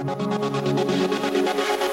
[0.00, 1.89] ハハハハ!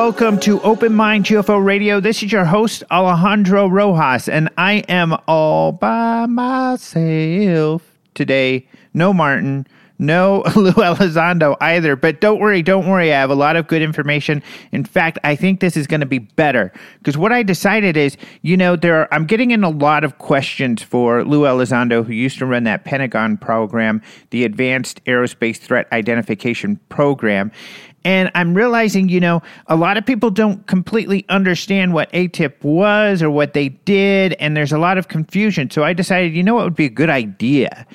[0.00, 1.98] Welcome to Open Mind UFO Radio.
[1.98, 7.82] This is your host, Alejandro Rojas, and I am all by myself
[8.14, 8.68] today.
[8.94, 9.66] No Martin,
[9.98, 13.12] no Lou Elizondo either, but don't worry, don't worry.
[13.12, 14.40] I have a lot of good information.
[14.70, 18.16] In fact, I think this is going to be better because what I decided is,
[18.42, 22.12] you know, there are, I'm getting in a lot of questions for Lou Elizondo, who
[22.12, 27.50] used to run that Pentagon program, the Advanced Aerospace Threat Identification Program.
[28.04, 33.22] And I'm realizing, you know, a lot of people don't completely understand what ATIP was
[33.22, 35.70] or what they did, and there's a lot of confusion.
[35.70, 37.86] So I decided, you know, what would be a good idea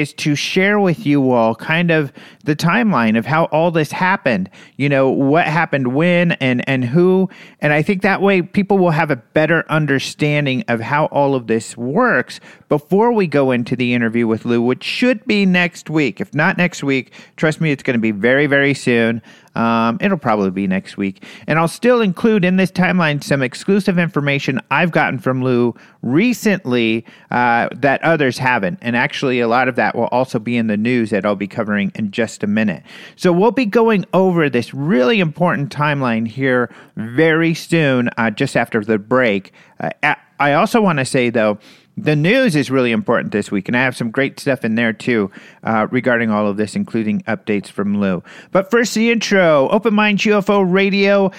[0.00, 2.12] is to share with you all kind of
[2.44, 4.48] the timeline of how all this happened.
[4.76, 7.28] You know, what happened when and and who.
[7.60, 11.46] And I think that way people will have a better understanding of how all of
[11.46, 16.20] this works before we go into the interview with Lou, which should be next week.
[16.20, 19.20] If not next week, trust me, it's going to be very, very soon.
[19.54, 21.24] Um, it'll probably be next week.
[21.46, 27.04] And I'll still include in this timeline some exclusive information I've gotten from Lou recently
[27.30, 28.78] uh, that others haven't.
[28.80, 31.48] And actually, a lot of that will also be in the news that I'll be
[31.48, 32.82] covering in just a minute.
[33.16, 38.84] So we'll be going over this really important timeline here very soon, uh, just after
[38.84, 39.52] the break.
[39.80, 41.58] Uh, I also want to say, though,
[41.96, 44.92] the news is really important this week, and I have some great stuff in there
[44.92, 45.30] too
[45.62, 48.22] uh, regarding all of this, including updates from Lou.
[48.50, 51.30] But first, the intro Open Mind UFO Radio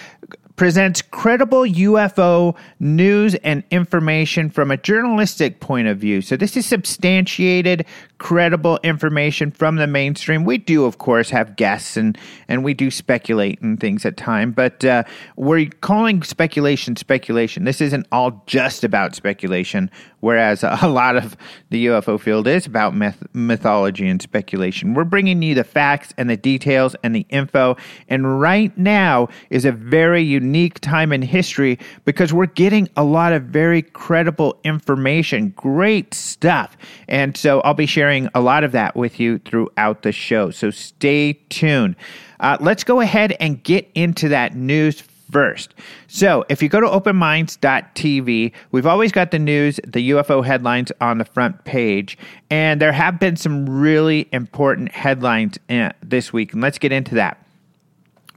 [0.55, 6.21] presents credible UFO news and information from a journalistic point of view.
[6.21, 7.85] So, this is substantiated,
[8.19, 10.45] credible information from the mainstream.
[10.45, 14.51] We do, of course, have guests and, and we do speculate and things at time,
[14.51, 15.03] but uh,
[15.35, 17.65] we're calling speculation speculation.
[17.65, 21.35] This isn't all just about speculation, whereas a lot of
[21.69, 24.93] the UFO field is about myth- mythology and speculation.
[24.93, 27.75] We're bringing you the facts and the details and the info,
[28.07, 30.42] and right now is a very unique
[30.81, 36.77] time in history because we're getting a lot of very credible information, great stuff.
[37.07, 40.51] And so I'll be sharing sharing a lot of that with you throughout the show.
[40.51, 41.95] So stay tuned.
[42.39, 45.73] Uh, let's go ahead and get into that news first.
[46.07, 51.17] So, if you go to openminds.tv, we've always got the news, the UFO headlines on
[51.17, 52.17] the front page,
[52.51, 57.15] and there have been some really important headlines uh, this week, and let's get into
[57.15, 57.42] that.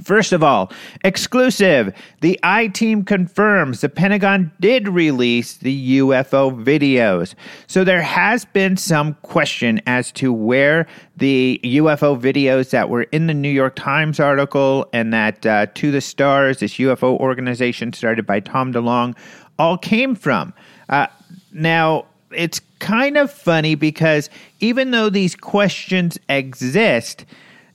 [0.03, 0.71] First of all,
[1.05, 1.95] exclusive.
[2.21, 7.35] The I team confirms the Pentagon did release the UFO videos.
[7.67, 10.87] So there has been some question as to where
[11.17, 15.91] the UFO videos that were in the New York Times article and that uh, To
[15.91, 19.17] the Stars, this UFO organization started by Tom DeLonge,
[19.59, 20.53] all came from.
[20.91, 21.07] Uh,
[21.53, 24.29] now, it's kind of funny because
[24.61, 27.25] even though these questions exist,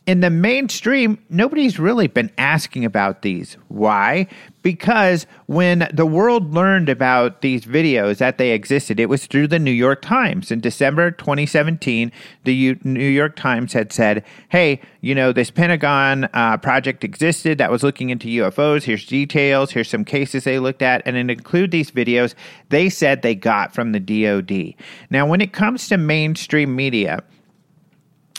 [0.07, 3.55] in the mainstream, nobody's really been asking about these.
[3.67, 4.25] Why?
[4.63, 9.59] Because when the world learned about these videos that they existed, it was through the
[9.59, 10.51] New York Times.
[10.51, 12.11] In December 2017,
[12.45, 17.71] the New York Times had said, hey, you know, this Pentagon uh, project existed that
[17.71, 18.83] was looking into UFOs.
[18.83, 19.71] Here's details.
[19.71, 21.03] Here's some cases they looked at.
[21.05, 22.33] And it include these videos
[22.69, 24.73] they said they got from the DoD.
[25.11, 27.23] Now, when it comes to mainstream media,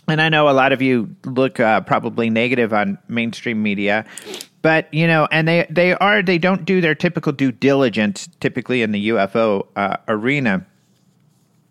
[0.08, 4.04] and I know a lot of you look uh, probably negative on mainstream media,
[4.62, 8.82] but you know, and they they are they don't do their typical due diligence typically
[8.82, 10.66] in the UFO uh, arena.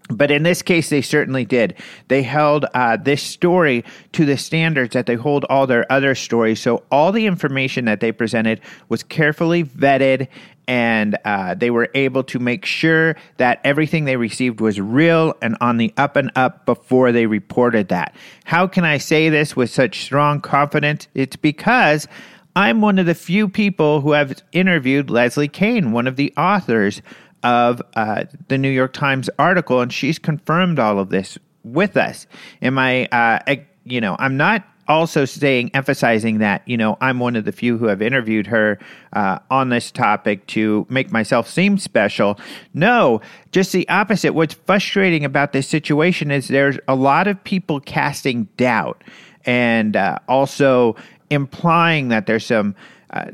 [0.10, 1.76] But in this case, they certainly did.
[2.10, 6.60] They held uh, this story to the standards that they hold all their other stories.
[6.60, 8.60] So all the information that they presented
[8.90, 10.28] was carefully vetted
[10.68, 15.58] and uh, they were able to make sure that everything they received was real and
[15.60, 18.16] on the up and up before they reported that.
[18.46, 21.08] How can I say this with such strong confidence?
[21.14, 22.08] It's because
[22.56, 27.02] I'm one of the few people who have interviewed Leslie Kean, one of the authors
[27.44, 32.28] of uh, the New York Times article, and she's confirmed all of this with us.
[32.62, 37.36] Am I, uh, you know, I'm not also saying, emphasizing that, you know, I'm one
[37.36, 38.78] of the few who have interviewed her
[39.14, 42.40] uh, on this topic to make myself seem special.
[42.74, 43.22] No,
[43.52, 44.34] just the opposite.
[44.34, 49.04] What's frustrating about this situation is there's a lot of people casting doubt
[49.46, 50.96] and uh, also
[51.30, 52.76] implying that there's some.
[53.12, 53.26] Uh,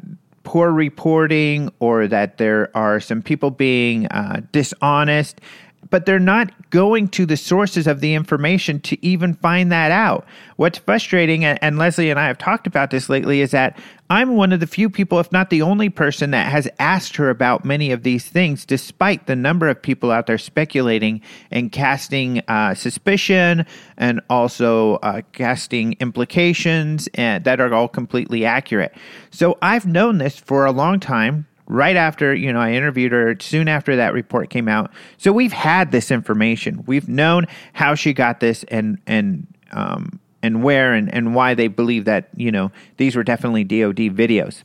[0.48, 5.42] poor reporting or that there are some people being uh, dishonest
[5.90, 10.26] but they're not going to the sources of the information to even find that out.
[10.58, 13.80] What's frustrating, and Leslie and I have talked about this lately, is that
[14.10, 17.30] I'm one of the few people, if not the only person, that has asked her
[17.30, 21.22] about many of these things, despite the number of people out there speculating
[21.52, 23.66] and casting uh, suspicion
[23.98, 28.94] and also uh, casting implications and, that are all completely accurate.
[29.32, 33.36] So I've known this for a long time right after, you know, I interviewed her
[33.40, 34.92] soon after that report came out.
[35.18, 36.84] So we've had this information.
[36.86, 41.68] We've known how she got this and and um and where and, and why they
[41.68, 44.64] believe that, you know, these were definitely DoD videos.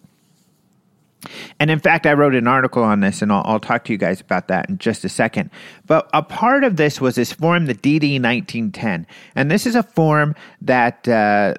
[1.61, 3.99] And in fact, I wrote an article on this, and I'll, I'll, talk to you
[3.99, 5.51] guys about that in just a second.
[5.87, 9.07] But a part of this was this form, the DD 1910.
[9.37, 11.55] And this is a form that, uh,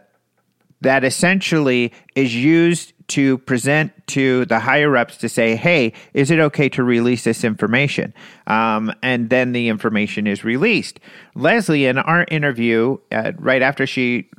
[0.81, 6.39] that essentially is used to present to the higher ups to say, hey, is it
[6.39, 8.11] okay to release this information?
[8.47, 10.99] Um, and then the information is released.
[11.35, 14.29] Leslie, in our interview, uh, right after she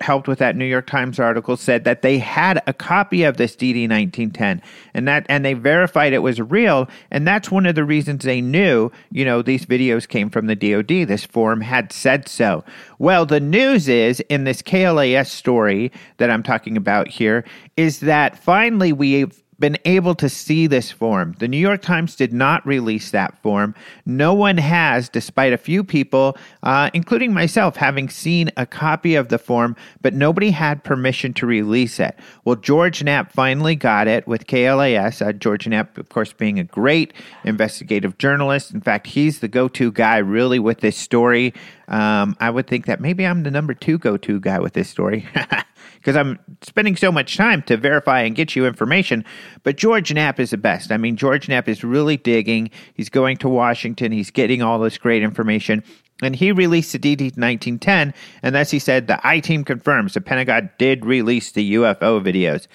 [0.00, 3.54] helped with that New York Times article said that they had a copy of this
[3.54, 4.60] DD 1910
[4.92, 8.40] and that and they verified it was real and that's one of the reasons they
[8.40, 11.06] knew, you know, these videos came from the DoD.
[11.06, 12.64] This form had said so.
[12.98, 17.44] Well, the news is in this KLAS story that I'm talking about here
[17.76, 21.34] is that finally we've been able to see this form.
[21.38, 23.74] The New York Times did not release that form.
[24.04, 29.28] No one has, despite a few people, uh, including myself, having seen a copy of
[29.28, 32.18] the form, but nobody had permission to release it.
[32.44, 35.22] Well, George Knapp finally got it with KLAS.
[35.22, 37.12] Uh, George Knapp, of course, being a great
[37.44, 38.72] investigative journalist.
[38.72, 41.54] In fact, he's the go to guy really with this story.
[41.88, 44.88] Um, I would think that maybe I'm the number two go to guy with this
[44.88, 45.28] story.
[46.04, 49.24] because I'm spending so much time to verify and get you information.
[49.62, 50.92] But George Knapp is the best.
[50.92, 52.70] I mean, George Knapp is really digging.
[52.92, 54.12] He's going to Washington.
[54.12, 55.82] He's getting all this great information.
[56.22, 58.12] And he released the DD 1910,
[58.42, 62.66] and thus he said the I team confirms the Pentagon did release the UFO videos.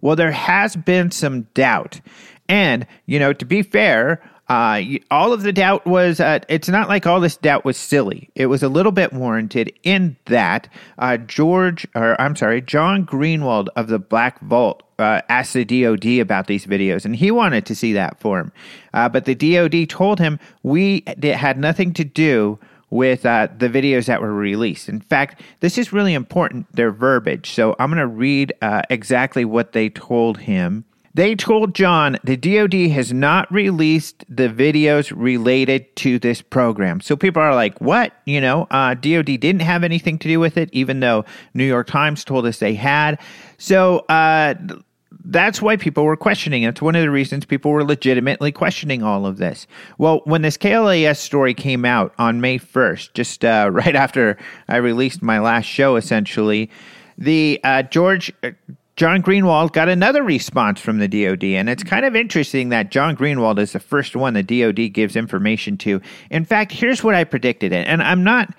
[0.00, 2.00] Well, there has been some doubt.
[2.48, 6.88] And, you know, to be fair, uh, all of the doubt was, uh, it's not
[6.88, 8.28] like all this doubt was silly.
[8.34, 10.68] It was a little bit warranted in that
[10.98, 16.20] uh, George, or I'm sorry, John Greenwald of the Black Vault uh, asked the DOD
[16.20, 18.52] about these videos, and he wanted to see that form.
[18.92, 22.58] Uh, but the DOD told him we had nothing to do
[22.90, 24.86] with uh, the videos that were released.
[24.88, 27.50] In fact, this is really important, their verbiage.
[27.50, 30.84] So I'm going to read uh, exactly what they told him.
[31.14, 37.00] They told John the DoD has not released the videos related to this program.
[37.00, 38.14] So people are like, what?
[38.24, 41.24] You know, uh, DoD didn't have anything to do with it, even though
[41.54, 43.20] New York Times told us they had.
[43.58, 44.54] So, uh,
[45.24, 46.64] that's why people were questioning.
[46.64, 49.66] It's one of the reasons people were legitimately questioning all of this.
[49.98, 54.36] Well, when this KLAS story came out on May 1st, just uh, right after
[54.68, 56.70] I released my last show, essentially,
[57.18, 58.32] the uh, George
[58.94, 63.16] John Greenwald got another response from the DoD, and it's kind of interesting that John
[63.16, 66.02] Greenwald is the first one the DoD gives information to.
[66.30, 68.54] In fact, here's what I predicted, and I'm not.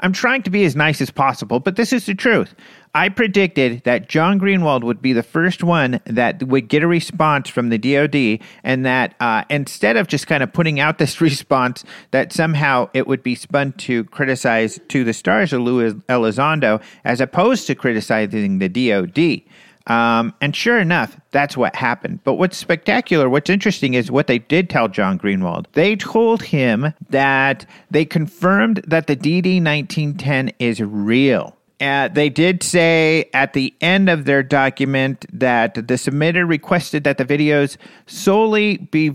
[0.00, 2.54] I'm trying to be as nice as possible, but this is the truth.
[2.94, 7.48] I predicted that John Greenwald would be the first one that would get a response
[7.48, 11.82] from the DoD, and that uh, instead of just kind of putting out this response,
[12.10, 17.22] that somehow it would be spun to criticize to the stars of Lou Elizondo as
[17.22, 19.42] opposed to criticizing the DoD.
[19.86, 22.20] Um, and sure enough, that's what happened.
[22.24, 25.66] But what's spectacular, what's interesting is what they did tell John Greenwald.
[25.72, 31.56] They told him that they confirmed that the DD 1910 is real.
[31.80, 37.18] Uh, they did say at the end of their document that the submitter requested that
[37.18, 37.76] the videos
[38.06, 39.14] solely be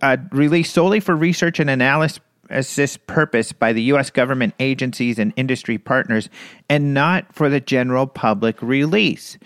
[0.00, 4.10] uh, released solely for research and analysis purpose by the U.S.
[4.10, 6.30] government agencies and industry partners
[6.70, 9.36] and not for the general public release.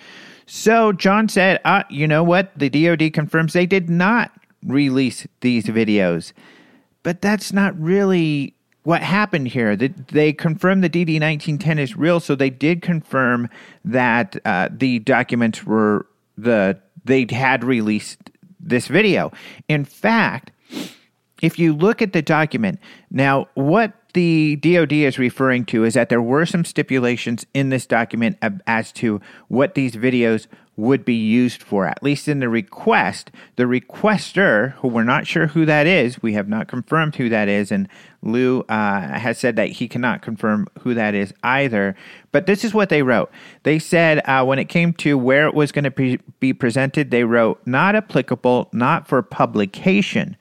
[0.46, 2.52] So John said, uh, you know what?
[2.56, 4.32] The DoD confirms they did not
[4.66, 6.32] release these videos.
[7.02, 9.76] But that's not really what happened here.
[9.76, 13.48] They confirmed the DD 1910 is real, so they did confirm
[13.84, 19.32] that uh, the documents were the they had released this video.
[19.68, 20.50] In fact,
[21.42, 26.08] if you look at the document, now what the DoD is referring to is that
[26.08, 31.62] there were some stipulations in this document as to what these videos would be used
[31.62, 33.30] for, at least in the request.
[33.56, 37.48] The requester, who we're not sure who that is, we have not confirmed who that
[37.48, 37.88] is, and
[38.22, 41.94] Lou uh, has said that he cannot confirm who that is either.
[42.32, 43.30] But this is what they wrote.
[43.62, 47.10] They said uh, when it came to where it was going to pre- be presented,
[47.10, 50.36] they wrote, not applicable, not for publication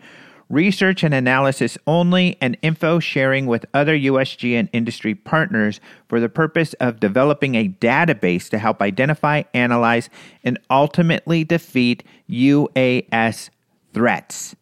[0.50, 6.30] research and analysis only, and info sharing with other USG and industry partners for the
[6.30, 10.10] purpose of developing a database to help identify, analyze,
[10.44, 13.50] and ultimately defeat UAS
[13.94, 14.56] threats.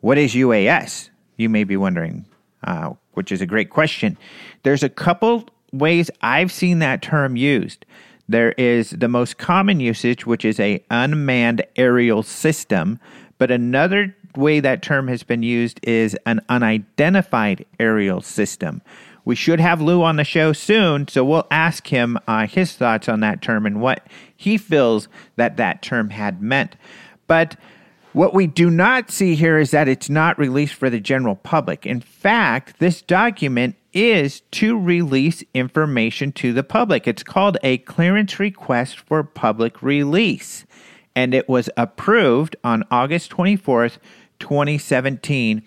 [0.00, 1.10] What is UAS?
[1.36, 2.24] You may be wondering,
[2.64, 4.16] uh, which is a great question.
[4.62, 7.84] There's a couple ways I've seen that term used.
[8.28, 13.00] There is the most common usage, which is a unmanned aerial system,
[13.38, 18.82] but another way that term has been used is an unidentified aerial system.
[19.24, 23.08] We should have Lou on the show soon, so we'll ask him uh, his thoughts
[23.08, 24.06] on that term and what
[24.36, 26.76] he feels that that term had meant.
[27.26, 27.56] But
[28.12, 31.86] what we do not see here is that it's not released for the general public.
[31.86, 37.06] In fact, this document is to release information to the public.
[37.06, 40.64] It's called a clearance request for public release,
[41.14, 43.98] and it was approved on August 24th,
[44.40, 45.62] 2017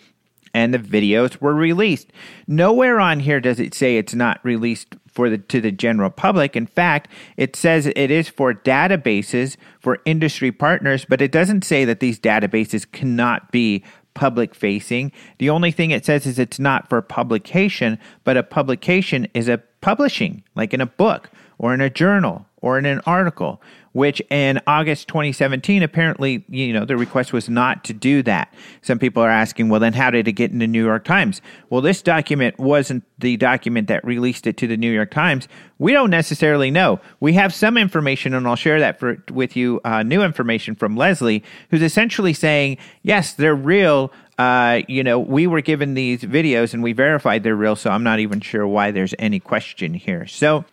[0.54, 2.12] and the videos were released.
[2.48, 6.56] Nowhere on here does it say it's not released for the to the general public.
[6.56, 11.86] In fact, it says it is for databases for industry partners, but it doesn't say
[11.86, 15.12] that these databases cannot be public facing.
[15.40, 19.62] The only thing it says is it's not for publication, but a publication is a
[19.82, 23.62] publishing, like in a book or in a journal or in an article
[23.94, 28.54] which in August 2017, apparently, you know, the request was not to do that.
[28.82, 31.42] Some people are asking, well, then how did it get in the New York Times?
[31.70, 35.48] Well, this document wasn't the document that released it to the New York Times.
[35.78, 37.00] We don't necessarily know.
[37.20, 40.98] We have some information, and I'll share that for, with you, uh, new information from
[40.98, 44.12] Leslie, who's essentially saying, yes, they're real.
[44.40, 48.04] Uh, you know, we were given these videos and we verified they're real, so I'm
[48.04, 50.26] not even sure why there's any question here.
[50.26, 50.66] So,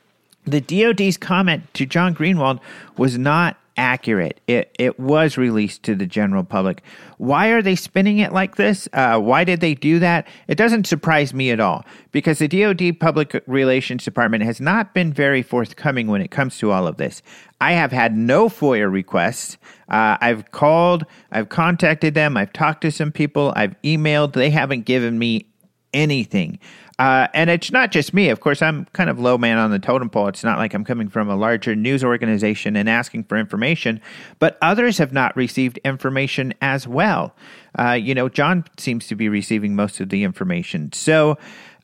[0.51, 2.61] the DoD's comment to John Greenwald
[2.97, 4.41] was not accurate.
[4.47, 6.83] It it was released to the general public.
[7.17, 8.89] Why are they spinning it like this?
[8.93, 10.27] Uh, why did they do that?
[10.49, 15.13] It doesn't surprise me at all because the DoD Public Relations Department has not been
[15.13, 17.23] very forthcoming when it comes to all of this.
[17.61, 19.57] I have had no FOIA requests.
[19.89, 24.35] Uh, I've called, I've contacted them, I've talked to some people, I've emailed.
[24.35, 25.47] They haven't given me
[25.93, 26.59] anything.
[27.01, 28.29] Uh, and it's not just me.
[28.29, 30.29] Of course, I'm kind of low man on the totem pole.
[30.29, 34.03] It's not like I'm coming from a larger news organization and asking for information,
[34.39, 37.35] but others have not received information as well.
[37.79, 40.93] Uh, you know, John seems to be receiving most of the information.
[40.93, 41.39] So,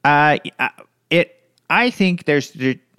[0.05, 0.37] uh,
[1.09, 1.33] it.
[1.71, 2.53] I think there's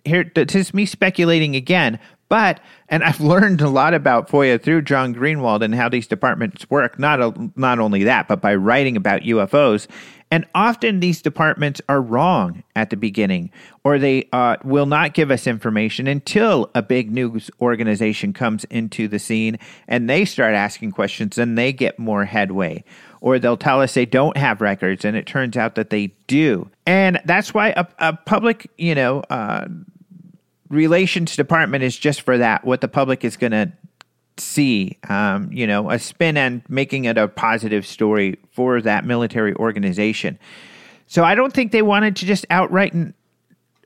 [0.04, 0.32] here.
[0.34, 2.00] This is me speculating again,
[2.30, 2.60] but
[2.90, 6.98] and I've learned a lot about FOIA through John Greenwald and how these departments work.
[6.98, 9.88] Not a, not only that, but by writing about UFOs
[10.30, 13.50] and often these departments are wrong at the beginning,
[13.84, 19.08] or they uh, will not give us information until a big news organization comes into
[19.08, 19.58] the scene
[19.88, 22.84] and they start asking questions and they get more headway.
[23.20, 26.70] Or they'll tell us they don't have records and it turns out that they do.
[26.86, 29.68] And that's why a, a public, you know, uh,
[30.70, 33.72] relations department is just for that, what the public is going to
[34.40, 39.54] see, um, you know, a spin and making it a positive story for that military
[39.56, 40.38] organization.
[41.08, 42.94] So I don't think they wanted to just outright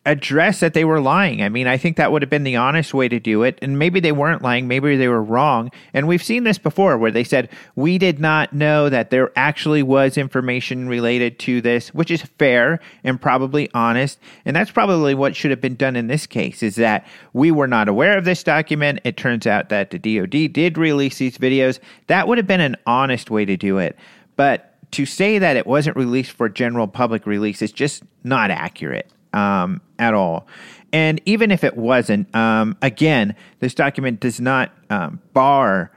[0.04, 1.44] address that they were lying.
[1.44, 3.60] I mean, I think that would have been the honest way to do it.
[3.62, 5.70] And maybe they weren't lying, maybe they were wrong.
[5.94, 9.84] And we've seen this before where they said, we did not know that there actually
[9.84, 14.18] was information related to this, which is fair and probably honest.
[14.44, 17.68] And that's probably what should have been done in this case is that we were
[17.68, 19.02] not aware of this document.
[19.04, 21.80] It turns out that the DoD did release these videos.
[22.08, 23.96] That would have been an honest way to do it.
[24.36, 29.08] But to say that it wasn't released for general public release is just not accurate
[29.34, 30.48] um, at all.
[30.94, 35.92] And even if it wasn't, um, again, this document does not um, bar,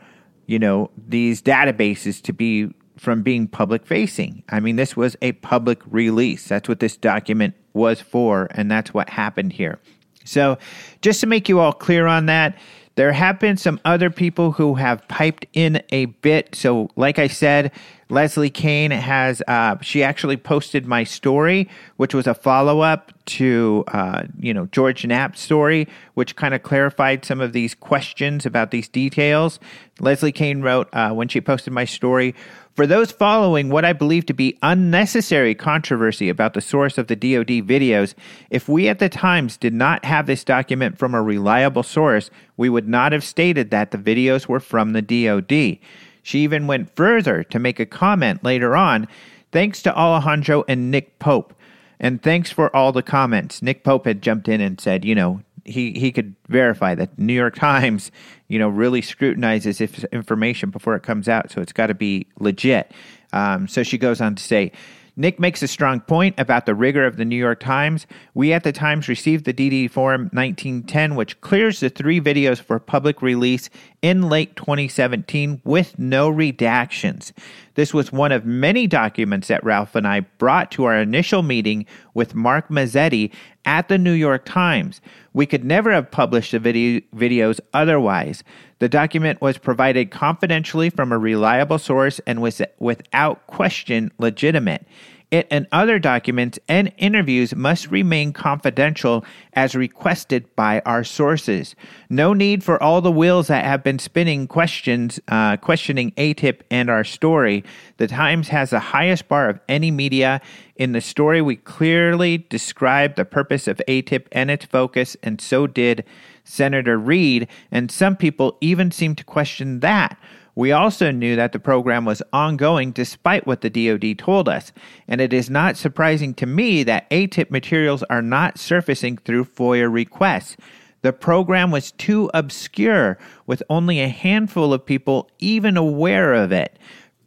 [0.46, 4.42] you know, these databases to be from being public facing.
[4.48, 6.46] I mean, this was a public release.
[6.46, 9.80] That's what this document was for, and that's what happened here.
[10.24, 10.58] So,
[11.02, 12.56] just to make you all clear on that,
[12.96, 16.54] there have been some other people who have piped in a bit.
[16.54, 17.72] So, like I said,
[18.08, 23.84] Leslie Kean has, uh, she actually posted my story, which was a follow up to,
[23.88, 28.70] uh, you know, George Knapp's story, which kind of clarified some of these questions about
[28.70, 29.58] these details.
[29.98, 32.34] Leslie Kean wrote uh, when she posted my story
[32.74, 37.14] For those following what I believe to be unnecessary controversy about the source of the
[37.14, 38.14] DoD videos,
[38.50, 42.68] if we at the Times did not have this document from a reliable source, we
[42.68, 45.78] would not have stated that the videos were from the DoD.
[46.24, 49.06] She even went further to make a comment later on
[49.52, 51.54] thanks to Alejandro and Nick Pope.
[52.00, 53.62] And thanks for all the comments.
[53.62, 57.34] Nick Pope had jumped in and said, you know, he, he could verify that New
[57.34, 58.10] York Times,
[58.48, 62.26] you know, really scrutinizes if information before it comes out, so it's got to be
[62.38, 62.92] legit.
[63.32, 64.72] Um, so she goes on to say,
[65.16, 68.06] Nick makes a strong point about the rigor of the New York Times.
[68.34, 72.80] We at the Times received the DD Form 1910, which clears the three videos for
[72.80, 73.70] public release
[74.02, 77.32] in late 2017 with no redactions.
[77.74, 81.86] This was one of many documents that Ralph and I brought to our initial meeting
[82.14, 83.32] with Mark Mazzetti
[83.64, 85.00] at the New York Times.
[85.32, 88.44] We could never have published the video- videos otherwise.
[88.78, 94.86] The document was provided confidentially from a reliable source and was without question legitimate.
[95.30, 101.74] It and other documents and interviews must remain confidential as requested by our sources.
[102.08, 106.88] No need for all the wheels that have been spinning questions, uh, questioning ATIP and
[106.88, 107.64] our story.
[107.96, 110.40] The Times has the highest bar of any media.
[110.76, 115.66] In the story, we clearly describe the purpose of ATIP and its focus, and so
[115.66, 116.04] did
[116.44, 120.18] Senator Reid, and some people even seem to question that.
[120.56, 124.72] We also knew that the program was ongoing despite what the DoD told us,
[125.08, 129.92] and it is not surprising to me that ATIP materials are not surfacing through FOIA
[129.92, 130.56] requests.
[131.02, 136.78] The program was too obscure, with only a handful of people even aware of it,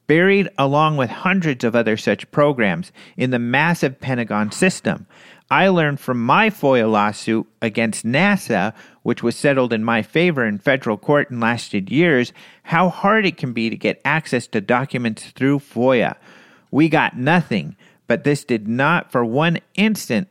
[0.08, 5.06] buried along with hundreds of other such programs in the massive Pentagon system.
[5.50, 8.74] I learned from my FOIA lawsuit against NASA,
[9.04, 13.38] which was settled in my favor in federal court and lasted years, how hard it
[13.38, 16.18] can be to get access to documents through FOIA.
[16.70, 17.78] We got nothing,
[18.08, 20.28] but this did not for one instant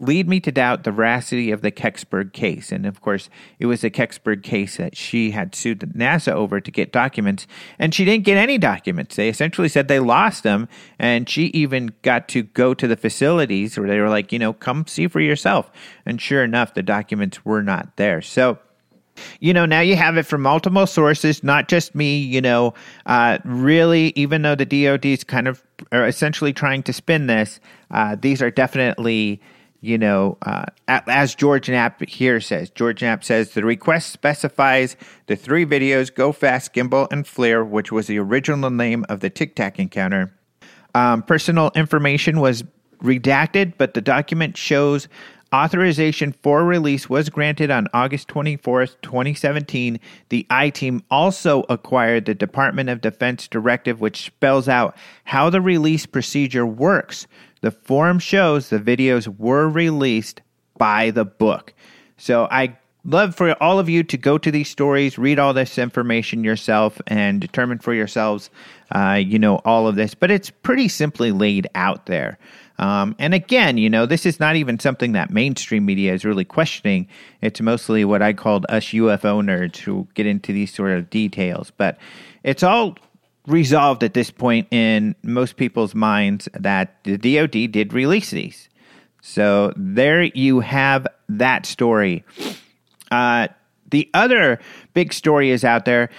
[0.00, 2.72] lead me to doubt the veracity of the Kecksburg case.
[2.72, 6.70] And of course, it was the Kecksburg case that she had sued NASA over to
[6.70, 7.46] get documents,
[7.78, 9.16] and she didn't get any documents.
[9.16, 13.78] They essentially said they lost them, and she even got to go to the facilities
[13.78, 15.70] where they were like, you know, come see for yourself.
[16.04, 18.22] And sure enough, the documents were not there.
[18.22, 18.58] So,
[19.38, 22.74] you know, now you have it from multiple sources, not just me, you know,
[23.06, 28.16] uh, really, even though the DOD is kind of essentially trying to spin this, uh,
[28.20, 29.40] these are definitely
[29.80, 35.36] you know, uh, as George Knapp here says, George Knapp says the request specifies the
[35.36, 39.54] three videos Go Fast, Gimbal, and FLIR, which was the original name of the Tic
[39.54, 40.32] Tac encounter.
[40.94, 42.64] Um, personal information was
[43.02, 45.08] redacted, but the document shows
[45.52, 49.98] authorization for release was granted on August 24th, 2017.
[50.28, 55.60] The I team also acquired the Department of Defense directive, which spells out how the
[55.60, 57.26] release procedure works.
[57.60, 60.40] The form shows the videos were released
[60.78, 61.74] by the book.
[62.16, 65.78] So I love for all of you to go to these stories, read all this
[65.78, 68.50] information yourself, and determine for yourselves,
[68.94, 70.14] uh, you know, all of this.
[70.14, 72.38] But it's pretty simply laid out there.
[72.78, 76.46] Um, and again, you know, this is not even something that mainstream media is really
[76.46, 77.08] questioning.
[77.42, 81.70] It's mostly what I called us UFO nerds who get into these sort of details.
[81.76, 81.98] But
[82.42, 82.96] it's all
[83.50, 88.68] resolved at this point in most people's minds that the DoD did release these.
[89.22, 92.24] So there you have that story.
[93.10, 93.48] Uh,
[93.90, 94.60] the other
[94.94, 96.10] big story is out there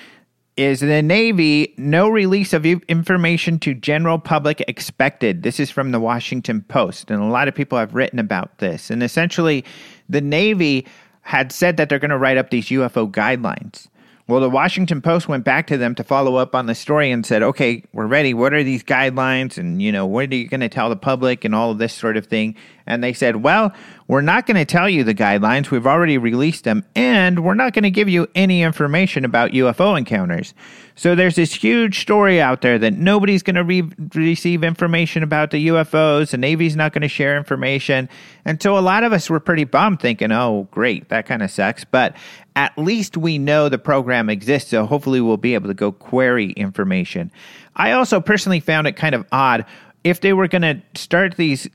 [0.57, 5.43] is the Navy no release of information to general public expected.
[5.43, 8.89] This is from the Washington Post, and a lot of people have written about this.
[8.89, 9.63] And essentially,
[10.09, 10.85] the Navy
[11.21, 13.87] had said that they're going to write up these UFO guidelines.
[14.31, 17.25] Well, the Washington Post went back to them to follow up on the story and
[17.25, 18.33] said, okay, we're ready.
[18.33, 19.57] What are these guidelines?
[19.57, 21.93] And, you know, what are you going to tell the public and all of this
[21.93, 22.55] sort of thing?
[22.87, 23.73] And they said, well,
[24.07, 25.69] we're not going to tell you the guidelines.
[25.69, 26.85] We've already released them.
[26.95, 30.53] And we're not going to give you any information about UFO encounters.
[30.95, 35.51] So there's this huge story out there that nobody's going to re- receive information about
[35.51, 36.31] the UFOs.
[36.31, 38.09] The Navy's not going to share information.
[38.45, 41.51] And so a lot of us were pretty bummed thinking, oh, great, that kind of
[41.51, 41.85] sucks.
[41.85, 42.15] But
[42.55, 46.51] at least we know the program exists, so hopefully we'll be able to go query
[46.51, 47.31] information.
[47.75, 49.65] I also personally found it kind of odd
[50.03, 51.69] if they were going to start these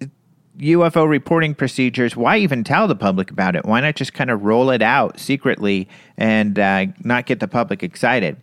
[0.59, 3.65] UFO reporting procedures, why even tell the public about it?
[3.65, 7.83] Why not just kind of roll it out secretly and uh, not get the public
[7.83, 8.37] excited?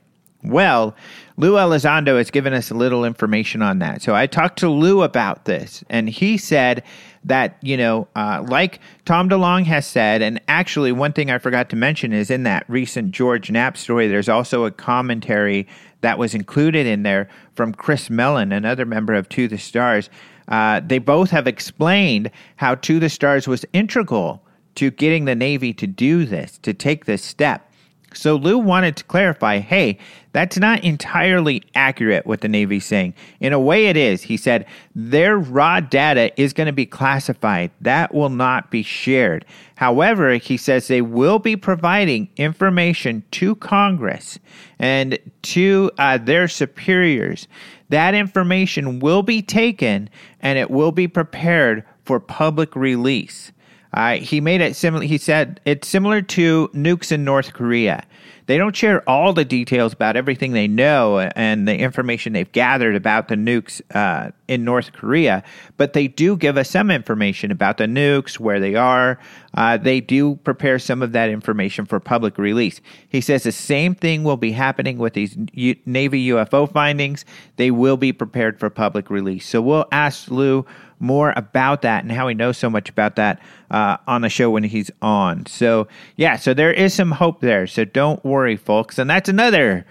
[0.44, 0.96] Well,
[1.38, 4.02] Lou Elizondo has given us a little information on that.
[4.02, 6.84] So I talked to Lou about this, and he said
[7.26, 11.70] that, you know, uh, like Tom DeLonge has said, and actually, one thing I forgot
[11.70, 15.68] to mention is in that recent George Knapp story, there's also a commentary
[16.02, 20.10] that was included in there from Chris Mellon, another member of To the Stars.
[20.48, 24.44] Uh, they both have explained how To the Stars was integral
[24.76, 27.72] to getting the Navy to do this, to take this step.
[28.14, 29.98] So Lou wanted to clarify hey,
[30.34, 33.14] that's not entirely accurate what the Navy's saying.
[33.40, 34.24] In a way, it is.
[34.24, 39.46] He said their raw data is going to be classified, that will not be shared.
[39.76, 44.40] However, he says they will be providing information to Congress
[44.80, 47.48] and to uh, their superiors.
[47.90, 50.10] That information will be taken
[50.42, 53.53] and it will be prepared for public release.
[53.94, 55.04] Uh, he made it similar.
[55.04, 58.04] He said it's similar to nukes in North Korea.
[58.46, 62.96] They don't share all the details about everything they know and the information they've gathered
[62.96, 65.44] about the nukes uh, in North Korea,
[65.78, 69.18] but they do give us some information about the nukes, where they are.
[69.54, 72.82] Uh, they do prepare some of that information for public release.
[73.08, 77.24] He says the same thing will be happening with these U- Navy UFO findings.
[77.56, 79.48] They will be prepared for public release.
[79.48, 80.66] So we'll ask Lou
[81.04, 83.40] more about that and how he knows so much about that
[83.70, 85.46] uh, on the show when he's on.
[85.46, 87.68] So, yeah, so there is some hope there.
[87.68, 88.98] So don't worry, folks.
[88.98, 89.86] And that's another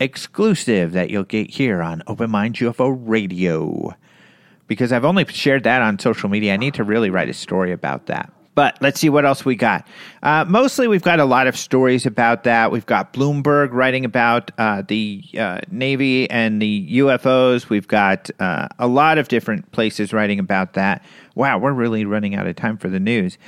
[0.00, 3.94] exclusive that you'll get here on Open Mind UFO Radio.
[4.66, 6.54] Because I've only shared that on social media.
[6.54, 8.32] I need to really write a story about that.
[8.54, 9.86] But let's see what else we got.
[10.22, 12.70] Uh, mostly, we've got a lot of stories about that.
[12.70, 17.68] We've got Bloomberg writing about uh, the uh, Navy and the UFOs.
[17.68, 21.04] We've got uh, a lot of different places writing about that.
[21.34, 23.38] Wow, we're really running out of time for the news.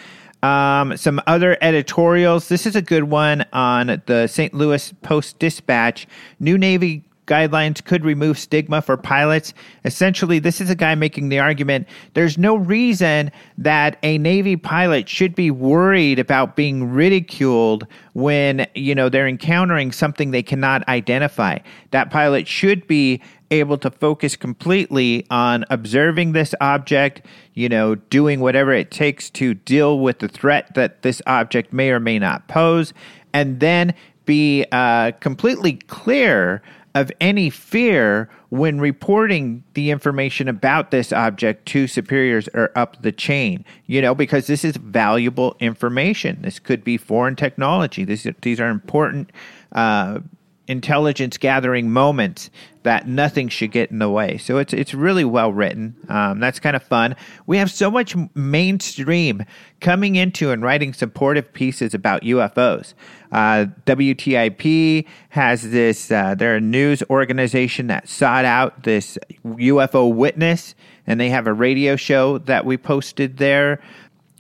[0.43, 2.49] Um, some other editorials.
[2.49, 4.53] This is a good one on the St.
[4.55, 6.07] Louis Post Dispatch.
[6.39, 9.53] New Navy guidelines could remove stigma for pilots.
[9.85, 15.09] Essentially, this is a guy making the argument there's no reason that a Navy pilot
[15.09, 21.59] should be worried about being ridiculed when, you know, they're encountering something they cannot identify.
[21.91, 27.23] That pilot should be able to focus completely on observing this object,
[27.55, 31.91] you know, doing whatever it takes to deal with the threat that this object may
[31.91, 32.93] or may not pose,
[33.33, 36.63] and then be uh, completely clear
[36.97, 43.13] of any fear when reporting the information about this object to superiors or up the
[43.13, 46.41] chain, you know, because this is valuable information.
[46.41, 48.03] This could be foreign technology.
[48.03, 49.31] This, these are important
[49.73, 50.21] uh,
[50.69, 52.51] intelligence gathering moments
[52.83, 54.39] that nothing should get in the way.
[54.39, 55.97] So it's it's really well written.
[56.09, 57.17] Um, that's kind of fun.
[57.47, 59.45] We have so much mainstream
[59.81, 62.95] coming into and writing supportive pieces about UFOs.
[63.33, 66.11] Uh, WTIP has this.
[66.11, 70.75] Uh, they're a news organization that sought out this UFO witness,
[71.07, 73.81] and they have a radio show that we posted there.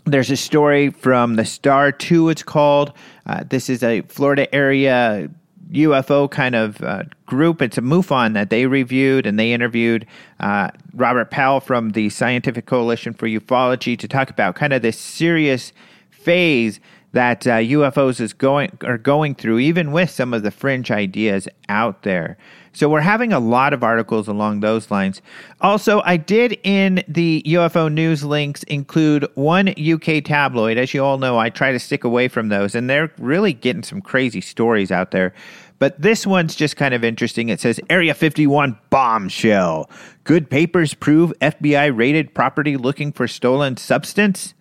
[0.04, 2.92] There's a story from the Star 2, it's called.
[3.26, 5.28] Uh, this is a Florida area
[5.72, 7.60] UFO kind of uh, group.
[7.60, 10.06] It's a MUFON that they reviewed, and they interviewed
[10.40, 14.98] uh, Robert Powell from the Scientific Coalition for Ufology to talk about kind of this
[14.98, 15.72] serious
[16.10, 16.80] phase
[17.12, 21.48] that uh, UFOs is going are going through, even with some of the fringe ideas
[21.68, 22.36] out there.
[22.76, 25.22] So we're having a lot of articles along those lines.
[25.62, 30.76] Also, I did in the UFO news links include one UK tabloid.
[30.76, 33.82] As you all know, I try to stick away from those, and they're really getting
[33.82, 35.32] some crazy stories out there.
[35.78, 37.48] But this one's just kind of interesting.
[37.48, 39.88] It says Area 51 bombshell.
[40.24, 44.52] Good papers prove FBI raided property looking for stolen substance.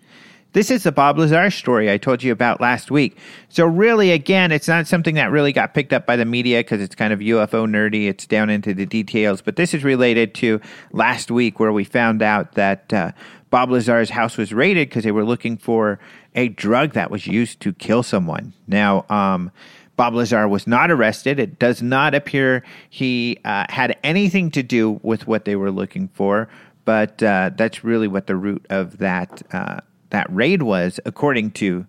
[0.55, 3.17] This is the Bob Lazar story I told you about last week.
[3.49, 6.79] So, really, again, it's not something that really got picked up by the media because
[6.79, 8.07] it's kind of UFO nerdy.
[8.07, 9.41] It's down into the details.
[9.41, 10.61] But this is related to
[10.93, 13.11] last week where we found out that uh,
[13.49, 15.99] Bob Lazar's house was raided because they were looking for
[16.35, 18.53] a drug that was used to kill someone.
[18.65, 19.51] Now, um,
[19.97, 21.37] Bob Lazar was not arrested.
[21.37, 26.07] It does not appear he uh, had anything to do with what they were looking
[26.13, 26.47] for,
[26.85, 31.85] but uh, that's really what the root of that uh, that raid was, according to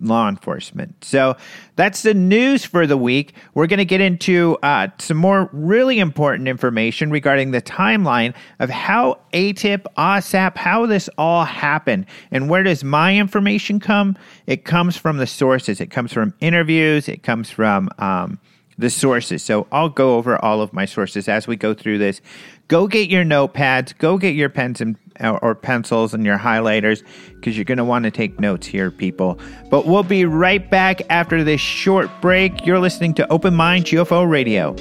[0.00, 1.04] law enforcement.
[1.04, 1.36] So
[1.76, 3.34] that's the news for the week.
[3.54, 8.70] We're going to get into uh, some more really important information regarding the timeline of
[8.70, 12.06] how AATIP, OSAP, how this all happened.
[12.30, 14.16] And where does my information come?
[14.46, 17.88] It comes from the sources, it comes from interviews, it comes from.
[17.98, 18.38] Um,
[18.76, 19.40] the sources.
[19.40, 22.20] So I'll go over all of my sources as we go through this.
[22.66, 27.02] Go get your notepads, go get your pens and or pencils and your highlighters
[27.34, 29.38] because you're going to want to take notes here, people.
[29.70, 32.66] But we'll be right back after this short break.
[32.66, 34.74] You're listening to Open Mind UFO Radio.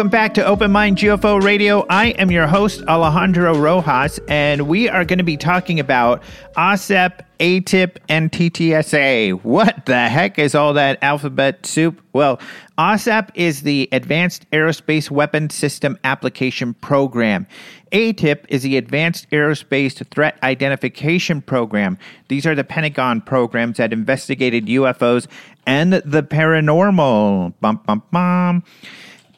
[0.00, 1.84] Welcome back to Open Mind UFO Radio.
[1.90, 6.22] I am your host, Alejandro Rojas, and we are going to be talking about
[6.56, 9.44] OSEP, ATIP, and TTSA.
[9.44, 12.00] What the heck is all that alphabet soup?
[12.14, 12.40] Well,
[12.78, 17.46] OSEP is the Advanced Aerospace Weapon System Application Program.
[17.92, 21.98] ATIP is the Advanced Aerospace Threat Identification Program.
[22.28, 25.26] These are the Pentagon programs that investigated UFOs
[25.66, 27.52] and the paranormal.
[27.60, 28.64] Bum, bum, bum.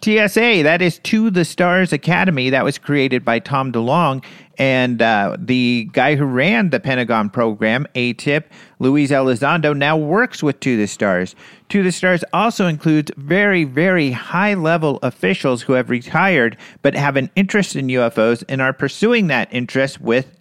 [0.02, 2.50] TSA, that is To the Stars Academy.
[2.50, 4.24] That was created by Tom DeLonge.
[4.58, 8.44] And uh, the guy who ran the Pentagon program, ATIP,
[8.80, 11.36] Luis Elizondo, now works with To the Stars.
[11.68, 17.16] To the Stars also includes very, very high level officials who have retired but have
[17.16, 20.36] an interest in UFOs and are pursuing that interest with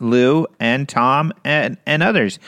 [0.00, 2.38] Lou and Tom and, and others.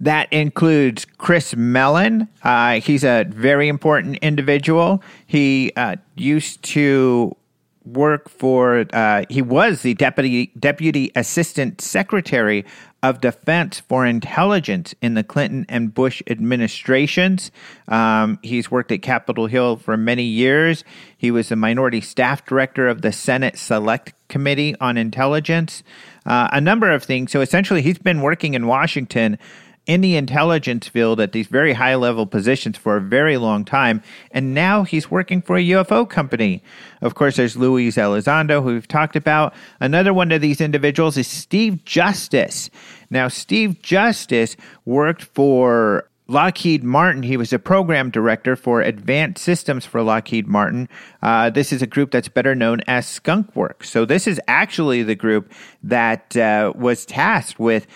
[0.00, 2.28] That includes Chris Mellon.
[2.42, 5.02] Uh, he's a very important individual.
[5.26, 7.36] He uh, used to
[7.84, 12.64] work for, uh, he was the deputy, deputy assistant secretary
[13.02, 17.50] of defense for intelligence in the Clinton and Bush administrations.
[17.86, 20.84] Um, he's worked at Capitol Hill for many years.
[21.18, 25.82] He was the minority staff director of the Senate Select Committee on Intelligence,
[26.24, 27.30] uh, a number of things.
[27.30, 29.38] So essentially, he's been working in Washington
[29.86, 34.02] in the intelligence field at these very high level positions for a very long time.
[34.30, 36.62] And now he's working for a UFO company.
[37.02, 39.54] Of course, there's Luis Elizondo, who we've talked about.
[39.80, 42.70] Another one of these individuals is Steve Justice.
[43.10, 47.22] Now, Steve Justice worked for Lockheed Martin.
[47.22, 50.88] He was a program director for advanced systems for Lockheed Martin.
[51.22, 53.90] Uh, this is a group that's better known as Skunk Works.
[53.90, 57.86] So, this is actually the group that uh, was tasked with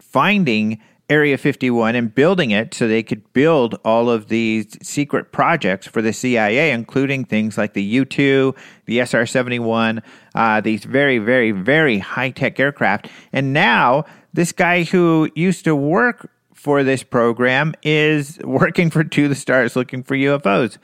[0.00, 0.78] finding
[1.10, 6.00] Area 51 and building it so they could build all of these secret projects for
[6.00, 8.54] the CIA, including things like the U 2,
[8.86, 10.02] the SR 71,
[10.36, 13.08] uh, these very, very, very high tech aircraft.
[13.32, 19.28] And now, this guy who used to work for this program is working for To
[19.28, 20.78] the Stars looking for UFOs.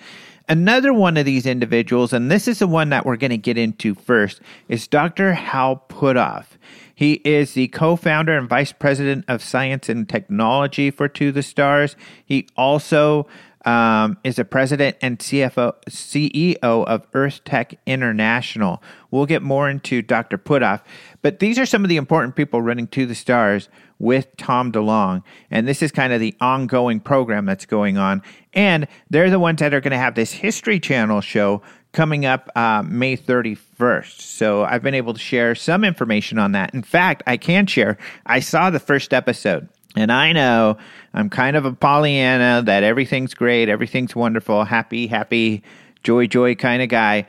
[0.49, 3.59] Another one of these individuals, and this is the one that we're going to get
[3.59, 5.35] into first, is Dr.
[5.35, 6.47] Hal Puthoff.
[6.96, 11.42] He is the co founder and vice president of science and technology for To the
[11.42, 11.94] Stars.
[12.24, 13.28] He also
[13.66, 18.82] um, is the president and CFO, CEO of Earth Tech International.
[19.11, 20.38] We'll get more into Dr.
[20.38, 20.80] Puthoff,
[21.20, 25.22] but these are some of the important people running To the Stars with Tom DeLonge.
[25.50, 28.22] And this is kind of the ongoing program that's going on.
[28.54, 31.61] And they're the ones that are going to have this History Channel show
[31.96, 34.20] coming up uh, May 31st.
[34.20, 36.74] So I've been able to share some information on that.
[36.74, 39.68] In fact, I can share, I saw the first episode.
[39.96, 40.76] And I know
[41.14, 45.62] I'm kind of a Pollyanna that everything's great, everything's wonderful, happy, happy,
[46.02, 47.26] joy, joy kind of guy.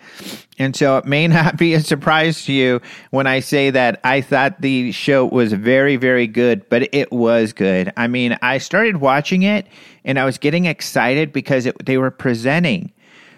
[0.60, 4.20] And so it may not be a surprise to you when I say that I
[4.20, 7.94] thought the show was very, very good, but it was good.
[7.96, 9.66] I mean, I started watching it
[10.04, 12.92] and I was getting excited because it, they were presenting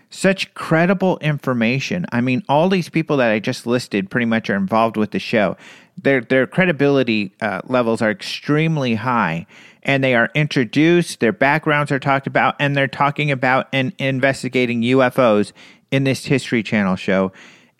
[0.10, 2.06] such credible information.
[2.12, 5.20] I mean, all these people that I just listed pretty much are involved with the
[5.20, 5.56] show.
[6.02, 9.46] Their their credibility uh, levels are extremely high,
[9.84, 11.20] and they are introduced.
[11.20, 15.52] Their backgrounds are talked about, and they're talking about and investigating UFOs
[15.92, 17.32] in this History Channel show.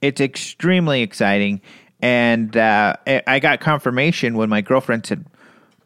[0.02, 1.62] It's extremely exciting,
[2.02, 5.26] and uh, I got confirmation when my girlfriend said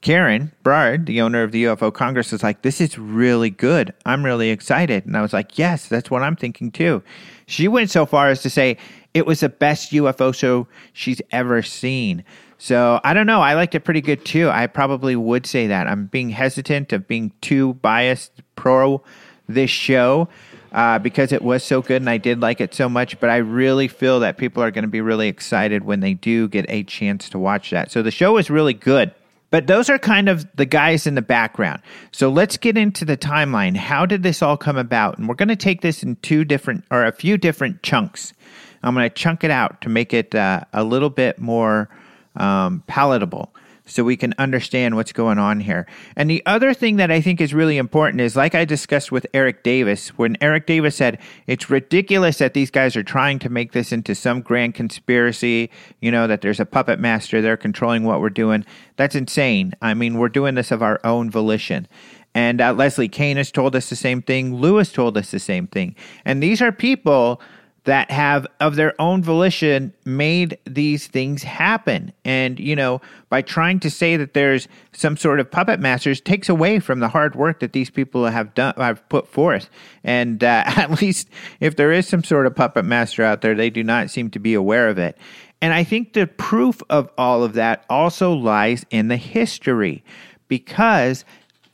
[0.04, 3.94] Karen Brard, the owner of the UFO Congress, was like, This is really good.
[4.06, 5.06] I'm really excited.
[5.06, 7.02] And I was like, Yes, that's what I'm thinking too.
[7.46, 8.78] She went so far as to say
[9.13, 12.26] it was the best UFO show she's ever seen.
[12.58, 13.42] So I don't know.
[13.42, 14.50] I liked it pretty good too.
[14.50, 15.88] I probably would say that.
[15.88, 19.02] I'm being hesitant of being too biased pro
[19.48, 20.28] this show.
[20.74, 23.20] Uh, because it was so good and I did like it so much.
[23.20, 26.50] But I really feel that people are going to be really excited when they do
[26.50, 27.92] get a chance to watch that.
[27.92, 29.13] So the show is really good.
[29.54, 31.84] But those are kind of the guys in the background.
[32.12, 33.76] So let's get into the timeline.
[33.76, 35.20] How did this all come about?
[35.20, 38.34] And we're going to take this in two different or a few different chunks.
[38.82, 41.88] I'm going to chunk it out to make it uh, a little bit more
[42.36, 43.54] um, palatable
[43.86, 45.86] so we can understand what's going on here.
[46.15, 49.28] And the other thing that I think is really important is like I discussed with
[49.34, 53.74] Eric Davis, when Eric Davis said, it's ridiculous that these guys are trying to make
[53.74, 55.69] this into some grand conspiracy,
[56.00, 58.65] you know, that there's a puppet master, they're controlling what we're doing.
[58.96, 59.74] That's insane.
[59.82, 61.88] I mean, we're doing this of our own volition.
[62.36, 64.56] And uh, Leslie Kean has told us the same thing.
[64.56, 65.96] Lewis told us the same thing.
[66.26, 67.41] And these are people
[67.86, 72.13] that have of their own volition made these things happen.
[72.24, 76.50] And you know by trying to say that there's some sort of puppet masters takes
[76.50, 79.69] away from the hard work that these people have done have put forth.
[80.04, 83.69] And uh, at least if there is some sort of puppet master out there they
[83.69, 85.17] do not seem to be aware of it.
[85.62, 90.04] And i think the proof of all of that also lies in the history.
[90.48, 91.26] Because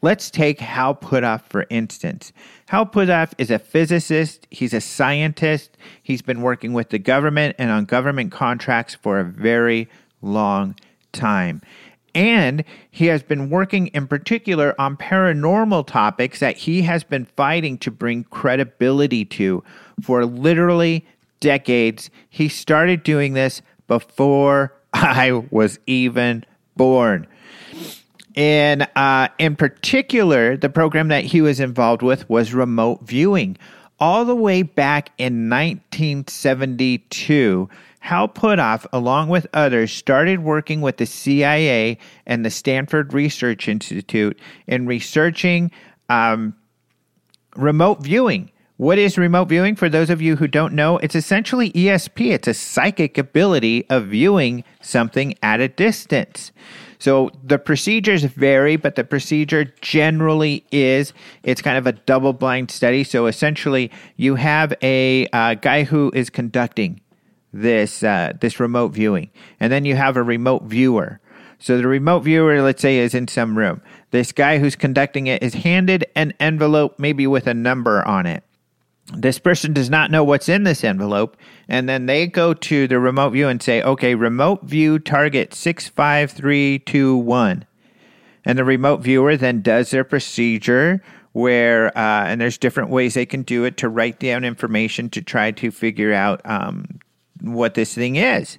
[0.01, 2.31] let's take hal puthoff for instance
[2.69, 7.71] Hal Puthoff is a physicist, he's a scientist, he's been working with the government and
[7.71, 9.89] on government contracts for a very
[10.21, 10.75] long
[11.11, 11.63] time.
[12.13, 17.79] And he has been working in particular on paranormal topics that he has been fighting
[17.79, 19.63] to bring credibility to
[20.03, 21.07] for literally
[21.39, 22.11] decades.
[22.29, 26.45] He started doing this before I was even
[26.77, 27.25] born.
[28.39, 33.57] And uh, in particular, the program that he was involved with was remote viewing.
[33.99, 41.05] All the way back in 1972, Hal Puthoff, along with others, started working with the
[41.05, 45.69] CIA and the Stanford Research Institute in researching
[46.07, 46.55] um,
[47.57, 48.51] remote viewing.
[48.77, 49.75] What is remote viewing?
[49.75, 52.31] For those of you who don't know, it's essentially ESP.
[52.31, 56.53] It's a psychic ability of viewing something at a distance.
[56.99, 62.71] So the procedures vary, but the procedure generally is it's kind of a double blind
[62.71, 63.05] study.
[63.05, 66.99] So essentially, you have a uh, guy who is conducting
[67.53, 71.19] this uh, this remote viewing, and then you have a remote viewer.
[71.57, 73.81] So the remote viewer, let's say, is in some room.
[74.11, 78.43] This guy who's conducting it is handed an envelope, maybe with a number on it
[79.13, 82.99] this person does not know what's in this envelope and then they go to the
[82.99, 87.65] remote view and say okay remote view target 65321
[88.45, 93.25] and the remote viewer then does their procedure where uh, and there's different ways they
[93.25, 96.99] can do it to write down information to try to figure out um,
[97.41, 98.57] what this thing is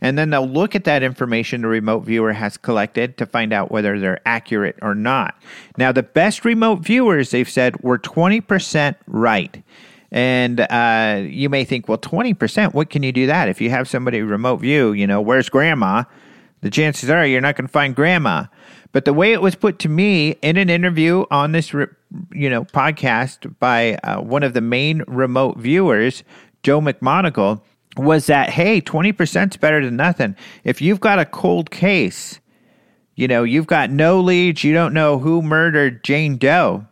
[0.00, 3.70] and then they'll look at that information the remote viewer has collected to find out
[3.70, 5.40] whether they're accurate or not.
[5.76, 9.62] Now, the best remote viewers, they've said, were 20% right.
[10.12, 13.48] And uh, you may think, well, 20%, what can you do that?
[13.48, 16.04] If you have somebody remote view, you know, where's grandma?
[16.60, 18.46] The chances are you're not going to find grandma.
[18.92, 22.64] But the way it was put to me in an interview on this, you know,
[22.64, 26.24] podcast by uh, one of the main remote viewers,
[26.62, 27.60] Joe McMoneagle,
[27.96, 30.36] was that hey, 20% is better than nothing.
[30.64, 32.40] If you've got a cold case,
[33.14, 36.86] you know, you've got no leads, you don't know who murdered Jane Doe,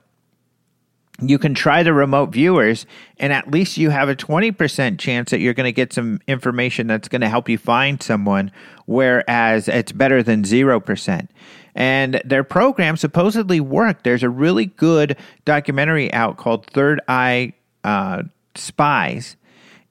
[1.20, 2.86] you can try the remote viewers
[3.18, 6.88] and at least you have a 20% chance that you're going to get some information
[6.88, 8.50] that's going to help you find someone
[8.86, 11.28] whereas it's better than 0%
[11.74, 14.04] and their program supposedly worked.
[14.04, 18.22] There's a really good documentary out called third eye uh,
[18.54, 19.36] spies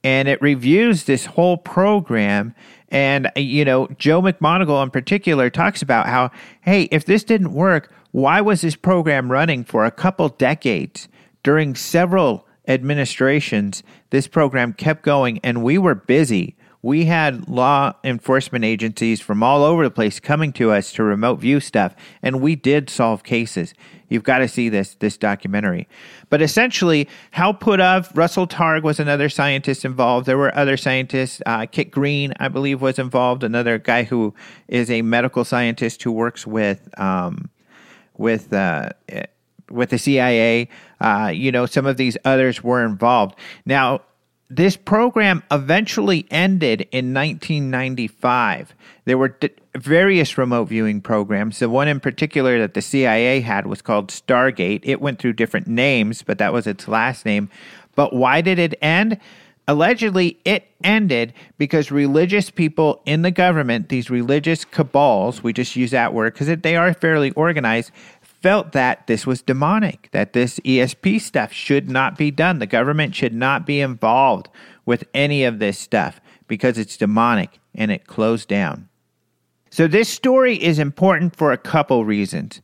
[0.04, 2.54] and it reviews this whole program.
[2.89, 7.92] And, you know, Joe McMoneagle in particular talks about how, hey, if this didn't work,
[8.12, 11.08] why was this program running for a couple decades
[11.42, 13.82] during several administrations?
[14.12, 19.63] This program kept going, and we were busy we had law enforcement agencies from all
[19.63, 23.74] over the place coming to us to remote view stuff, and we did solve cases.
[24.13, 25.88] You've got to see this this documentary.
[26.30, 30.28] But essentially, Hal Puthoff, Russell Targ was another scientist involved.
[30.28, 31.41] There were other scientists.
[31.47, 33.43] Uh, Kit Green, I believe, was involved.
[33.43, 34.36] Another guy who
[34.67, 37.49] is a medical scientist who works with um,
[38.15, 38.89] with uh,
[39.71, 40.69] with the CIA.
[41.02, 43.36] Uh, you know, some of these others were involved.
[43.65, 44.02] Now,
[44.56, 48.74] this program eventually ended in 1995.
[49.06, 51.60] There were d- various remote viewing programs.
[51.60, 54.82] The one in particular that the CIA had was called Stargate.
[54.84, 57.50] It went through different names, but that was its last name.
[57.96, 59.20] But why did it end?
[59.68, 65.92] Allegedly, it ended because religious people in the government, these religious cabals, we just use
[65.92, 67.92] that word because they are fairly organized,
[68.43, 72.60] felt that this was demonic, that this ESP stuff should not be done.
[72.60, 74.49] The government should not be involved
[74.86, 78.89] with any of this stuff because it's demonic and it closed down.
[79.69, 82.62] So, this story is important for a couple reasons.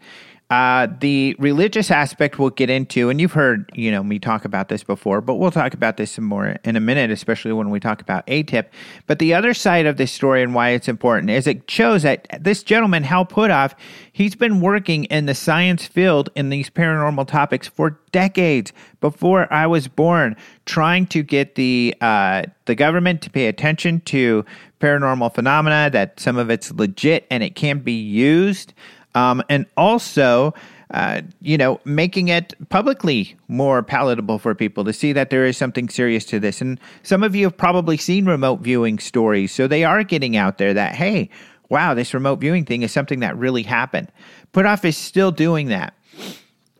[0.49, 4.67] Uh, the religious aspect we'll get into, and you've heard you know me talk about
[4.67, 7.79] this before, but we'll talk about this some more in a minute, especially when we
[7.79, 8.65] talk about ATIP.
[9.05, 12.27] But the other side of this story and why it's important is it shows that
[12.39, 13.75] this gentleman, Hal Puthoff,
[14.11, 19.67] he's been working in the science field in these paranormal topics for decades before I
[19.67, 20.35] was born,
[20.65, 24.43] trying to get the uh, the government to pay attention to
[24.79, 28.73] paranormal phenomena, that some of it's legit and it can be used.
[29.15, 30.53] Um, and also,
[30.91, 35.57] uh, you know, making it publicly more palatable for people to see that there is
[35.57, 36.61] something serious to this.
[36.61, 40.57] And some of you have probably seen remote viewing stories, so they are getting out
[40.57, 41.29] there that, hey,
[41.69, 44.11] wow, this remote viewing thing is something that really happened.
[44.53, 45.93] Puthoff is still doing that.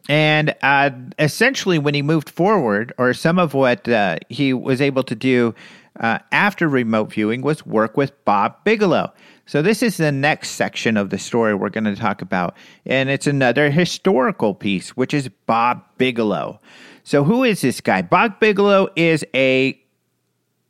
[0.09, 5.03] And uh, essentially, when he moved forward, or some of what uh, he was able
[5.03, 5.53] to do
[5.99, 9.13] uh, after remote viewing was work with Bob Bigelow.
[9.49, 12.55] So, this is the next section of the story we're going to talk about.
[12.85, 16.59] And it's another historical piece, which is Bob Bigelow.
[17.03, 18.03] So, who is this guy?
[18.03, 19.75] Bob Bigelow is a,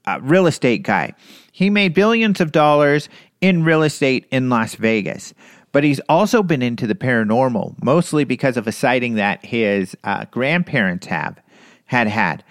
[0.05, 1.13] a real estate guy.
[1.51, 3.09] He made billions of dollars
[3.41, 5.33] in real estate in Las Vegas.
[5.73, 10.23] But he's also been into the paranormal, mostly because of a sighting that his uh,
[10.31, 11.37] grandparents have
[11.83, 12.45] had had.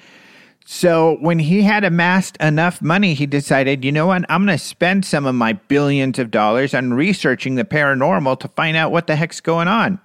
[0.71, 4.63] So when he had amassed enough money, he decided, you know what, I'm going to
[4.63, 9.07] spend some of my billions of dollars on researching the paranormal to find out what
[9.07, 9.99] the heck's going on.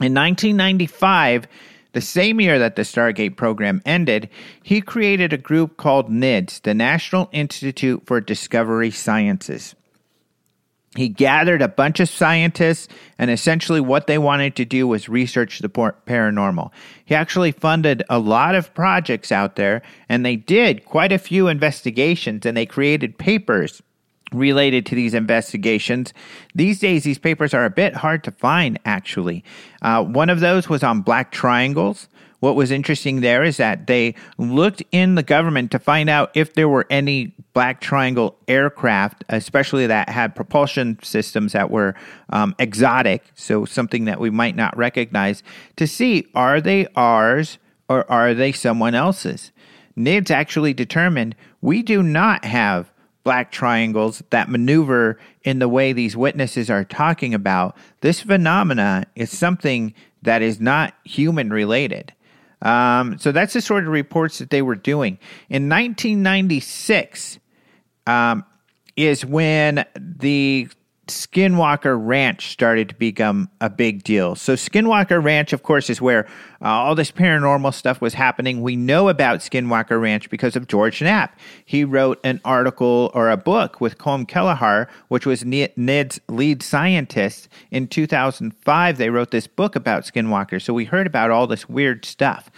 [0.00, 1.48] In 1995,
[1.90, 4.28] the same year that the Stargate program ended,
[4.62, 9.74] he created a group called NIDS, the National Institute for Discovery Sciences.
[10.94, 12.86] He gathered a bunch of scientists,
[13.18, 16.70] and essentially what they wanted to do was research the paranormal.
[17.04, 21.48] He actually funded a lot of projects out there, and they did quite a few
[21.48, 23.82] investigations, and they created papers
[24.32, 26.12] related to these investigations.
[26.54, 29.44] These days, these papers are a bit hard to find, actually.
[29.80, 32.08] Uh, one of those was on black triangles.
[32.40, 36.54] What was interesting there is that they looked in the government to find out if
[36.54, 41.94] there were any black triangle aircraft, especially that had propulsion systems that were
[42.30, 45.42] um, exotic, so something that we might not recognize,
[45.76, 49.52] to see are they ours or are they someone else's.
[49.96, 52.90] NIDS actually determined we do not have
[53.24, 57.76] black triangles that maneuver in the way these witnesses are talking about.
[58.00, 62.12] This phenomena is something that is not human related.
[62.62, 65.18] Um, so that's the sort of reports that they were doing.
[65.48, 67.38] In 1996
[68.06, 68.44] um,
[68.96, 70.68] is when the
[71.08, 74.36] Skinwalker Ranch started to become a big deal.
[74.36, 76.26] So, Skinwalker Ranch, of course, is where
[76.60, 78.62] uh, all this paranormal stuff was happening.
[78.62, 81.38] We know about Skinwalker Ranch because of George Knapp.
[81.64, 87.48] He wrote an article or a book with Colm Kelleher, which was NID's lead scientist.
[87.72, 90.62] In 2005, they wrote this book about Skinwalker.
[90.62, 92.48] So, we heard about all this weird stuff.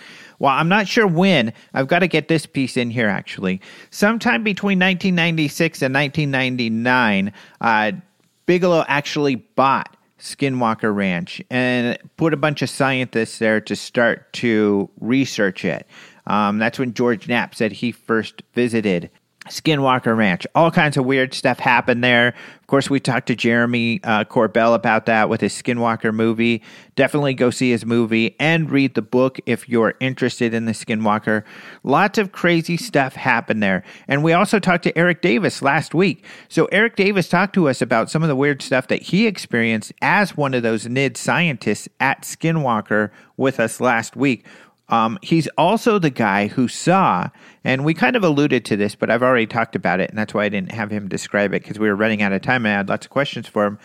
[0.45, 1.55] Well, I'm not sure when.
[1.73, 3.63] I've got to get this piece in here, actually.
[3.89, 7.33] Sometime between 1996 and 1999,
[7.63, 7.93] uh,
[8.45, 14.91] Bigelow actually bought Skinwalker Ranch and put a bunch of scientists there to start to
[15.01, 15.87] research it.
[16.27, 19.09] Um, that's when George Knapp said he first visited
[19.49, 20.47] Skinwalker Ranch.
[20.55, 22.29] All kinds of weird stuff happened there.
[22.29, 26.63] Of course, we talked to Jeremy uh, Corbell about that with his Skinwalker movie.
[26.97, 31.45] Definitely go see his movie and read the book if you're interested in the Skinwalker.
[31.83, 33.85] Lots of crazy stuff happened there.
[34.09, 36.25] And we also talked to Eric Davis last week.
[36.49, 39.93] So, Eric Davis talked to us about some of the weird stuff that he experienced
[40.01, 44.47] as one of those NID scientists at Skinwalker with us last week.
[44.89, 47.31] Um, he's also the guy who saw,
[47.65, 50.35] and we kind of alluded to this, but I've already talked about it, and that's
[50.35, 52.75] why I didn't have him describe it because we were running out of time and
[52.75, 53.79] I had lots of questions for him.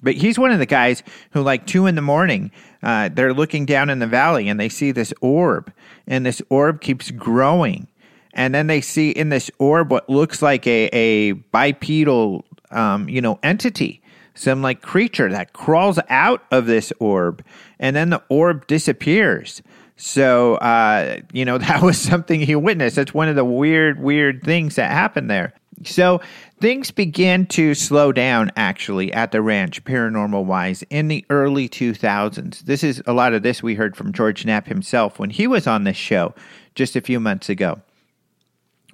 [0.00, 3.66] But he's one of the guys who, like two in the morning, uh, they're looking
[3.66, 5.72] down in the valley and they see this orb,
[6.06, 7.88] and this orb keeps growing.
[8.32, 13.20] And then they see in this orb what looks like a, a bipedal, um, you
[13.20, 14.02] know, entity
[14.36, 17.42] some like creature that crawls out of this orb
[17.78, 19.62] and then the orb disappears
[19.96, 22.96] so, uh, you know, that was something he witnessed.
[22.96, 25.54] That's one of the weird, weird things that happened there.
[25.84, 26.22] So,
[26.58, 32.60] things began to slow down actually at the ranch, paranormal wise, in the early 2000s.
[32.60, 35.66] This is a lot of this we heard from George Knapp himself when he was
[35.66, 36.34] on this show
[36.74, 37.82] just a few months ago.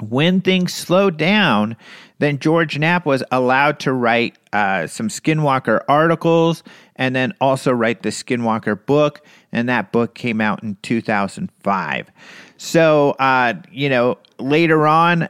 [0.01, 1.77] When things slowed down,
[2.19, 6.65] then George Knapp was allowed to write uh, some Skinwalker articles
[7.03, 12.11] and then also write the Skinwalker book and that book came out in 2005.
[12.57, 15.29] So, uh, you know, later on,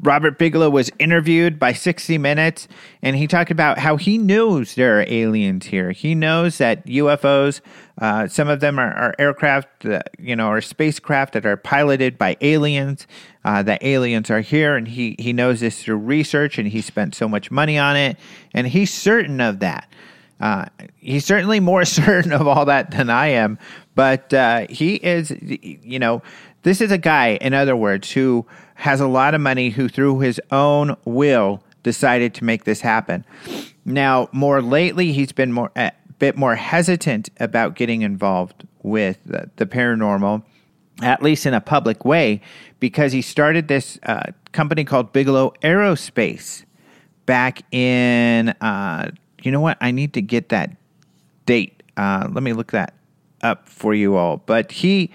[0.00, 2.66] Robert Bigelow was interviewed by 60 Minutes,
[3.00, 5.92] and he talked about how he knows there are aliens here.
[5.92, 7.60] He knows that UFOs,
[7.98, 9.86] uh, some of them are, are aircraft,
[10.18, 13.06] you know, or spacecraft that are piloted by aliens.
[13.44, 17.14] Uh, that aliens are here, and he he knows this through research, and he spent
[17.14, 18.16] so much money on it,
[18.52, 19.86] and he's certain of that.
[20.40, 20.66] Uh,
[20.98, 23.58] he's certainly more certain of all that than I am,
[23.94, 26.22] but uh, he is, you know,
[26.62, 30.20] this is a guy, in other words, who has a lot of money, who through
[30.20, 33.24] his own will decided to make this happen.
[33.84, 39.50] Now, more lately, he's been more uh, bit more hesitant about getting involved with the,
[39.56, 40.42] the paranormal,
[41.02, 42.40] at least in a public way,
[42.80, 44.22] because he started this uh,
[44.52, 46.64] company called Bigelow Aerospace
[47.26, 49.10] back in, uh,
[49.44, 49.78] you know what?
[49.80, 50.70] I need to get that
[51.46, 51.82] date.
[51.96, 52.94] Uh, let me look that
[53.42, 54.38] up for you all.
[54.38, 55.10] But he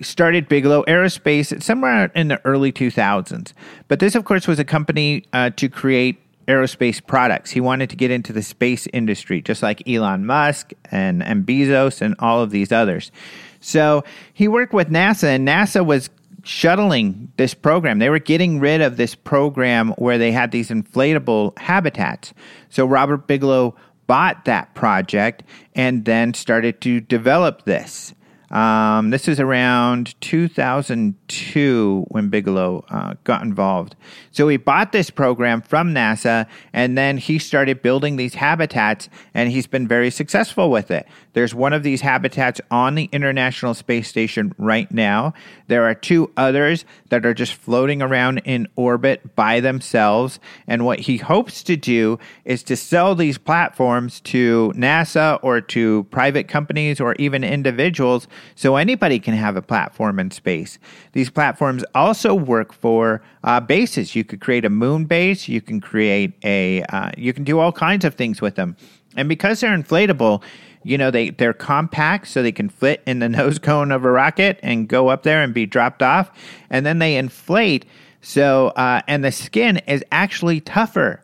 [0.00, 3.52] started Bigelow Aerospace somewhere in the early 2000s.
[3.88, 6.18] But this, of course, was a company uh, to create
[6.48, 7.50] aerospace products.
[7.50, 12.00] He wanted to get into the space industry, just like Elon Musk and, and Bezos
[12.00, 13.12] and all of these others.
[13.60, 14.02] So
[14.32, 16.10] he worked with NASA, and NASA was
[16.42, 17.98] shuttling this program.
[17.98, 22.32] They were getting rid of this program where they had these inflatable habitats.
[22.68, 23.74] So Robert Bigelow
[24.06, 25.42] bought that project
[25.74, 28.14] and then started to develop this.
[28.52, 33.96] Um, this is around 2002 when Bigelow uh, got involved.
[34.30, 39.50] So he bought this program from NASA and then he started building these habitats and
[39.50, 41.06] he's been very successful with it.
[41.32, 45.32] There's one of these habitats on the International Space Station right now.
[45.66, 50.40] There are two others that are just floating around in orbit by themselves.
[50.66, 56.04] And what he hopes to do is to sell these platforms to NASA or to
[56.10, 60.78] private companies or even individuals so anybody can have a platform in space.
[61.12, 64.14] These platforms also work for uh, bases.
[64.14, 67.72] You could create a moon base, you can create a, uh, you can do all
[67.72, 68.76] kinds of things with them.
[69.16, 70.42] And because they're inflatable,
[70.84, 74.10] you know they they're compact so they can fit in the nose cone of a
[74.10, 76.30] rocket and go up there and be dropped off.
[76.70, 77.84] And then they inflate.
[78.20, 81.22] So uh, and the skin is actually tougher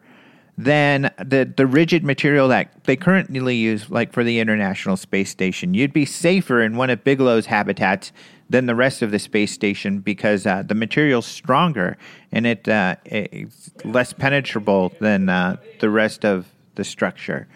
[0.57, 5.75] than the the rigid material that they currently use like for the international space station.
[5.75, 8.13] You'd be safer in one of bigelow's habitats
[8.51, 11.97] than the rest of the space station because uh, the material's stronger
[12.33, 17.47] and it uh, it's less penetrable than uh, the rest of the structure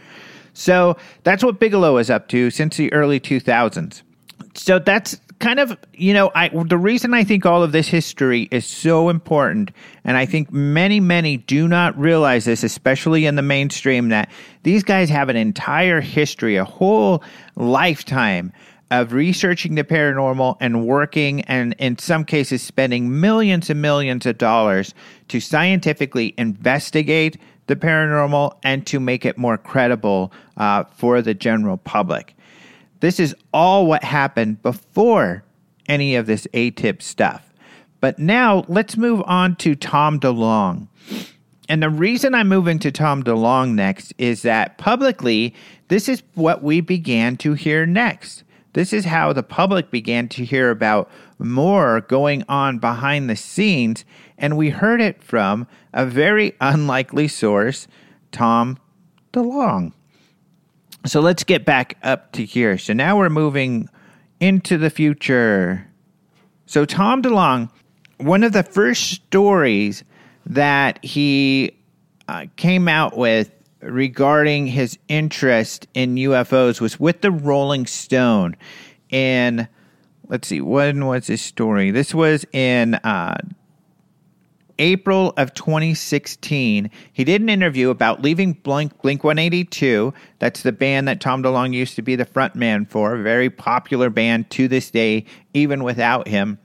[0.55, 4.03] so that's what Bigelow is up to since the early 2000s.
[4.55, 8.49] So that's kind of, you know, I the reason I think all of this history
[8.51, 9.73] is so important,
[10.05, 14.31] and I think many, many do not realize this, especially in the mainstream, that
[14.63, 17.23] these guys have an entire history, a whole
[17.57, 18.53] lifetime
[18.93, 24.37] of researching the paranormal and working and in some cases spending millions and millions of
[24.37, 24.93] dollars
[25.29, 31.77] to scientifically investigate the paranormal and to make it more credible uh, for the general
[31.77, 32.35] public.
[33.01, 35.45] This is all what happened before
[35.89, 37.53] any of this ATIP stuff.
[38.01, 40.89] But now let's move on to Tom DeLonge.
[41.69, 45.55] And the reason I'm moving to Tom DeLonge next is that publicly,
[45.89, 48.45] this is what we began to hear next.
[48.73, 51.11] This is how the public began to hear about
[51.43, 54.05] more going on behind the scenes,
[54.39, 57.87] and we heard it from a very unlikely source,
[58.31, 58.79] Tom
[59.33, 59.93] DeLonge.
[61.05, 62.79] So let's get back up to here.
[62.79, 63.89] So now we're moving
[64.43, 65.87] into the future.
[66.67, 67.71] So, Tom DeLonge,
[68.19, 70.03] one of the first stories
[70.47, 71.77] that he
[72.29, 78.57] uh, came out with regarding his interest in UFOs was with the Rolling Stone.
[79.11, 79.69] And
[80.29, 81.91] let's see, when was this story?
[81.91, 83.37] This was in uh,
[84.79, 86.91] April of 2016.
[87.13, 90.13] He did an interview about leaving Blink, Blink 182.
[90.39, 93.51] That's the band that Tom DeLonge used to be the front man for, a very
[93.51, 96.59] popular band to this day, even without him.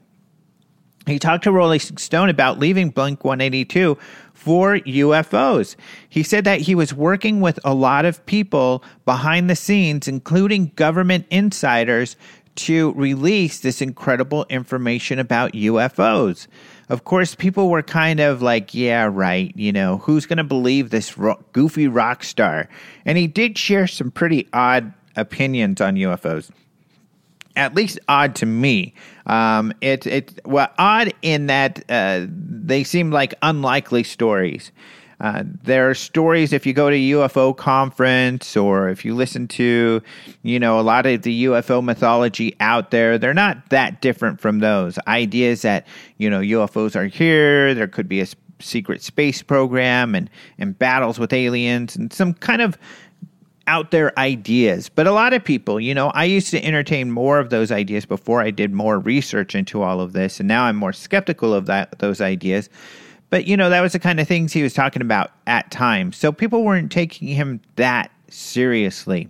[1.08, 3.98] He talked to Rolling Stone about leaving Blink 182
[4.34, 5.78] for UFOs.
[6.10, 10.74] He said that he was working with a lot of people behind the scenes, including
[10.76, 12.18] government insiders,
[12.58, 16.48] to release this incredible information about UFOs.
[16.90, 20.90] Of course, people were kind of like, yeah, right, you know, who's going to believe
[20.90, 22.70] this ro- goofy rock star?
[23.06, 26.50] And he did share some pretty odd opinions on UFOs.
[27.56, 28.94] At least odd to me.
[29.26, 34.72] Um, it it well odd in that uh, they seem like unlikely stories.
[35.20, 40.02] Uh, there are stories if you go to UFO conference or if you listen to,
[40.44, 44.60] you know, a lot of the UFO mythology out there, they're not that different from
[44.60, 45.88] those ideas that
[46.18, 47.74] you know UFOs are here.
[47.74, 48.28] There could be a
[48.60, 52.78] secret space program and and battles with aliens and some kind of
[53.66, 54.88] out there ideas.
[54.88, 58.06] But a lot of people, you know, I used to entertain more of those ideas
[58.06, 61.66] before I did more research into all of this, and now I'm more skeptical of
[61.66, 62.70] that those ideas.
[63.30, 66.18] But you know, that was the kind of things he was talking about at times.
[66.18, 69.30] So people weren't taking him that seriously.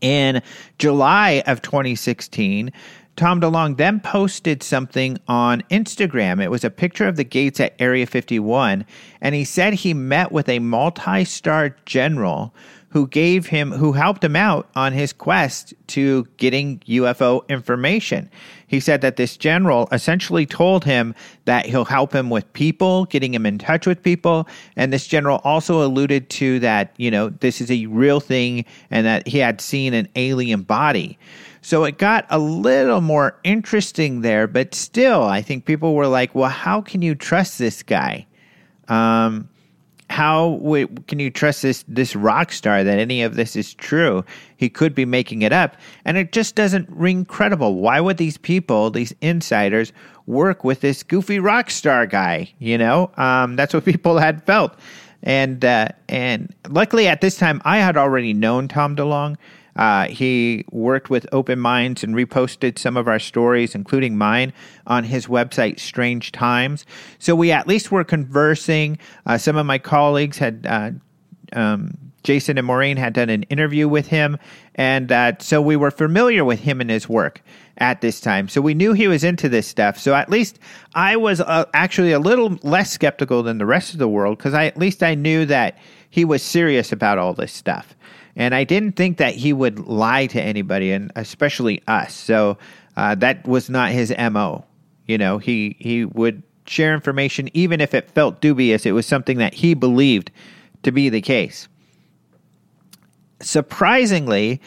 [0.00, 0.42] In
[0.78, 2.72] July of 2016,
[3.16, 6.42] Tom DeLonge then posted something on Instagram.
[6.42, 8.86] It was a picture of the gates at Area 51,
[9.20, 12.54] and he said he met with a multi star general
[12.90, 18.30] who gave him, who helped him out on his quest to getting UFO information.
[18.70, 21.12] He said that this general essentially told him
[21.44, 24.46] that he'll help him with people, getting him in touch with people.
[24.76, 29.04] And this general also alluded to that, you know, this is a real thing and
[29.04, 31.18] that he had seen an alien body.
[31.62, 36.32] So it got a little more interesting there, but still, I think people were like,
[36.36, 38.24] well, how can you trust this guy?
[38.86, 39.48] Um,
[40.10, 44.24] how w- can you trust this this rock star that any of this is true?
[44.56, 47.76] He could be making it up, and it just doesn't ring credible.
[47.76, 49.92] Why would these people, these insiders,
[50.26, 52.52] work with this goofy rock star guy?
[52.58, 54.74] You know, um, that's what people had felt,
[55.22, 59.36] and uh, and luckily at this time I had already known Tom DeLonge.
[59.80, 64.52] Uh, he worked with Open Minds and reposted some of our stories, including mine,
[64.86, 66.84] on his website, Strange Times.
[67.18, 68.98] So we at least were conversing.
[69.24, 70.66] Uh, some of my colleagues had.
[70.68, 70.90] Uh,
[71.52, 74.36] um, Jason and Maureen had done an interview with him,
[74.74, 75.10] and
[75.40, 77.42] so we were familiar with him and his work
[77.80, 78.48] at this time.
[78.48, 79.98] So we knew he was into this stuff.
[79.98, 80.58] So at least
[80.94, 84.54] I was uh, actually a little less skeptical than the rest of the world because
[84.54, 85.78] I at least I knew that
[86.10, 87.94] he was serious about all this stuff.
[88.36, 92.14] And I didn't think that he would lie to anybody, and especially us.
[92.14, 92.58] So
[92.96, 94.64] uh, that was not his mo.
[95.06, 98.86] You know, he he would share information even if it felt dubious.
[98.86, 100.30] It was something that he believed
[100.84, 101.68] to be the case.
[103.40, 104.60] Surprisingly,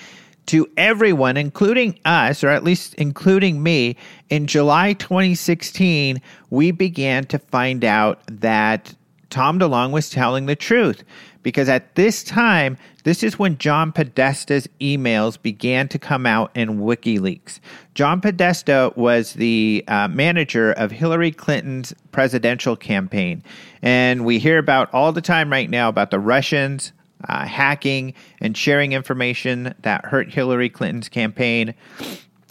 [0.48, 3.96] to everyone, including us, or at least including me,
[4.30, 8.94] in July 2016, we began to find out that
[9.30, 11.04] Tom DeLonge was telling the truth
[11.44, 16.80] because at this time, this is when John Podesta's emails began to come out in
[16.80, 17.60] WikiLeaks.
[17.94, 23.44] John Podesta was the uh, manager of Hillary Clinton's presidential campaign.
[23.82, 26.94] And we hear about all the time right now about the Russians
[27.28, 31.74] uh, hacking and sharing information that hurt Hillary Clinton's campaign.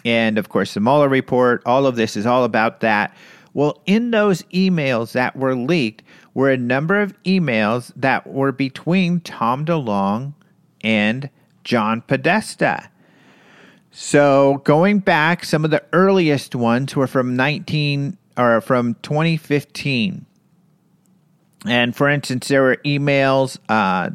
[0.04, 3.14] And of course, the Mueller report, all of this is all about that.
[3.54, 6.02] Well, in those emails that were leaked,
[6.34, 10.32] were a number of emails that were between Tom DeLonge
[10.82, 11.28] and
[11.64, 12.88] John Podesta.
[13.90, 20.24] So going back, some of the earliest ones were from 19 or from 2015.
[21.66, 23.58] And for instance, there were emails.
[23.68, 24.10] Uh,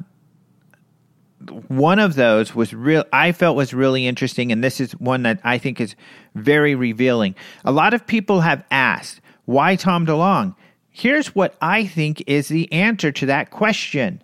[1.50, 3.04] one of those was real.
[3.12, 5.95] I felt was really interesting, and this is one that I think is
[6.36, 7.36] very revealing.
[7.66, 10.56] A lot of people have asked why Tom DeLonge.
[10.89, 14.22] Here's what I think is the answer to that question.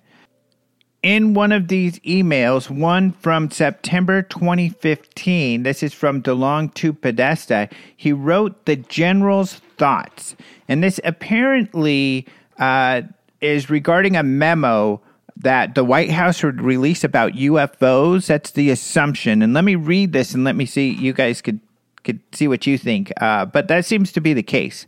[1.03, 7.69] In one of these emails, one from September 2015, this is from DeLonge to Podesta,
[7.95, 10.35] he wrote the general's thoughts.
[10.67, 12.25] And this apparently
[12.57, 13.01] uh,
[13.41, 15.01] is regarding a memo
[15.43, 18.27] that the White House would release about UFOs.
[18.27, 19.41] That's the assumption.
[19.41, 20.89] And let me read this and let me see.
[20.89, 21.59] You guys could
[22.03, 23.13] could see what you think.
[23.21, 24.87] Uh, but that seems to be the case.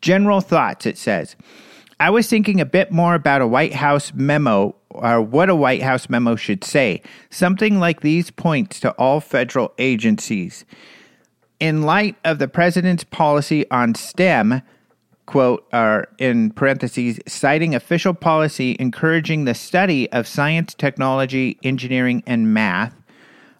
[0.00, 1.34] General thoughts, it says.
[1.98, 5.82] I was thinking a bit more about a White House memo or what a White
[5.82, 7.00] House memo should say.
[7.30, 10.64] Something like these points to all federal agencies.
[11.60, 14.62] In light of the president's policy on STEM,
[15.26, 22.52] quote, or in parentheses, citing official policy encouraging the study of science, technology, engineering, and
[22.52, 22.94] math,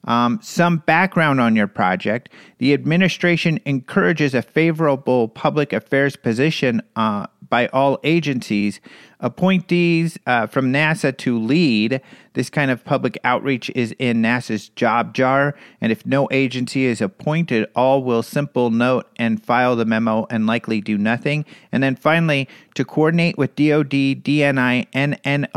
[0.04, 2.28] um, some background on your project.
[2.58, 8.80] The administration encourages a favorable public affairs position uh, by all agencies.
[9.20, 12.00] Appointees uh, from NASA to lead
[12.32, 17.02] this kind of public outreach is in NASA's job jar, and if no agency is
[17.02, 21.44] appointed, all will simple note and file the memo and likely do nothing.
[21.70, 25.48] And then finally, to coordinate with DoD, DNI, and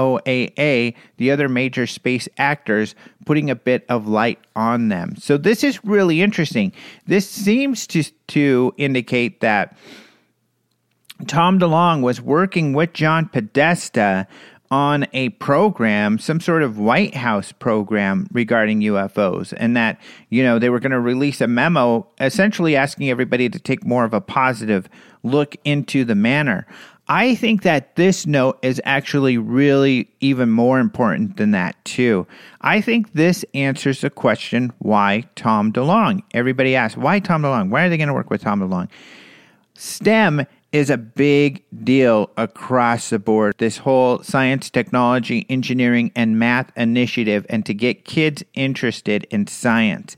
[1.15, 2.93] the other major space actors,
[3.25, 5.15] putting a bit of light on them.
[5.15, 6.73] So this is really interesting.
[7.07, 9.77] This seems to to indicate that
[11.27, 14.27] Tom DeLonge was working with John Podesta
[14.71, 20.57] on a program, some sort of White House program regarding UFOs, and that, you know,
[20.57, 24.21] they were going to release a memo essentially asking everybody to take more of a
[24.21, 24.89] positive
[25.23, 26.65] look into the manner.
[27.07, 32.25] I think that this note is actually really even more important than that, too.
[32.61, 36.23] I think this answers the question why Tom DeLonge?
[36.33, 37.69] Everybody asks, why Tom DeLonge?
[37.69, 38.89] Why are they going to work with Tom DeLonge?
[39.75, 43.55] STEM is a big deal across the board.
[43.59, 50.17] This whole science, technology, engineering, and math initiative, and to get kids interested in science.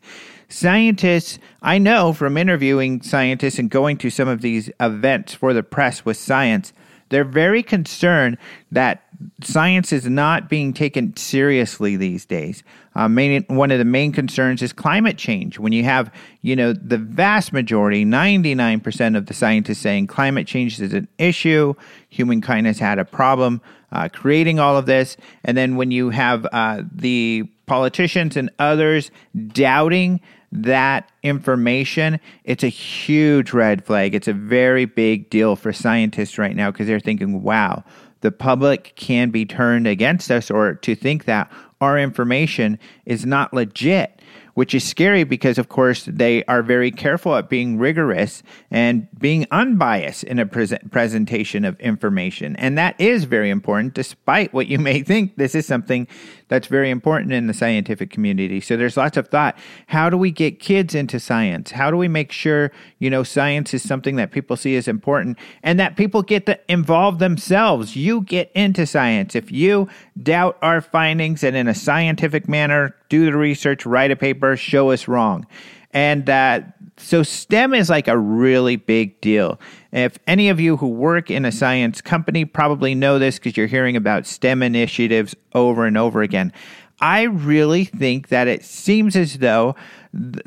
[0.49, 5.61] Scientists, I know from interviewing scientists and going to some of these events for the
[5.61, 6.73] press with science,
[7.09, 8.37] they're very concerned
[8.71, 9.03] that
[9.41, 12.63] science is not being taken seriously these days.
[12.95, 15.59] Uh, main, one of the main concerns is climate change.
[15.59, 20.79] When you have, you know, the vast majority, 99% of the scientists saying climate change
[20.79, 21.73] is an issue,
[22.09, 25.17] humankind has had a problem uh, creating all of this.
[25.43, 29.11] And then when you have uh, the politicians and others
[29.47, 30.21] doubting
[30.63, 34.15] that information, it's a huge red flag.
[34.15, 37.83] It's a very big deal for scientists right now because they're thinking, wow,
[38.21, 41.51] the public can be turned against us or to think that
[41.81, 44.17] our information is not legit
[44.57, 48.41] which is scary because, of course, they are very careful at being rigorous
[48.71, 52.55] and being unbiased in a pre- presentation of information.
[52.55, 55.35] And that is very important, despite what you may think.
[55.35, 56.07] This is something
[56.47, 58.61] that's very important in the scientific community.
[58.61, 59.57] So there's lots of thought.
[59.87, 61.71] How do we get kids into science?
[61.71, 65.37] How do we make sure, you know, science is something that people see as important
[65.63, 67.95] and that people get to involve themselves?
[67.95, 69.35] You get into science.
[69.35, 69.89] If you
[70.21, 74.91] doubt our findings and in a scientific manner, do the research, write a paper, show
[74.91, 75.45] us wrong.
[75.91, 76.61] And uh,
[76.97, 79.59] so STEM is like a really big deal.
[79.91, 83.67] If any of you who work in a science company probably know this because you're
[83.67, 86.51] hearing about STEM initiatives over and over again.
[86.99, 89.75] I really think that it seems as though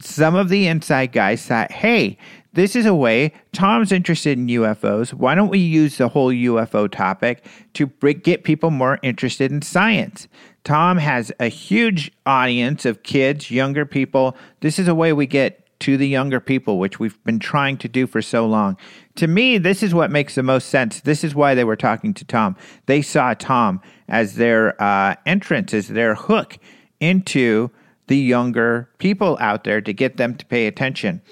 [0.00, 2.18] some of the inside guys thought, hey,
[2.52, 5.14] this is a way Tom's interested in UFOs.
[5.14, 7.44] Why don't we use the whole UFO topic
[7.74, 10.26] to get people more interested in science?
[10.64, 14.36] Tom has a huge audience of kids, younger people.
[14.60, 17.88] This is a way we get to the younger people, which we've been trying to
[17.88, 18.76] do for so long.
[19.16, 21.00] To me, this is what makes the most sense.
[21.00, 22.56] This is why they were talking to Tom.
[22.86, 26.58] They saw Tom as their uh, entrance, as their hook
[27.00, 27.70] into
[28.06, 31.22] the younger people out there to get them to pay attention.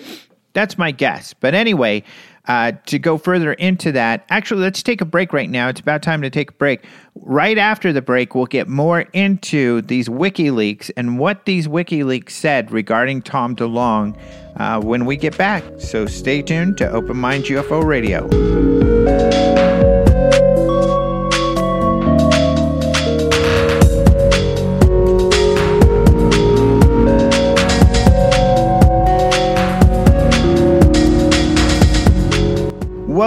[0.55, 1.35] That's my guess.
[1.35, 2.03] But anyway,
[2.49, 5.69] uh, to go further into that, actually, let's take a break right now.
[5.69, 6.85] It's about time to take a break.
[7.15, 12.73] Right after the break, we'll get more into these WikiLeaks and what these WikiLeaks said
[12.73, 14.19] regarding Tom DeLonge
[14.57, 15.63] uh, when we get back.
[15.79, 18.27] So stay tuned to Open Mind UFO Radio.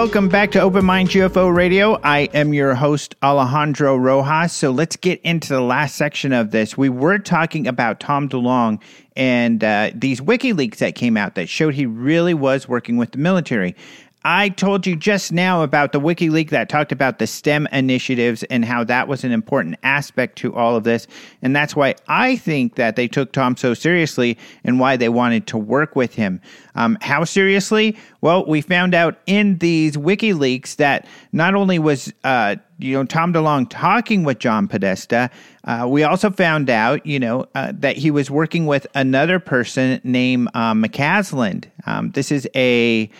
[0.02, 1.96] Welcome back to Open Mind UFO Radio.
[2.02, 4.52] I am your host, Alejandro Rojas.
[4.52, 6.76] So let's get into the last section of this.
[6.76, 8.82] We were talking about Tom DeLonge
[9.14, 13.18] and uh, these WikiLeaks that came out that showed he really was working with the
[13.18, 13.76] military.
[14.24, 18.64] I told you just now about the WikiLeaks that talked about the STEM initiatives and
[18.64, 21.08] how that was an important aspect to all of this.
[21.42, 25.46] And that's why I think that they took Tom so seriously and why they wanted
[25.48, 26.40] to work with him.
[26.74, 27.96] Um, how seriously?
[28.20, 33.32] Well, we found out in these WikiLeaks that not only was uh, you know Tom
[33.32, 35.30] DeLonge talking with John Podesta,
[35.64, 40.00] uh, we also found out you know uh, that he was working with another person
[40.04, 41.66] named uh, McCasland.
[41.84, 43.10] Um, this is a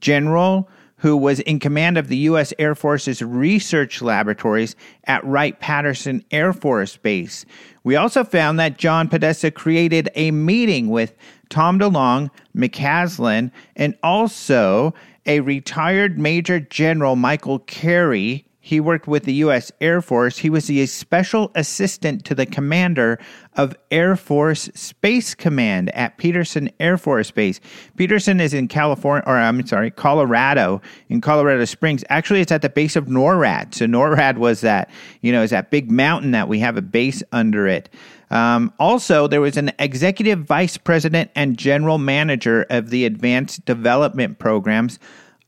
[0.00, 0.68] general
[1.04, 2.54] who was in command of the U.S.
[2.58, 4.74] Air Force's research laboratories
[5.04, 7.44] at Wright Patterson Air Force Base.
[7.82, 11.14] We also found that John Podesta created a meeting with
[11.50, 14.94] Tom DeLonge, McCasland, and also
[15.26, 19.70] a retired Major General Michael Carey he worked with the U.S.
[19.82, 20.38] Air Force.
[20.38, 23.18] He was the special assistant to the commander
[23.58, 27.60] of Air Force Space Command at Peterson Air Force Base.
[27.96, 32.04] Peterson is in California, or I'm sorry, Colorado, in Colorado Springs.
[32.08, 33.74] Actually, it's at the base of NORAD.
[33.74, 34.88] So NORAD was that,
[35.20, 37.90] you know, is that big mountain that we have a base under it.
[38.30, 44.38] Um, also, there was an executive vice president and general manager of the advanced development
[44.38, 44.98] programs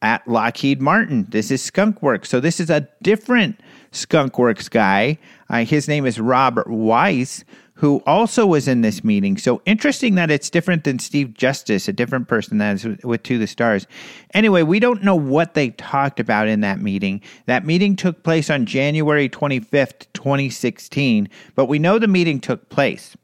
[0.02, 1.26] at Lockheed Martin.
[1.30, 2.26] This is Skunkworks.
[2.26, 3.60] So this is a different
[3.92, 5.18] Skunkworks guy.
[5.48, 7.44] Uh, his name is Robert Weiss,
[7.74, 9.36] who also was in this meeting.
[9.36, 13.38] So interesting that it's different than Steve Justice, a different person that is with To
[13.38, 13.86] the Stars.
[14.32, 17.20] Anyway, we don't know what they talked about in that meeting.
[17.46, 23.16] That meeting took place on January 25th, 2016, but we know the meeting took place.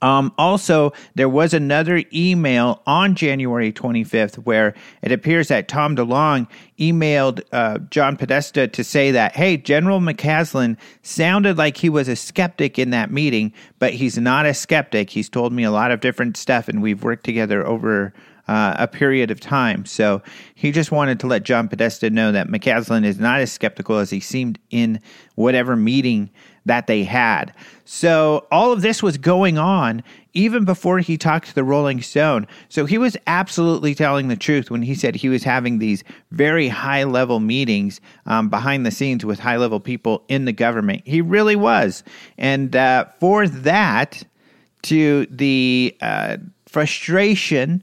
[0.00, 6.46] Um, also, there was another email on January 25th where it appears that Tom DeLonge
[6.78, 12.16] emailed uh, John Podesta to say that, hey, General McCasland sounded like he was a
[12.16, 15.10] skeptic in that meeting, but he's not a skeptic.
[15.10, 18.12] He's told me a lot of different stuff, and we've worked together over
[18.48, 19.84] uh, a period of time.
[19.84, 20.22] So
[20.54, 24.10] he just wanted to let John Podesta know that McCasland is not as skeptical as
[24.10, 25.00] he seemed in
[25.34, 26.30] whatever meeting
[26.66, 27.52] that they had.
[27.84, 30.02] So all of this was going on
[30.34, 32.46] even before he talked to the Rolling Stone.
[32.68, 36.68] So he was absolutely telling the truth when he said he was having these very
[36.68, 41.02] high level meetings um, behind the scenes with high level people in the government.
[41.06, 42.04] He really was.
[42.36, 44.22] And uh, for that,
[44.82, 46.36] to the uh,
[46.66, 47.82] frustration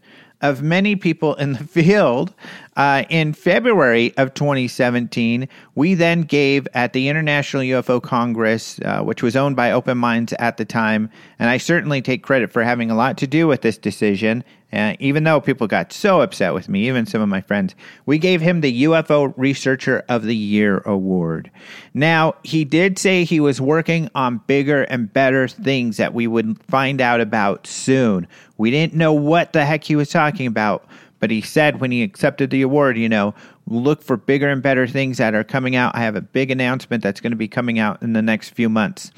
[0.49, 2.33] of many people in the field.
[2.77, 9.23] Uh, in February of 2017, we then gave at the International UFO Congress, uh, which
[9.23, 12.91] was owned by Open Minds at the time, and I certainly take credit for having
[12.91, 14.43] a lot to do with this decision
[14.75, 18.17] uh, even though people got so upset with me, even some of my friends, we
[18.17, 21.49] gave him the UFO Researcher of the Year award.
[21.93, 26.61] Now, he did say he was working on bigger and better things that we would
[26.65, 28.27] find out about soon.
[28.57, 30.85] We didn't know what the heck he was talking about,
[31.19, 33.33] but he said when he accepted the award, you know,
[33.67, 35.95] look for bigger and better things that are coming out.
[35.95, 38.69] I have a big announcement that's going to be coming out in the next few
[38.69, 39.11] months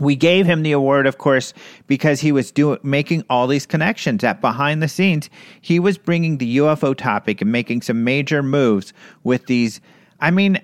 [0.00, 1.54] we gave him the award, of course,
[1.86, 4.22] because he was doing making all these connections.
[4.22, 5.30] That behind the scenes,
[5.60, 8.92] he was bringing the UFO topic and making some major moves
[9.22, 9.80] with these.
[10.20, 10.60] I mean,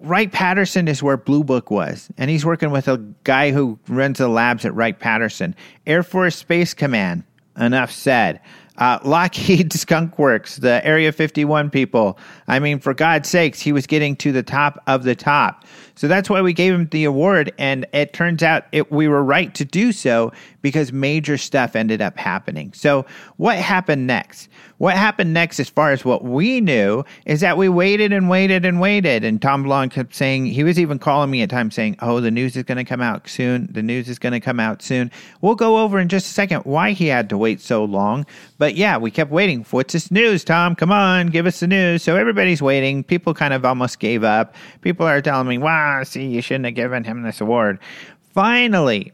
[0.00, 4.18] Wright Patterson is where Blue Book was, and he's working with a guy who runs
[4.18, 5.54] the labs at Wright Patterson.
[5.86, 7.24] Air Force Space Command.
[7.56, 8.40] Enough said.
[8.76, 12.18] Uh, Lockheed Skunk Works, the Area 51 people.
[12.46, 15.64] I mean, for God's sakes, he was getting to the top of the top.
[15.96, 17.52] So that's why we gave him the award.
[17.58, 22.00] And it turns out it, we were right to do so because major stuff ended
[22.00, 22.72] up happening.
[22.72, 23.04] So,
[23.36, 24.48] what happened next?
[24.78, 28.64] What happened next, as far as what we knew, is that we waited and waited
[28.64, 29.22] and waited.
[29.22, 32.30] And Tom DeLonge kept saying, he was even calling me at times saying, Oh, the
[32.30, 33.68] news is going to come out soon.
[33.70, 35.10] The news is going to come out soon.
[35.42, 38.26] We'll go over in just a second why he had to wait so long.
[38.58, 39.64] But yeah, we kept waiting.
[39.70, 40.74] What's this news, Tom?
[40.74, 42.02] Come on, give us the news.
[42.02, 43.04] So everybody's waiting.
[43.04, 44.56] People kind of almost gave up.
[44.80, 47.78] People are telling me, Wow, see, you shouldn't have given him this award.
[48.32, 49.12] Finally,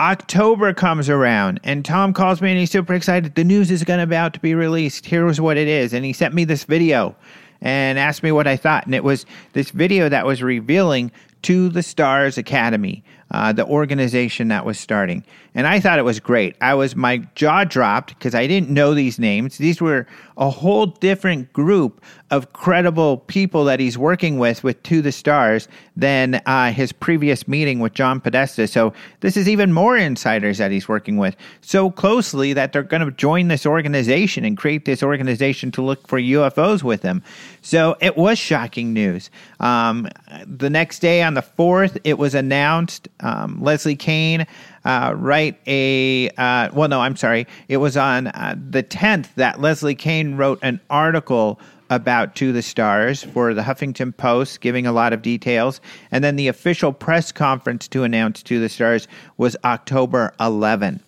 [0.00, 3.34] October comes around and Tom calls me and he's super excited.
[3.34, 5.04] The news is going to about to be released.
[5.04, 5.92] Here's what it is.
[5.92, 7.14] And he sent me this video
[7.60, 8.86] and asked me what I thought.
[8.86, 11.12] And it was this video that was revealing
[11.42, 15.24] to the Stars Academy, uh, the organization that was starting.
[15.54, 16.54] And I thought it was great.
[16.60, 19.58] I was, my jaw dropped because I didn't know these names.
[19.58, 20.06] These were
[20.36, 25.66] a whole different group of credible people that he's working with with To the Stars
[25.96, 28.66] than uh, his previous meeting with John Podesta.
[28.66, 33.04] So this is even more insiders that he's working with so closely that they're going
[33.04, 37.22] to join this organization and create this organization to look for UFOs with him.
[37.66, 39.28] So it was shocking news.
[39.58, 40.08] Um,
[40.46, 44.46] the next day on the 4th, it was announced um, Leslie Kean.
[44.84, 47.48] uh, write a, uh, well, no, I'm sorry.
[47.66, 51.58] It was on uh, the 10th that Leslie Kean wrote an article
[51.90, 55.80] about To the Stars for the Huffington Post, giving a lot of details.
[56.12, 59.08] And then the official press conference to announce To the Stars
[59.38, 61.00] was October 11.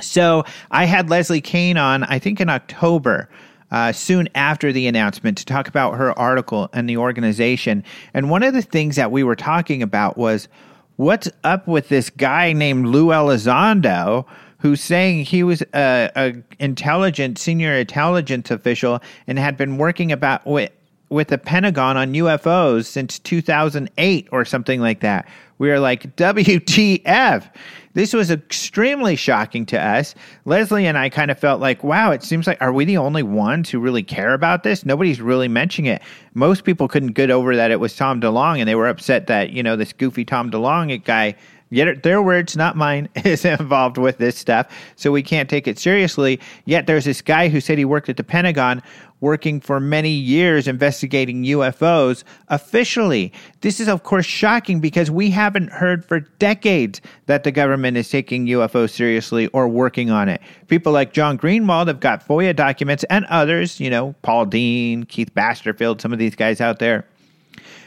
[0.00, 3.28] So I had Leslie Kean on, I think in October.
[3.72, 7.82] Uh, soon after the announcement to talk about her article and the organization.
[8.14, 10.46] And one of the things that we were talking about was
[10.94, 14.24] what's up with this guy named Lou Elizondo
[14.58, 20.46] who's saying he was a, a intelligent senior intelligence official and had been working about
[20.46, 20.70] with
[21.08, 25.28] with the Pentagon on UFOs since 2008 or something like that.
[25.58, 27.48] We were like, WTF?
[27.96, 30.14] This was extremely shocking to us.
[30.44, 33.22] Leslie and I kind of felt like, wow, it seems like, are we the only
[33.22, 34.84] ones who really care about this?
[34.84, 36.02] Nobody's really mentioning it.
[36.34, 39.48] Most people couldn't get over that it was Tom DeLonge, and they were upset that,
[39.48, 41.36] you know, this goofy Tom DeLonge guy
[41.70, 45.78] Yet their words, not mine, is involved with this stuff, so we can't take it
[45.78, 46.38] seriously.
[46.64, 48.82] Yet there's this guy who said he worked at the Pentagon,
[49.20, 53.32] working for many years investigating UFOs officially.
[53.60, 58.08] This is, of course, shocking because we haven't heard for decades that the government is
[58.08, 60.40] taking UFOs seriously or working on it.
[60.68, 65.34] People like John Greenwald have got FOIA documents, and others, you know, Paul Dean, Keith
[65.34, 67.06] Basterfield, some of these guys out there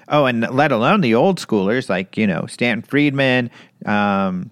[0.09, 3.51] Oh, and let alone the old schoolers like you know Stan Friedman,
[3.85, 4.49] um,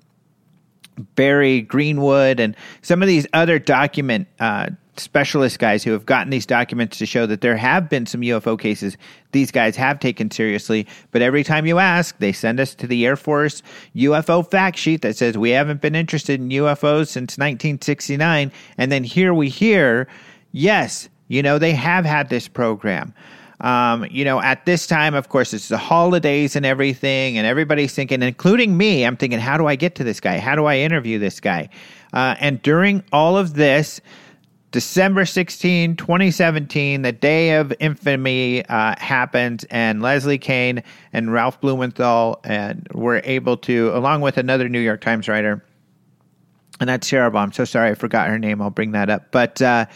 [1.16, 4.70] Barry Greenwood, and some of these other document uh,
[5.00, 8.60] specialist guys who have gotten these documents to show that there have been some UFO
[8.60, 8.98] cases
[9.32, 10.88] these guys have taken seriously.
[11.12, 13.62] But every time you ask, they send us to the Air Force
[13.96, 18.52] UFO fact sheet that says we haven't been interested in UFOs since 1969.
[18.78, 20.08] And then here we hear,
[20.52, 23.14] yes, you know, they have had this program.
[23.60, 27.94] Um, you know, at this time, of course, it's the holidays and everything, and everybody's
[27.94, 30.38] thinking, including me, I'm thinking, how do I get to this guy?
[30.38, 31.70] How do I interview this guy?
[32.14, 34.00] Uh, and during all of this,
[34.78, 42.40] December 16, 2017, the day of infamy uh, happened, and Leslie Kean and Ralph Blumenthal
[42.44, 45.66] and were able to, along with another New York Times writer,
[46.80, 47.52] and that's Sarah Baum.
[47.54, 48.62] So sorry, I forgot her name.
[48.62, 49.32] I'll bring that up.
[49.32, 49.88] But uh,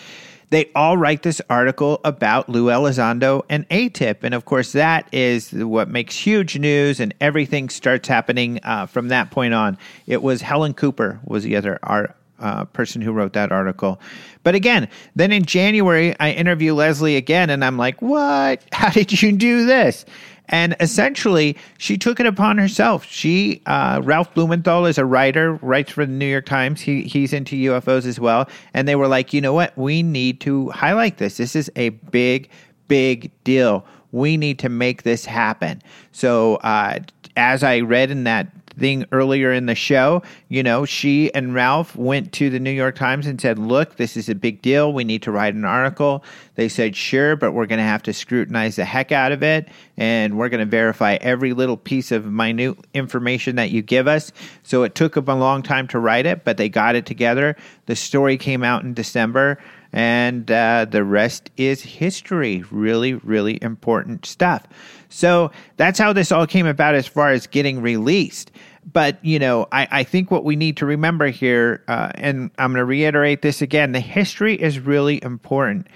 [0.49, 4.23] they all write this article about Lou Elizondo and ATIP.
[4.23, 9.09] And of course, that is what makes huge news, and everything starts happening uh, from
[9.09, 9.77] that point on.
[10.07, 14.01] It was Helen Cooper was the other art, uh, person who wrote that article.
[14.43, 18.63] But again, then in January, I interview Leslie again, and I'm like, "What?
[18.71, 20.05] How did you do this?"
[20.51, 23.05] And essentially, she took it upon herself.
[23.05, 26.81] She, uh, Ralph Blumenthal is a writer, writes for the New York Times.
[26.81, 28.49] He, he's into UFOs as well.
[28.73, 29.75] And they were like, you know what?
[29.77, 31.37] We need to highlight this.
[31.37, 32.49] This is a big,
[32.89, 33.85] big deal.
[34.11, 35.81] We need to make this happen.
[36.11, 36.99] So, uh,
[37.37, 40.21] as I read in that thing earlier in the show.
[40.49, 44.17] You know, she and Ralph went to the New York Times and said, Look, this
[44.17, 44.93] is a big deal.
[44.93, 46.23] We need to write an article.
[46.55, 49.69] They said, Sure, but we're going to have to scrutinize the heck out of it.
[49.97, 54.31] And we're going to verify every little piece of minute information that you give us.
[54.63, 57.55] So it took them a long time to write it, but they got it together.
[57.85, 59.57] The story came out in December
[59.93, 62.63] and uh, the rest is history.
[62.71, 64.65] Really, really important stuff.
[65.09, 68.51] So that's how this all came about as far as getting released.
[68.91, 72.71] But, you know, I, I think what we need to remember here, uh, and I'm
[72.71, 75.87] going to reiterate this again the history is really important.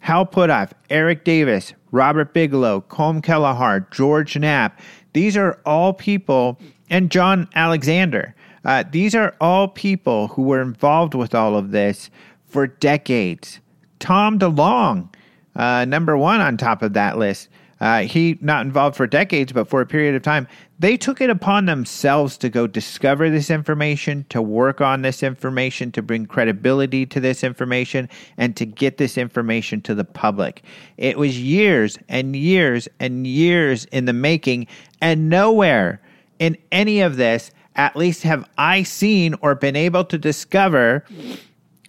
[0.00, 4.80] Hal Puthoff, Eric Davis, Robert Bigelow, Colm Kelleher, George Knapp,
[5.14, 6.60] these are all people,
[6.90, 8.34] and John Alexander.
[8.66, 12.10] Uh, these are all people who were involved with all of this
[12.44, 13.60] for decades.
[13.98, 15.08] Tom DeLonge,
[15.54, 17.48] uh, number one on top of that list.
[17.80, 20.46] Uh, he not involved for decades, but for a period of time.
[20.78, 25.90] They took it upon themselves to go discover this information, to work on this information,
[25.92, 30.62] to bring credibility to this information, and to get this information to the public.
[30.98, 34.66] It was years and years and years in the making,
[35.00, 36.00] and nowhere
[36.38, 41.04] in any of this, at least have I seen or been able to discover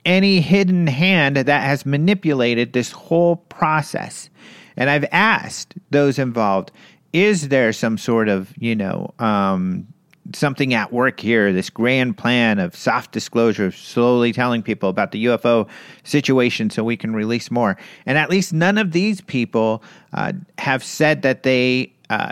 [0.05, 4.29] any hidden hand that has manipulated this whole process.
[4.77, 6.71] And I've asked those involved,
[7.23, 9.87] is there some sort of, you know, um,
[10.33, 15.25] something at work here, this grand plan of soft disclosure, slowly telling people about the
[15.25, 15.67] UFO
[16.03, 17.77] situation so we can release more.
[18.05, 22.31] And at least none of these people uh, have said that they uh,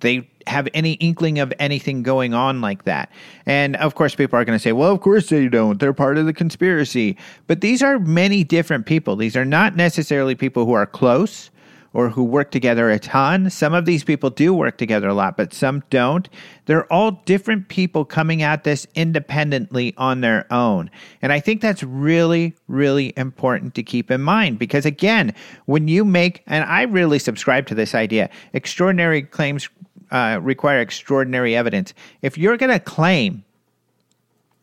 [0.00, 3.12] they have any inkling of anything going on like that.
[3.44, 5.78] And of course, people are going to say, well, of course they don't.
[5.78, 7.16] They're part of the conspiracy.
[7.46, 9.16] But these are many different people.
[9.16, 11.49] These are not necessarily people who are close
[11.92, 13.50] or who work together a ton.
[13.50, 16.28] Some of these people do work together a lot, but some don't.
[16.66, 20.90] They're all different people coming at this independently on their own.
[21.20, 25.34] And I think that's really, really important to keep in mind because, again,
[25.66, 29.68] when you make, and I really subscribe to this idea, extraordinary claims
[30.10, 31.94] uh, require extraordinary evidence.
[32.22, 33.44] If you're going to claim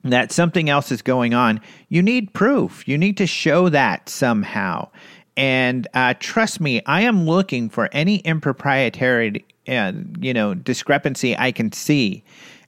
[0.03, 1.59] that something else is going on,
[1.89, 2.87] you need proof.
[2.87, 4.89] You need to show that somehow.
[5.37, 11.51] And uh, trust me, I am looking for any impropriety, uh, you know, discrepancy I
[11.51, 12.23] can see.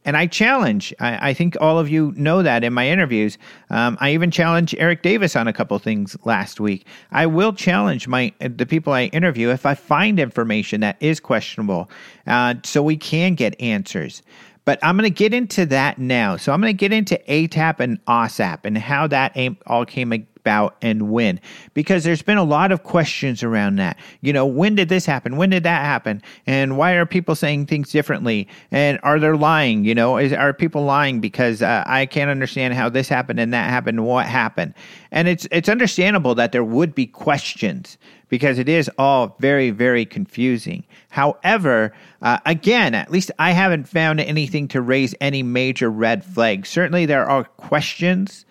[0.06, 3.38] And I challenge, I, I, think all of you know that in my interviews.
[3.70, 6.86] Um, I even challenged Eric Davis on a couple things last week.
[7.12, 11.92] I will challenge my the people I interview if I find information that is questionable,
[12.28, 14.22] uh, so we can get answers.
[14.64, 16.38] But I'm going to get into that now.
[16.38, 20.76] So I'm going to get into ATIP and OSAP and how that all came about
[20.82, 21.40] and when.
[21.74, 23.98] Because there's been a lot of questions around that.
[24.22, 25.38] You know, when did this happen?
[25.38, 26.22] When did that happen?
[26.48, 28.48] And why are people saying things differently?
[28.72, 29.86] And are they lying?
[29.86, 33.54] You know, is, are people lying because uh, I can't understand how this happened and
[33.54, 34.74] that happened what happened?
[35.12, 37.98] And it's it's understandable that there would be questions
[38.30, 40.84] because it is all very very confusing.
[41.10, 46.70] However, uh, again, at least I haven't found anything to raise any major red flags.
[46.70, 48.46] Certainly, there are questions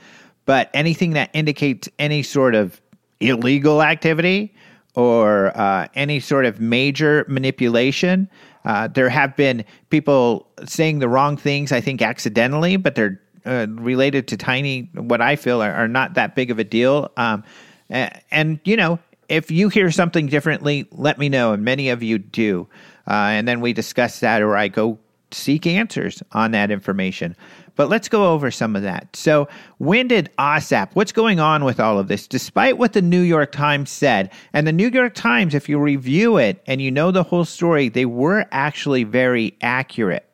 [0.49, 2.81] but anything that indicates any sort of
[3.21, 4.55] illegal activity
[4.95, 8.27] or uh, any sort of major manipulation.
[8.65, 13.67] Uh, there have been people saying the wrong things, I think, accidentally, but they're uh,
[13.73, 17.11] related to tiny, what I feel are, are not that big of a deal.
[17.19, 17.45] Um,
[17.91, 21.53] and, and, you know, if you hear something differently, let me know.
[21.53, 22.67] And many of you do.
[23.07, 24.99] Uh, and then we discuss that, or I go
[25.31, 27.37] seek answers on that information.
[27.79, 29.15] But let's go over some of that.
[29.15, 29.47] So,
[29.79, 32.27] when did OSAP, what's going on with all of this?
[32.27, 36.39] Despite what the New York Times said, and the New York Times, if you review
[36.39, 40.29] it and you know the whole story, they were actually very accurate.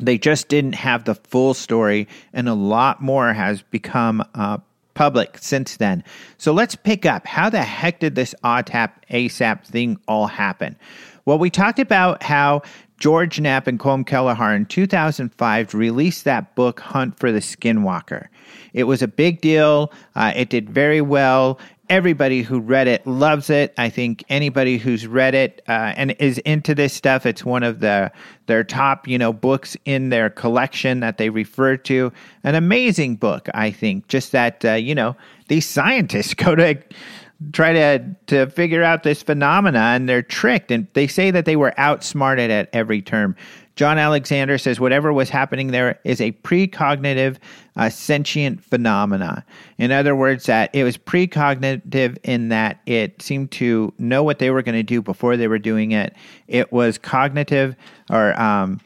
[0.00, 4.58] They just didn't have the full story, and a lot more has become uh,
[4.94, 6.02] public since then.
[6.36, 7.28] So let's pick up.
[7.28, 10.74] How the heck did this OTAP ASAP thing all happen?
[11.26, 12.62] Well, we talked about how
[13.02, 18.28] George Knapp and Colm Kelleher in 2005 released that book, Hunt for the Skinwalker.
[18.74, 19.92] It was a big deal.
[20.14, 21.58] Uh, it did very well.
[21.88, 23.74] Everybody who read it loves it.
[23.76, 27.80] I think anybody who's read it uh, and is into this stuff, it's one of
[27.80, 28.12] the
[28.46, 32.12] their top, you know, books in their collection that they refer to.
[32.44, 34.06] An amazing book, I think.
[34.06, 35.16] Just that, uh, you know,
[35.48, 36.78] these scientists go to
[37.52, 41.56] try to to figure out this phenomena and they're tricked and they say that they
[41.56, 43.36] were outsmarted at every term.
[43.74, 47.38] John alexander says whatever was happening there is a precognitive
[47.76, 49.44] uh, sentient phenomena.
[49.78, 54.50] In other words that it was precognitive in that it seemed to know what they
[54.50, 56.14] were going to do before they were doing it.
[56.48, 57.74] It was cognitive
[58.10, 58.80] or um,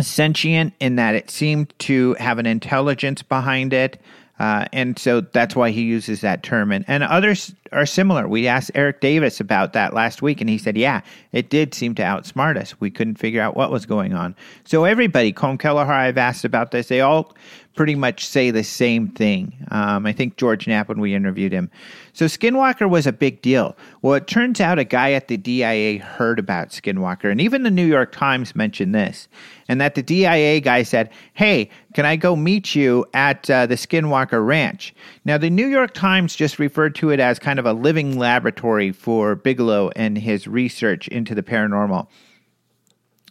[0.00, 4.00] sentient in that it seemed to have an intelligence behind it
[4.38, 6.70] uh, and so that's why he uses that term.
[6.70, 8.28] And, and others are similar.
[8.28, 11.00] We asked Eric Davis about that last week, and he said, yeah,
[11.32, 12.78] it did seem to outsmart us.
[12.80, 14.36] We couldn't figure out what was going on.
[14.64, 17.34] So everybody, Colm Kelleher, I've asked about this, they all
[17.74, 19.54] pretty much say the same thing.
[19.70, 21.70] Um, I think George Knapp, when we interviewed him.
[22.16, 23.76] So Skinwalker was a big deal.
[24.00, 27.70] Well, it turns out a guy at the DIA heard about Skinwalker, and even the
[27.70, 29.28] New York Times mentioned this,
[29.68, 33.74] and that the DIA guy said, Hey, can I go meet you at uh, the
[33.74, 34.94] Skinwalker Ranch?
[35.26, 38.92] Now, the New York Times just referred to it as kind of a living laboratory
[38.92, 42.06] for Bigelow and his research into the paranormal.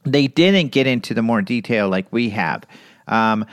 [0.04, 2.66] They didn't get into the more detail like we have.
[3.08, 3.48] Um,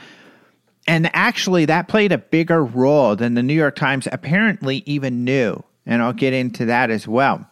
[0.87, 5.63] and actually, that played a bigger role than the New York Times apparently even knew.
[5.85, 7.47] And I'll get into that as well.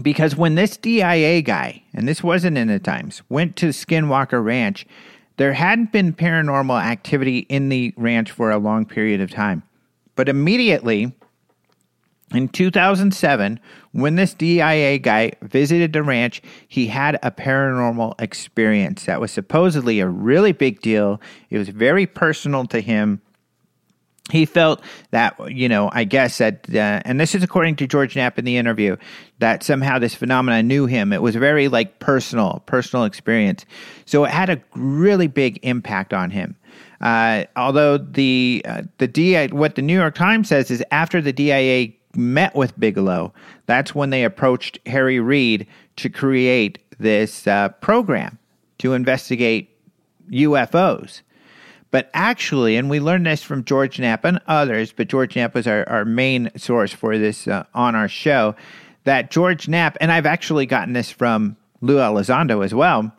[0.00, 4.86] Because when this DIA guy, and this wasn't in the Times, went to Skinwalker Ranch,
[5.36, 9.62] there hadn't been paranormal activity in the ranch for a long period of time.
[10.14, 11.12] But immediately,
[12.32, 13.58] in 2007,
[13.92, 20.00] when this DIA guy visited the ranch, he had a paranormal experience that was supposedly
[20.00, 21.20] a really big deal.
[21.50, 23.20] It was very personal to him.
[24.30, 24.80] He felt
[25.10, 28.44] that, you know, I guess that, uh, and this is according to George Knapp in
[28.44, 28.96] the interview,
[29.40, 31.12] that somehow this phenomenon knew him.
[31.12, 33.66] It was very like personal, personal experience.
[34.04, 36.54] So it had a really big impact on him.
[37.00, 41.32] Uh, although the uh, the DIA, what the New York Times says is after the
[41.32, 43.32] DIA met with Bigelow,
[43.66, 48.38] that's when they approached Harry Reid to create this uh, program
[48.78, 49.76] to investigate
[50.30, 51.22] UFOs.
[51.90, 55.66] But actually, and we learned this from George Knapp and others, but George Knapp was
[55.66, 58.54] our, our main source for this uh, on our show,
[59.04, 63.12] that George Knapp, and I've actually gotten this from Lou Elizondo as well,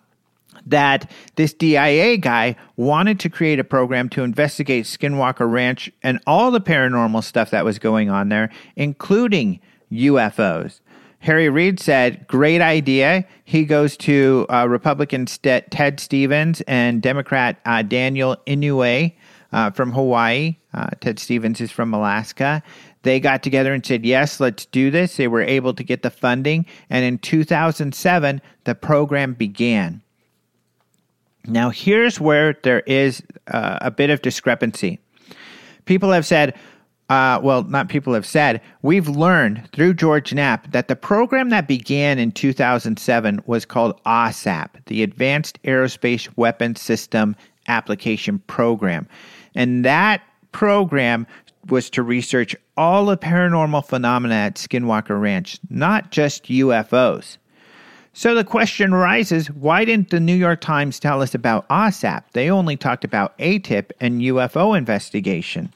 [0.66, 6.52] that this DIA guy wanted to create a program to investigate Skinwalker Ranch and all
[6.52, 9.60] the paranormal stuff that was going on there, including
[9.92, 10.80] UFOs.
[11.20, 13.26] Harry Reid said, Great idea.
[13.46, 19.14] He goes to uh, Republican St- Ted Stevens and Democrat uh, Daniel Inouye
[19.54, 20.58] uh, from Hawaii.
[20.74, 22.64] Uh, Ted Stevens is from Alaska.
[23.04, 25.18] They got together and said, Yes, let's do this.
[25.18, 26.66] They were able to get the funding.
[26.90, 30.02] And in 2007, the program began.
[31.48, 35.00] Now, here's where there is uh, a bit of discrepancy.
[35.86, 36.56] People have said,
[37.10, 41.68] uh, well, not people have said, we've learned through George Knapp that the program that
[41.68, 47.36] began in 2007 was called OSAP, the Advanced Aerospace Weapons System
[47.68, 49.08] Application Program.
[49.56, 50.22] And that
[50.52, 51.28] program
[51.70, 57.38] was to research all the paranormal phenomena at Skinwalker Ranch, not just UFOs.
[58.14, 62.24] So the question arises why didn't the New York Times tell us about OSAP?
[62.34, 65.74] They only talked about ATIP and UFO investigation.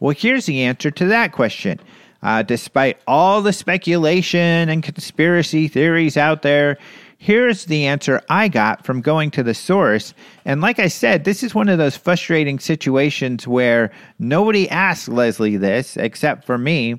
[0.00, 1.80] Well, here's the answer to that question.
[2.22, 6.76] Uh, despite all the speculation and conspiracy theories out there,
[7.18, 10.12] here's the answer I got from going to the source.
[10.44, 15.56] And like I said, this is one of those frustrating situations where nobody asked Leslie
[15.56, 16.98] this except for me.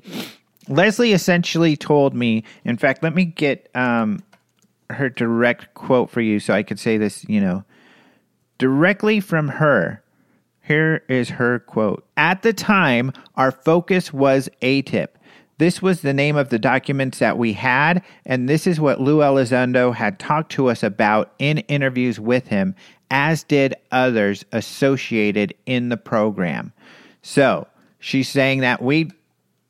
[0.68, 4.22] Leslie essentially told me, in fact, let me get um,
[4.90, 7.64] her direct quote for you so I could say this, you know,
[8.58, 10.02] directly from her.
[10.62, 12.06] Here is her quote.
[12.16, 15.08] At the time, our focus was ATIP.
[15.56, 19.18] This was the name of the documents that we had, and this is what Lou
[19.18, 22.76] Elizondo had talked to us about in interviews with him,
[23.10, 26.72] as did others associated in the program.
[27.22, 27.66] So
[27.98, 29.10] she's saying that we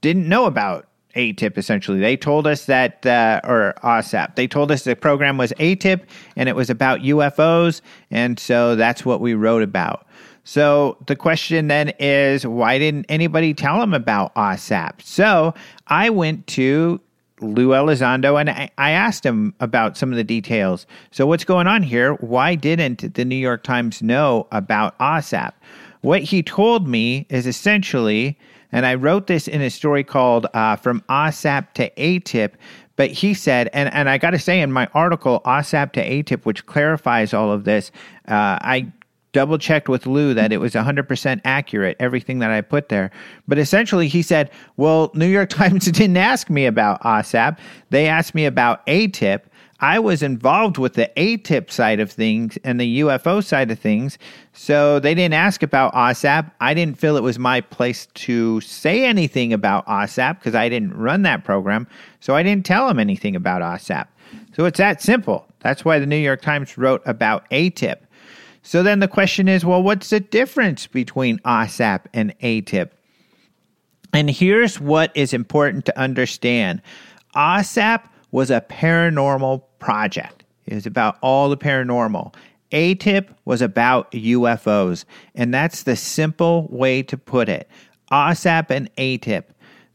[0.00, 0.87] didn't know about
[1.18, 1.98] ATIP essentially.
[1.98, 6.02] They told us that, uh, or OSAP, they told us the program was ATIP
[6.36, 7.80] and it was about UFOs,
[8.10, 10.06] and so that's what we wrote about.
[10.44, 15.02] So the question then is, why didn't anybody tell them about OSAP?
[15.02, 15.52] So
[15.88, 17.00] I went to
[17.40, 20.86] Lou Elizondo and I, I asked him about some of the details.
[21.10, 22.14] So what's going on here?
[22.14, 25.52] Why didn't the New York Times know about OSAP?
[26.00, 28.38] What he told me is essentially,
[28.72, 32.52] and I wrote this in a story called uh, From OSAP to ATIP,
[32.96, 36.44] but he said, and, and I got to say in my article, OSAP to ATIP,
[36.44, 37.90] which clarifies all of this,
[38.26, 38.92] uh, I
[39.32, 43.10] double checked with Lou that it was 100% accurate, everything that I put there.
[43.46, 47.58] But essentially, he said, Well, New York Times didn't ask me about OSAP.
[47.90, 49.42] They asked me about ATIP.
[49.80, 54.18] I was involved with the ATIP side of things and the UFO side of things.
[54.52, 56.50] So they didn't ask about OSAP.
[56.60, 60.94] I didn't feel it was my place to say anything about OSAP because I didn't
[60.94, 61.86] run that program.
[62.18, 64.08] So I didn't tell them anything about OSAP.
[64.54, 65.46] So it's that simple.
[65.60, 67.98] That's why the New York Times wrote about ATIP.
[68.62, 72.90] So then the question is well, what's the difference between OSAP and ATIP?
[74.12, 76.82] And here's what is important to understand
[77.36, 82.34] OSAP was a paranormal project, it was about all the paranormal.
[82.70, 87.66] ATIP was about UFOs, and that's the simple way to put it.
[88.12, 89.44] OSAP and ATIP.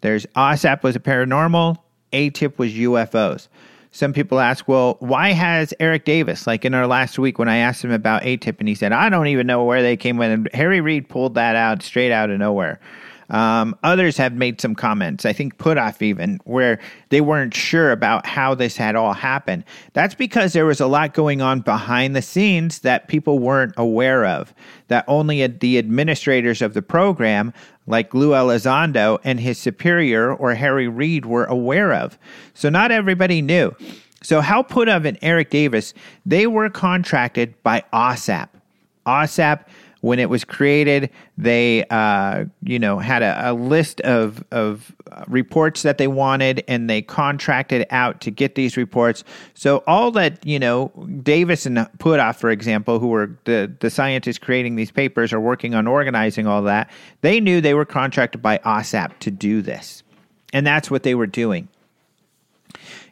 [0.01, 1.77] There's OSAP was a paranormal,
[2.11, 3.47] ATIP was UFOs
[3.93, 7.57] some people ask, well, why has Eric Davis, like in our last week when I
[7.57, 10.31] asked him about ATIP, and he said, I don't even know where they came with.
[10.31, 12.79] And Harry Reid pulled that out straight out of nowhere.
[13.29, 16.79] Um, others have made some comments, I think Puthoff even, where
[17.09, 19.63] they weren't sure about how this had all happened.
[19.93, 24.25] That's because there was a lot going on behind the scenes that people weren't aware
[24.25, 24.53] of,
[24.87, 27.53] that only the administrators of the program,
[27.87, 32.17] like Lou Elizondo and his superior or Harry Reid, were aware of.
[32.53, 33.75] So not everybody knew.
[34.21, 35.93] So Hal Puthoff and Eric Davis,
[36.25, 38.47] they were contracted by OSAP.
[39.05, 39.65] OSAP
[40.03, 44.93] when it was created, they uh, you know had a, a, list of of
[45.27, 49.23] reports that they wanted, and they contracted out to get these reports.
[49.53, 50.91] So all that you know,
[51.23, 55.73] Davis and Puthoff, for example, who were the the scientists creating these papers, are working
[55.73, 56.91] on organizing all that.
[57.21, 60.03] They knew they were contracted by OSAP to do this,
[60.51, 61.69] and that's what they were doing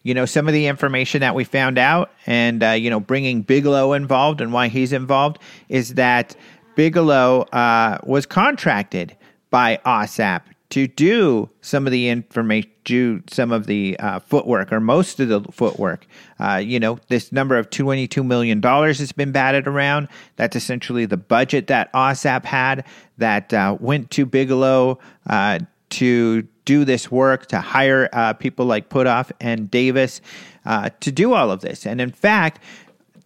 [0.03, 3.43] you know some of the information that we found out and uh, you know bringing
[3.43, 5.37] bigelow involved and why he's involved
[5.69, 6.35] is that
[6.81, 9.15] Bigelow uh, was contracted
[9.51, 10.41] by OSAP
[10.71, 15.29] to do some of the information, do some of the uh, footwork or most of
[15.29, 16.07] the footwork.
[16.39, 20.07] Uh, you know, this number of $22 million has been batted around.
[20.37, 22.83] That's essentially the budget that OSAP had
[23.19, 24.97] that uh, went to Bigelow
[25.29, 25.59] uh,
[25.91, 30.19] to do this work, to hire uh, people like Puthoff and Davis
[30.65, 31.85] uh, to do all of this.
[31.85, 32.59] And in fact,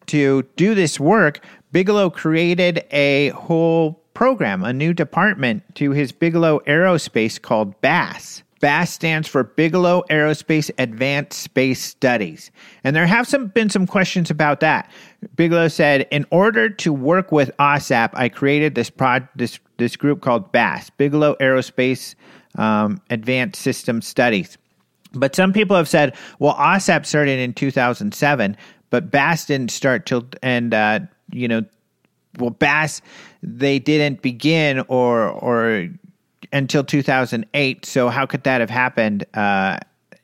[0.07, 1.39] to do this work,
[1.75, 8.43] Bigelow created a whole program, a new department to his Bigelow Aerospace called BAASS.
[8.61, 12.49] BAASS stands for Bigelow Aerospace Advanced Space Studies.
[12.85, 14.89] And there have some, been some questions about that.
[15.35, 18.89] Bigelow said, in order to work with OSAP, I created this,
[19.35, 22.15] this, this group called BAASS, Bigelow Aerospace
[22.57, 24.57] um, Advanced System Studies.
[25.11, 28.55] But some people have said, well, OSAP started in 2007,
[28.91, 30.99] but BAASS didn't start till, and uh,
[31.31, 31.63] you know,
[32.37, 33.01] well, BAASS
[33.41, 35.89] they didn't begin or or
[36.51, 37.85] until 2008.
[37.85, 39.25] So how could that have happened?
[39.33, 39.77] Uh,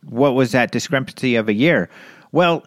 [0.10, 1.90] what was that discrepancy of a year?
[2.32, 2.66] Well,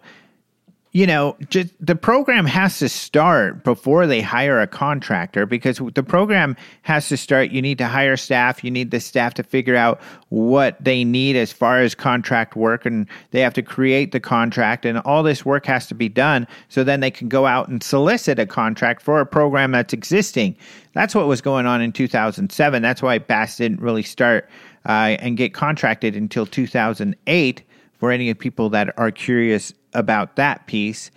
[0.94, 6.04] you know, just the program has to start before they hire a contractor because the
[6.04, 7.50] program has to start.
[7.50, 8.62] You need to hire staff.
[8.62, 12.86] You need the staff to figure out what they need as far as contract work,
[12.86, 16.46] and they have to create the contract, and all this work has to be done
[16.68, 20.54] so then they can go out and solicit a contract for a program that's existing.
[20.92, 22.82] That's what was going on in 2007.
[22.82, 24.48] That's why BAASS didn't really start
[24.86, 27.62] uh, and get contracted until 2008
[27.98, 31.10] for any of people that are curious about that piece.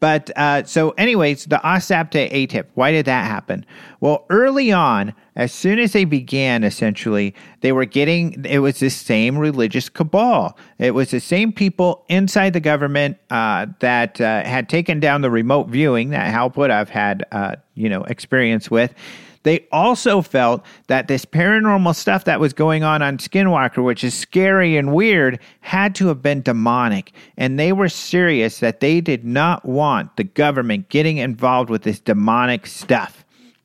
[0.00, 3.66] But uh, so, anyways, the OSAP to ATIP, why did that happen?
[4.00, 8.90] Well, early on, as soon as they began, essentially, they were getting, it was the
[8.90, 10.56] same religious cabal.
[10.78, 15.30] It was the same people inside the government uh, that uh, had taken down the
[15.30, 18.94] remote viewing that Hal Puthoff had, uh, you know, experience with
[19.42, 24.14] they also felt that this paranormal stuff that was going on on Skinwalker, which is
[24.14, 27.12] scary and weird, had to have been demonic.
[27.36, 32.00] And they were serious that they did not want the government getting involved with this
[32.00, 33.24] demonic stuff.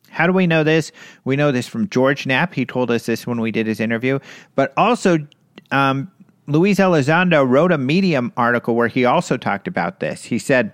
[0.10, 0.92] How do we know this?
[1.26, 2.54] We know this from George Knapp.
[2.54, 4.20] He told us this when we did his interview.
[4.56, 5.18] But also,
[5.72, 6.12] um,
[6.46, 10.24] Luis Elizondo wrote a Medium article where he also talked about this.
[10.24, 10.74] He said,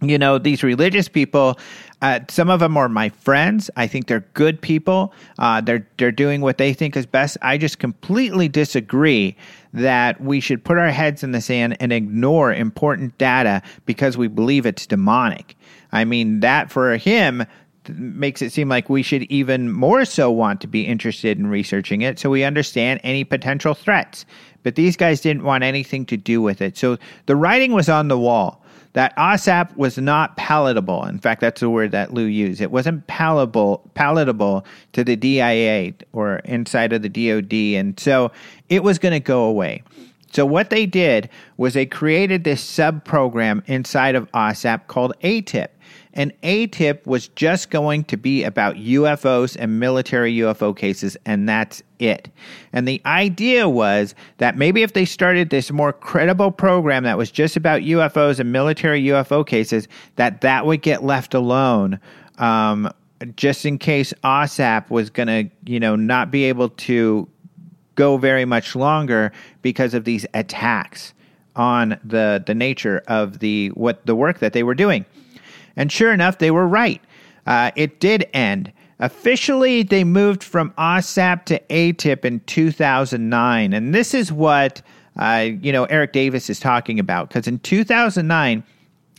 [0.00, 1.58] you know, these religious people,
[2.02, 3.70] uh, some of them are my friends.
[3.76, 5.14] I think they're good people.
[5.38, 7.38] Uh, they're they're doing what they think is best.
[7.42, 9.36] I just completely disagree
[9.72, 14.26] that we should put our heads in the sand and ignore important data because we
[14.26, 15.56] believe it's demonic.
[15.92, 17.46] I mean, that for him
[17.88, 22.02] makes it seem like we should even more so want to be interested in researching
[22.02, 24.24] it so we understand any potential threats.
[24.62, 26.76] But these guys didn't want anything to do with it.
[26.76, 28.61] So the writing was on the wall
[28.94, 31.04] that OSAP was not palatable.
[31.04, 32.60] In fact, that's the word that Lou used.
[32.60, 38.32] It wasn't palatable, palatable to the DIA or inside of the DoD, and so
[38.68, 39.82] it was going to go away.
[40.32, 41.28] So what they did
[41.58, 45.68] was they created this sub program inside of OSAP called ATIP.
[46.14, 51.82] And ATIP was just going to be about UFOs and military UFO cases, and that's
[51.98, 52.28] it.
[52.72, 57.30] And the idea was that maybe if they started this more credible program that was
[57.30, 61.98] just about UFOs and military UFO cases, that that would get left alone.
[62.38, 62.92] Um,
[63.36, 67.28] just in case OSAP was going to, you know, not be able to
[67.94, 69.32] go very much longer
[69.62, 71.14] because of these attacks
[71.54, 75.04] on the the nature of the what the work that they were doing.
[75.76, 77.00] And sure enough, they were right.
[77.46, 78.72] Uh, it did end.
[78.98, 83.72] Officially, they moved from OSAP to ATIP in 2009.
[83.72, 84.80] And this is what,
[85.18, 87.28] uh, you know, Eric Davis is talking about.
[87.28, 88.62] Because in 2009,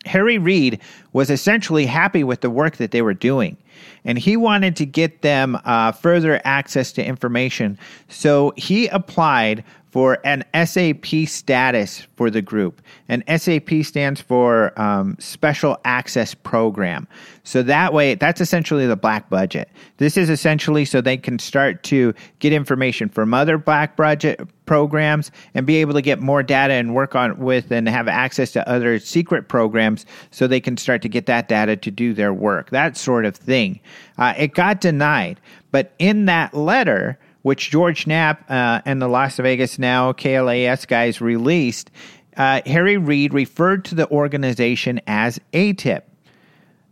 [0.05, 0.79] Harry Reid
[1.11, 3.57] was essentially happy with the work that they were doing.
[4.05, 7.77] And he wanted to get them uh, further access to information.
[8.07, 9.63] So he applied
[9.93, 12.81] for an SAP status for the group.
[13.09, 17.07] And SAP stands for um, Special Access Program.
[17.43, 19.69] So that way, that's essentially the black budget.
[19.97, 25.29] This is essentially so they can start to get information from other black budget programs
[25.53, 28.67] and be able to get more data and work on with and have access to
[28.67, 32.71] other secret programs so they can start to get that data to do their work.
[32.71, 33.79] That sort of thing.
[34.17, 35.39] Uh, it got denied.
[35.69, 41.21] But in that letter, which George Knapp uh, and the Las Vegas Now KLAS guys
[41.21, 41.91] released,
[42.35, 46.01] uh, Harry Reid referred to the organization as ATIP.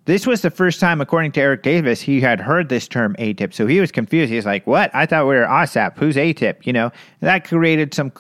[0.06, 3.53] This was the first time, according to Eric Davis, he had heard this term ATIP.
[3.53, 4.30] So he was confused.
[4.30, 4.94] He was like, "What?
[4.94, 5.98] I thought we were OSAP.
[5.98, 8.11] Who's ATIP?" You know, that created some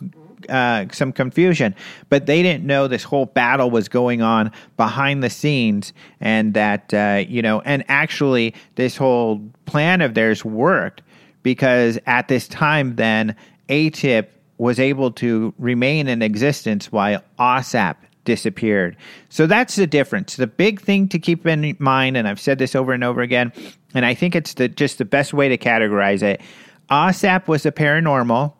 [0.47, 1.75] uh, some confusion.
[2.09, 6.93] But they didn't know this whole battle was going on behind the scenes, and that
[6.93, 11.01] uh, you know, and actually, this whole plan of theirs worked
[11.43, 13.35] because at this time, then
[13.69, 14.27] ATIP
[14.57, 17.95] was able to remain in existence while OSAP
[18.25, 18.95] disappeared.
[19.29, 20.35] So that's the difference.
[20.35, 23.51] The big thing to keep in mind, and I've said this over and over again,
[23.93, 26.41] and I think it's the, just the best way to categorize it.
[26.89, 28.53] OSAP was a paranormal.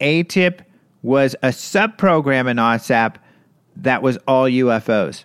[0.00, 0.60] ATIP
[1.02, 3.16] was a subprogram in OSAP
[3.76, 5.24] that was all UFOs.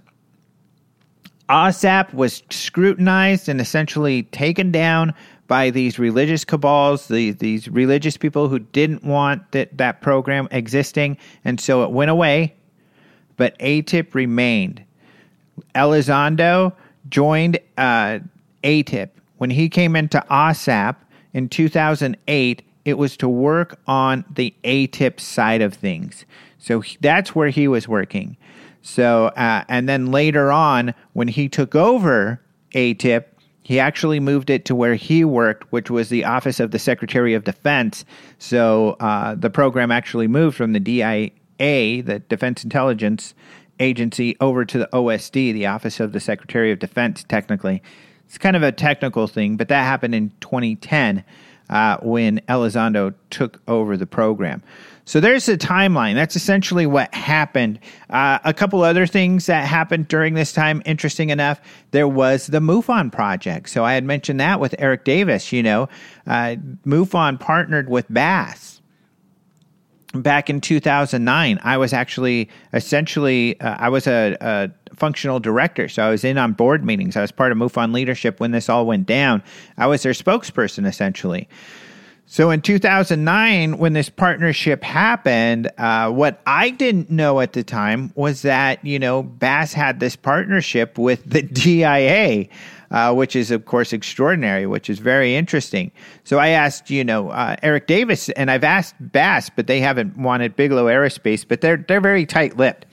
[1.50, 5.14] OSAP was scrutinized and essentially taken down
[5.52, 11.18] by these religious cabals, the, these religious people who didn't want that, that program existing,
[11.44, 12.56] and so it went away,
[13.36, 14.82] but ATIP remained.
[15.76, 16.72] Elizondo
[17.10, 18.20] joined uh,
[18.64, 19.10] ATIP.
[19.40, 20.96] When he came into OSAP
[21.34, 26.24] in 2008, it was to work on the ATIP side of things.
[26.60, 28.38] So he, that's where he was working.
[28.84, 32.40] So, uh, and then later on, when he took over
[32.74, 33.26] ATIP,
[33.64, 37.34] he actually moved it to where he worked, which was the Office of the Secretary
[37.34, 38.06] of Defense.
[38.40, 43.34] So uh, the program actually moved from the DIA, the Defense Intelligence
[43.80, 47.84] Agency, over to the OSD, the Office of the Secretary of Defense, technically.
[48.26, 51.24] It's kind of a technical thing, but that happened in 2010
[51.70, 54.64] uh, when Elizondo took over the program.
[55.12, 56.16] So there's the timeline.
[56.16, 57.80] That's essentially what happened.
[58.10, 61.60] Uh, a couple other things that happened during this time, interesting enough,
[61.92, 63.70] there was the MUFON project.
[63.70, 65.52] So I had mentioned that with Eric Davis.
[65.52, 65.90] You know,
[66.28, 66.56] uh,
[66.86, 68.80] MUFON partnered with BAASS
[70.14, 76.04] back in 2009 i was actually essentially uh, i was a, a, functional director so
[76.04, 78.86] i was in on board meetings i was part of mufon leadership when this all
[78.86, 79.42] went down
[79.78, 81.48] i was their spokesperson essentially
[82.32, 88.14] so in 2009, when this partnership happened, uh, what I didn't know at the time
[88.16, 92.48] was that, you know, BAASS had this partnership with the DIA,
[92.90, 95.92] uh, which is, of course, extraordinary, which is very interesting.
[96.24, 100.16] So I asked, you know, uh, Eric Davis, and I've asked BAASS, but they haven't
[100.16, 102.86] wanted Bigelow Aerospace, but they're, they're very tight lipped.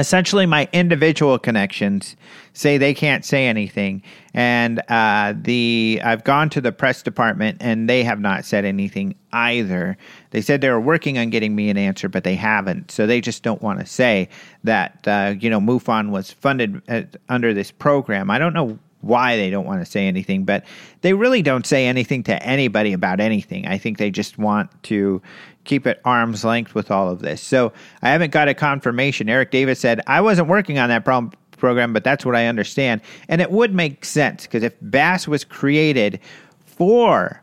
[0.00, 2.16] Essentially my individual connections
[2.52, 4.02] say they can't say anything.
[4.34, 9.14] And uh, the i've gone to the press department and they have not said anything
[9.32, 9.96] either.
[10.30, 12.90] They said they were working on getting me an answer but they haven't.
[12.90, 14.28] So they just don't want to say
[14.64, 18.30] that uh, you know mufon was funded at, uh, under this program.
[18.30, 20.64] I don't know why they don't want to say anything, but
[21.00, 23.66] they really don't say anything to anybody about anything.
[23.66, 25.22] I think they just want to
[25.64, 27.42] keep at arm's length with all of this.
[27.42, 27.72] So
[28.02, 29.28] I haven't got a confirmation.
[29.28, 33.02] Eric Davis said, I wasn't working on that problem program, but that's what I understand.
[33.28, 36.18] And it would make sense because if BAASS was created
[36.64, 37.42] for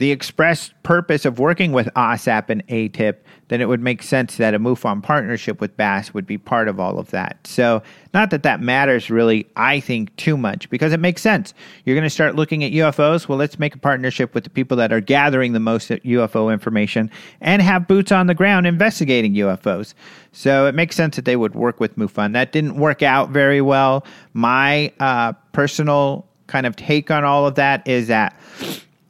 [0.00, 3.16] the express purpose of working with OSAP and ATIP,
[3.48, 6.80] then it would make sense that a MUFON partnership with BAASS would be part of
[6.80, 7.46] all of that.
[7.46, 7.82] So,
[8.14, 11.52] not that that matters really, I think, too much because it makes sense.
[11.84, 13.28] You're going to start looking at UFOs.
[13.28, 17.10] Well, let's make a partnership with the people that are gathering the most UFO information
[17.42, 19.92] and have boots on the ground investigating UFOs.
[20.32, 22.32] So, it makes sense that they would work with MUFON.
[22.32, 24.06] That didn't work out very well.
[24.32, 28.34] My uh, personal kind of take on all of that is that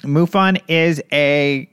[0.02, 1.68] MUFON is a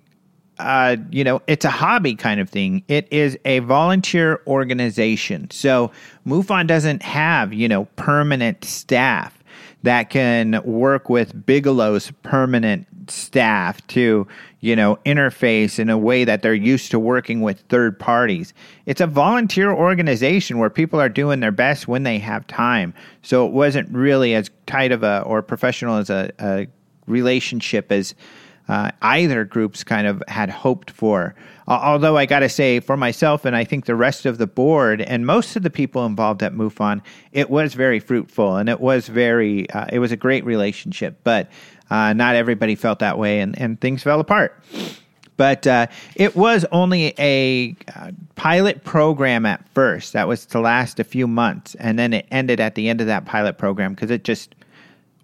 [0.59, 2.83] uh, you know, it's a hobby kind of thing.
[2.87, 5.51] It is a volunteer organization.
[5.51, 5.91] So
[6.25, 9.37] MUFON doesn't have, you know, permanent staff
[9.83, 14.27] that can work with Bigelow's permanent staff to,
[14.59, 18.53] you know, interface in a way that they're used to working with third parties.
[18.85, 22.93] It's a volunteer organization where people are doing their best when they have time.
[23.21, 26.67] So it wasn't really as tight of a or professional as a, a
[27.07, 28.13] relationship as
[28.67, 31.35] uh, either groups kind of had hoped for.
[31.67, 35.01] although I got to say, for myself and I think the rest of the board
[35.01, 37.01] and most of the people involved at MUFON,
[37.31, 41.19] it was very fruitful and it was very, uh, it was a great relationship.
[41.23, 41.49] But
[41.89, 44.61] uh, not everybody felt that way and, and things fell apart.
[45.37, 50.13] But uh, it was only a uh, pilot program at first.
[50.13, 51.75] That was to last a few months.
[51.75, 54.55] And then it ended at the end of that pilot program because it just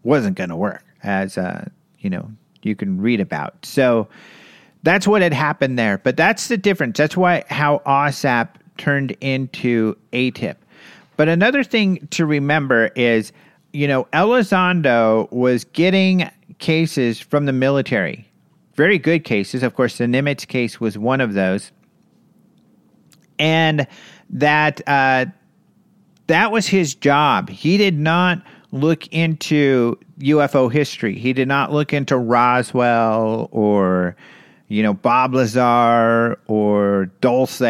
[0.03, 1.69] wasn't going to work as, uh,
[1.99, 2.31] you know,
[2.61, 3.65] you can read about.
[3.65, 4.07] So
[4.83, 5.97] that's what had happened there.
[5.97, 6.97] But that's the difference.
[6.97, 10.55] That's why how OSAP turned into ATIP.
[11.15, 13.31] But another thing to remember is,
[13.71, 18.27] you know, Elizondo was getting cases from the military,
[18.75, 19.63] very good cases.
[19.63, 21.71] Of course, the Nimitz case was one of those,
[23.37, 23.87] and
[24.31, 25.25] that uh,
[26.27, 27.49] that was his job.
[27.49, 28.43] He did not
[28.73, 31.17] look into UFO history.
[31.17, 34.15] He did not look into Roswell or,
[34.67, 37.61] you know, Bob Lazar or Dulce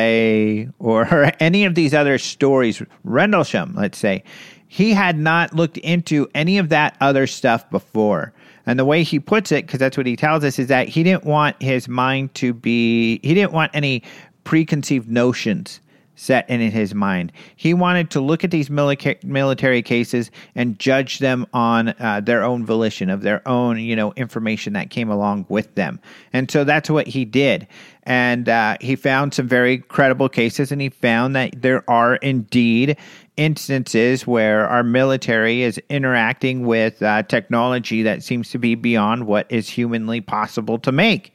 [0.80, 4.24] or any of these other stories, Rendlesham, let's say.
[4.70, 8.34] He had not looked into any of that other stuff before.
[8.66, 11.04] And the way he puts it, because that's what he tells us, is that he
[11.04, 14.04] didn't want his mind to be, he didn't want any
[14.46, 15.82] preconceived notions
[16.16, 17.32] set in his mind.
[17.56, 22.66] He wanted to look at these military cases and judge them on uh, their own
[22.66, 26.00] volition, of their own, you know, information that came along with them.
[26.32, 27.68] And so that's what he did.
[28.04, 32.98] And uh, he found some very credible cases, and he found that there are indeed
[33.38, 39.48] instances where our military is interacting with uh, technology that seems to be beyond what
[39.50, 41.34] is humanly possible to make.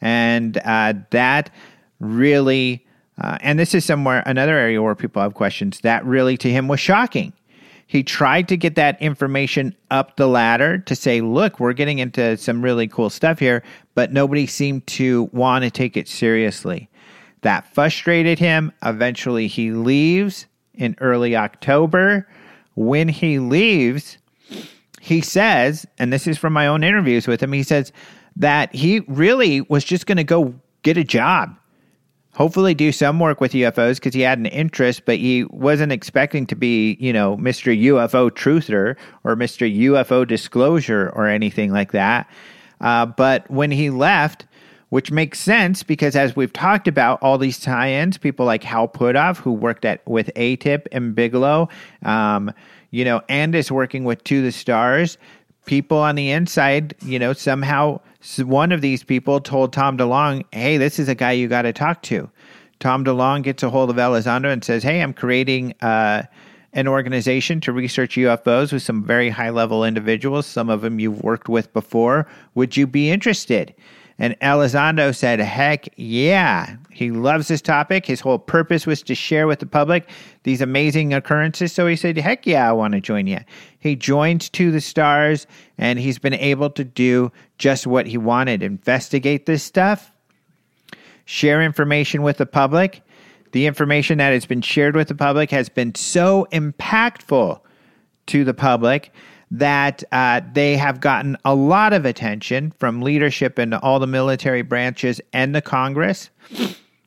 [0.00, 1.50] And uh, that
[2.00, 2.83] really
[3.20, 5.80] uh, and this is somewhere another area where people have questions.
[5.80, 7.32] That really to him was shocking.
[7.86, 12.36] He tried to get that information up the ladder to say, look, we're getting into
[12.36, 13.62] some really cool stuff here,
[13.94, 16.88] but nobody seemed to want to take it seriously.
[17.42, 18.72] That frustrated him.
[18.82, 22.26] Eventually, he leaves in early October.
[22.74, 24.16] When he leaves,
[25.00, 27.92] he says, and this is from my own interviews with him, he says
[28.36, 31.54] that he really was just going to go get a job
[32.34, 36.46] hopefully do some work with UFOs because he had an interest, but he wasn't expecting
[36.46, 37.76] to be, you know, Mr.
[37.84, 39.72] UFO truther or Mr.
[39.72, 42.28] UFO disclosure or anything like that.
[42.80, 44.46] Uh, but when he left,
[44.90, 49.38] which makes sense because as we've talked about all these tie-ins, people like Hal Puthoff,
[49.38, 51.68] who worked at with ATIP and Bigelow,
[52.04, 52.52] um,
[52.90, 55.18] you know, and is working with To the Stars.
[55.66, 58.00] People on the inside, you know, somehow
[58.38, 61.72] one of these people told Tom DeLonge, hey, this is a guy you got to
[61.72, 62.30] talk to.
[62.80, 66.24] Tom DeLonge gets a hold of Elizondo and says, hey, I'm creating uh,
[66.72, 71.22] an organization to research UFOs with some very high level individuals, some of them you've
[71.22, 72.26] worked with before.
[72.54, 73.74] Would you be interested?
[74.18, 76.76] And Elizondo said, heck yeah.
[76.94, 78.06] He loves this topic.
[78.06, 80.08] His whole purpose was to share with the public
[80.44, 81.72] these amazing occurrences.
[81.72, 83.40] So he said, heck yeah, I want to join you.
[83.80, 85.46] He joined To the Stars,
[85.76, 90.12] and he's been able to do just what he wanted investigate this stuff,
[91.24, 93.02] share information with the public.
[93.52, 97.60] The information that has been shared with the public has been so impactful
[98.26, 99.12] to the public
[99.50, 104.62] that uh, they have gotten a lot of attention from leadership in all the military
[104.62, 106.30] branches and the Congress.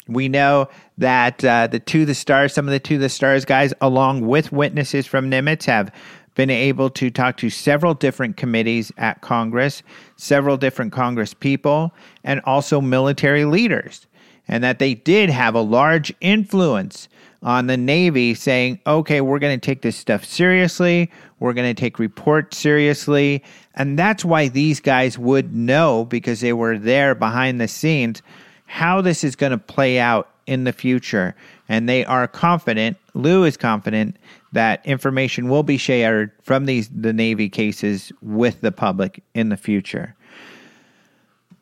[0.07, 3.73] We know that uh, the To the Stars, some of the To the Stars guys,
[3.81, 5.91] along with witnesses from Nimitz, have
[6.35, 9.81] been able to talk to several different committees at Congress,
[10.17, 11.93] several different Congress people,
[12.23, 14.05] and also military leaders,
[14.47, 17.09] and that they did have a large influence
[17.43, 21.11] on the Navy saying, okay, we're going to take this stuff seriously.
[21.39, 23.43] We're going to take reports seriously.
[23.75, 28.21] And that's why these guys would know because they were there behind the scenes
[28.67, 31.35] how this is going to play out in the future.
[31.67, 34.17] And they are confident, Lou is confident,
[34.51, 39.57] that information will be shared from these the Navy cases with the public in the
[39.57, 40.15] future.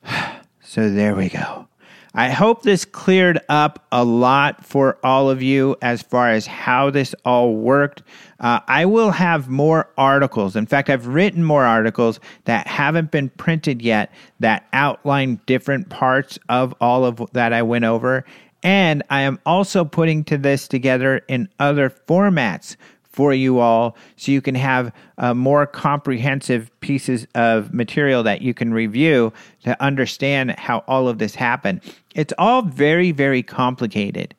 [0.67, 1.67] So there we go.
[2.17, 6.89] I hope this cleared up a lot for all of you as far as how
[6.89, 8.03] this all worked.
[8.39, 10.55] Uh, I will have more articles.
[10.55, 16.39] In fact, I've written more articles that haven't been printed yet that outline different parts
[16.47, 18.23] of all of that I went over.
[18.63, 22.77] And I am also putting to this together in other formats
[23.15, 28.53] for you all so you can have uh, more comprehensive pieces of material that you
[28.53, 29.31] can review
[29.63, 31.79] to understand how all of this happened.
[32.13, 34.35] It's all very, very complicated.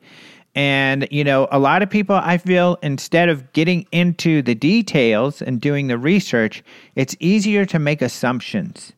[0.53, 5.41] And, you know, a lot of people, I feel, instead of getting into the details
[5.41, 6.63] and doing the research,
[6.95, 8.93] it's easier to make assumptions.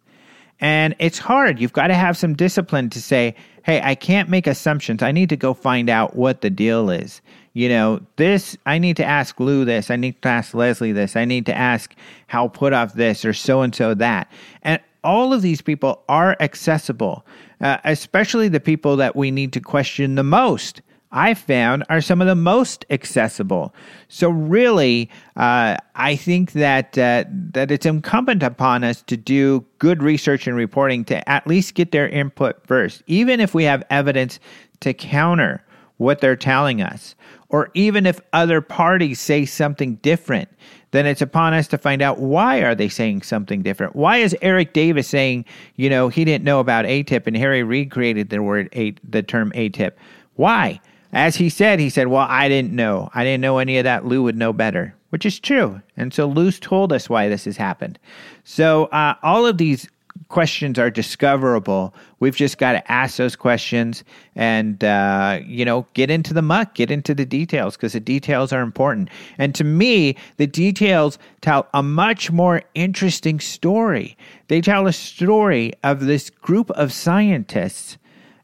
[0.62, 1.60] And it's hard.
[1.60, 5.02] You've got to have some discipline to say, hey, I can't make assumptions.
[5.02, 7.22] I need to go find out what the deal is
[7.54, 9.90] you know, this, I need to ask Lou this.
[9.90, 11.16] I need to ask Leslie this.
[11.16, 11.96] I need to ask
[12.28, 14.32] Hal Puthoff this or so and so that.
[14.62, 17.26] And all of these people are accessible,
[17.60, 20.82] uh, especially the people that we need to question the most.
[21.12, 23.74] I found are some of the most accessible.
[24.10, 30.04] So really, uh, I think that uh, that it's incumbent upon us to do good
[30.04, 34.40] research and reporting to at least get their input first, even if we have evidence
[34.82, 35.64] to counter
[35.98, 37.16] what they're telling us
[37.50, 40.50] or even if other parties say something different,
[40.92, 43.96] then it's upon us to find out why are they saying something different.
[43.96, 45.46] Why is Eric Davis saying,
[45.76, 49.24] you know, he didn't know about ATIP and Harry Reid created the word a, the
[49.24, 49.94] term ATIP?
[50.36, 50.80] Why?
[51.12, 53.10] As he said, he said, "Well, I didn't know.
[53.14, 54.06] I didn't know any of that.
[54.06, 55.82] Lou would know better." Which is true.
[55.98, 57.98] And so Lou's told us why this has happened.
[58.44, 59.90] So uh, all of these
[60.28, 61.94] questions are discoverable.
[62.20, 64.04] We've just got to ask those questions
[64.36, 68.54] and, uh, you know, get into the muck, get into the details because the details
[68.54, 69.10] are important.
[69.38, 74.16] And to me, the details tell a much more interesting story.
[74.48, 77.98] They tell a story of this group of scientists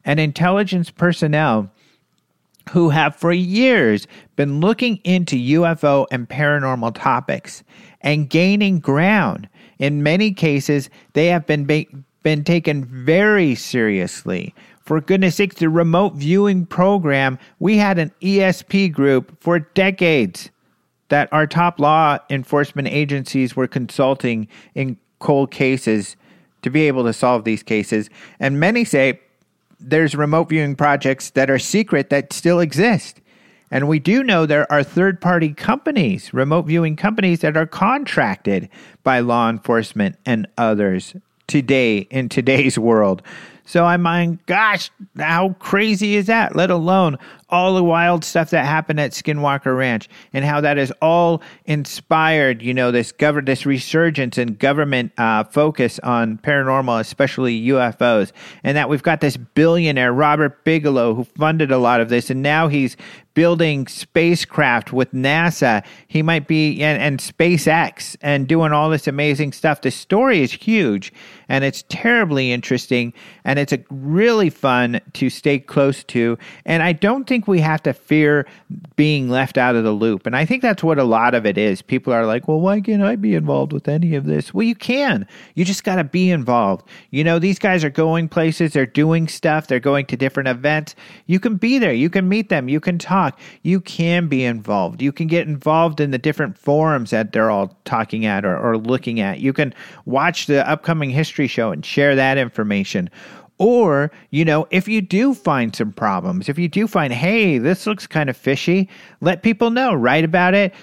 [0.04, 1.70] and intelligence personnel
[2.70, 4.06] who have for years
[4.36, 7.62] been looking into UFO and paranormal topics
[8.00, 9.48] and gaining ground
[9.78, 11.86] in many cases, they have been ba-
[12.22, 14.54] been taken very seriously.
[14.80, 20.50] For goodness sakes, the remote viewing program, we had an ESP group for decades
[21.08, 26.16] that our top law enforcement agencies were consulting in cold cases
[26.62, 28.10] to be able to solve these cases.
[28.40, 29.20] And many say
[29.80, 33.20] there's remote viewing projects that are secret that still exist.
[33.70, 38.68] And we do know there are third party companies, remote viewing companies, that are contracted
[39.02, 41.16] by law enforcement and others
[41.46, 43.22] today in today's world.
[43.64, 46.54] So I mean, gosh, how crazy is that?
[46.54, 50.90] Let alone all the wild stuff that happened at Skinwalker Ranch and how that has
[51.00, 57.66] all inspired, you know, this gov- this resurgence in government uh, focus on paranormal, especially
[57.68, 58.32] UFOs,
[58.64, 62.42] and that we've got this billionaire Robert Bigelow who funded a lot of this, and
[62.42, 62.96] now he's
[63.36, 65.84] building spacecraft with NASA.
[66.08, 69.82] He might be and, and SpaceX and doing all this amazing stuff.
[69.82, 71.12] The story is huge
[71.46, 73.12] and it's terribly interesting
[73.44, 76.38] and it's a really fun to stay close to.
[76.64, 78.46] And I don't think we have to fear
[78.96, 80.26] being left out of the loop.
[80.26, 81.82] And I think that's what a lot of it is.
[81.82, 84.54] People are like, well, why can't I be involved with any of this?
[84.54, 85.26] Well, you can.
[85.54, 86.88] You just got to be involved.
[87.10, 90.94] You know, these guys are going places, they're doing stuff, they're going to different events.
[91.26, 94.44] You can be there, you can meet them, you can talk talk, you can be
[94.44, 95.02] involved.
[95.02, 98.78] You can get involved in the different forums that they're all talking at or, or
[98.78, 99.40] looking at.
[99.40, 103.10] You can watch the upcoming history show and share that information.
[103.58, 107.86] Or, you know, if you do find some problems, if you do find, hey, this
[107.86, 108.88] looks kind of fishy,
[109.22, 110.74] let people know, write about it,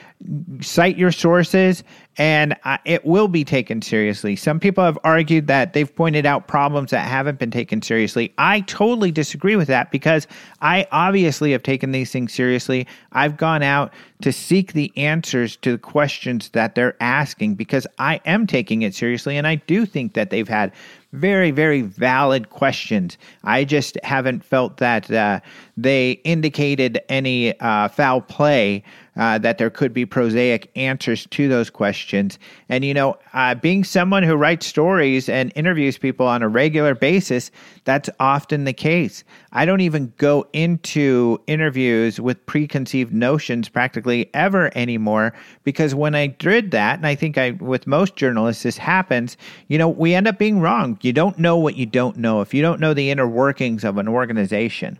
[0.61, 1.83] cite your sources,
[2.17, 4.35] and uh, it will be taken seriously.
[4.35, 8.33] Some people have argued that they've pointed out problems that haven't been taken seriously.
[8.37, 10.27] I totally disagree with that because
[10.61, 12.87] I obviously have taken these things seriously.
[13.11, 18.19] I've gone out to seek the answers to the questions that they're asking because I
[18.25, 20.71] am taking it seriously, and I do think that they've had
[21.13, 23.17] very, very valid questions.
[23.43, 25.39] I just haven't felt that uh,
[25.77, 28.83] they indicated any uh, foul play
[29.15, 32.39] uh, that there could be prosaic answers to those questions.
[32.69, 36.95] And, you know, uh, being someone who writes stories and interviews people on a regular
[36.95, 37.51] basis,
[37.83, 39.23] that's often the case.
[39.51, 45.33] I don't even go into interviews with preconceived notions practically ever anymore
[45.63, 49.37] because when I did that, and I think I, with most journalists, this happens,
[49.67, 50.97] you know, we end up being wrong.
[51.01, 52.41] You don't know what you don't know.
[52.41, 54.99] If you don't know the inner workings of an organization,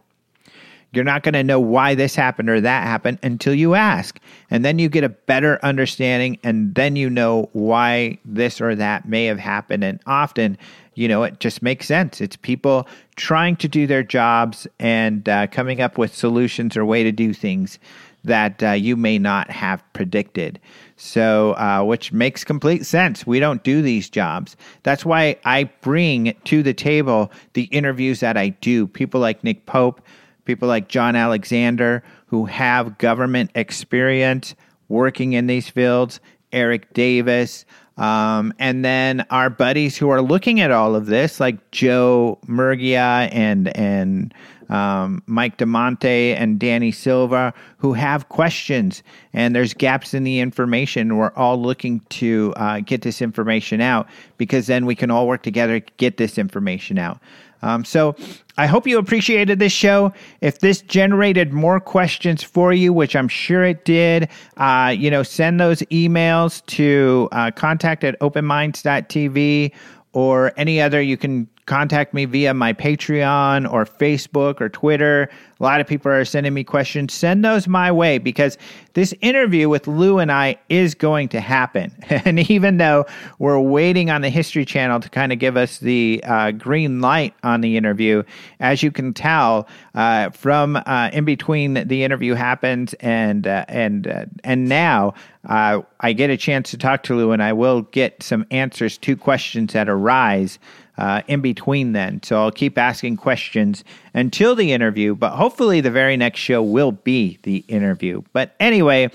[0.93, 4.19] you're not going to know why this happened or that happened until you ask.
[4.51, 9.07] And then you get a better understanding, and then you know why this or that
[9.07, 9.83] may have happened.
[9.83, 10.57] And often,
[10.93, 12.21] you know, it just makes sense.
[12.21, 17.03] It's people trying to do their jobs and uh, coming up with solutions or way
[17.03, 17.79] to do things
[18.23, 20.59] that uh, you may not have predicted.
[20.95, 23.27] So, uh, which makes complete sense.
[23.27, 24.55] We don't do these jobs.
[24.83, 28.87] That's why I bring to the table the interviews that I do.
[28.87, 30.01] People like Nick Pope
[30.45, 34.55] people like John Alexander who have government experience
[34.89, 36.19] working in these fields,
[36.51, 37.65] Eric Davis,
[37.97, 43.29] um, and then our buddies who are looking at all of this, like Joe Murgia
[43.31, 44.33] and and
[44.69, 49.03] um, Mike DeMonte and Danny Silva, who have questions,
[49.33, 51.17] and there's gaps in the information.
[51.17, 54.07] We're all looking to uh, get this information out
[54.37, 57.19] because then we can all work together to get this information out.
[57.63, 58.15] Um, so
[58.57, 60.13] I hope you appreciated this show.
[60.41, 65.23] If this generated more questions for you, which I'm sure it did, uh, you know,
[65.23, 69.71] send those emails to uh, contact at openminds.tv
[70.11, 71.01] or any other.
[71.01, 75.29] You can contact me via my Patreon or Facebook or Twitter.
[75.59, 77.13] A lot of people are sending me questions.
[77.13, 78.57] Send those my way because
[78.93, 81.91] this interview with Lou and I is going to happen.
[82.25, 83.05] And even though
[83.39, 87.33] we're waiting on the History Channel to kind of give us the uh, green light
[87.43, 88.23] on the interview,
[88.59, 94.07] as you can tell uh, from uh, in between the interview happens and uh, and
[94.07, 95.13] uh, and now,
[95.47, 98.97] uh, I get a chance to talk to Lou, and I will get some answers
[98.99, 100.59] to questions that arise
[100.97, 102.21] uh, in between then.
[102.23, 103.83] So I'll keep asking questions
[104.13, 108.21] until the interview, but hopefully the very next show will be the interview.
[108.33, 109.09] But anyway,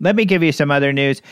[0.00, 1.22] let me give you some other news.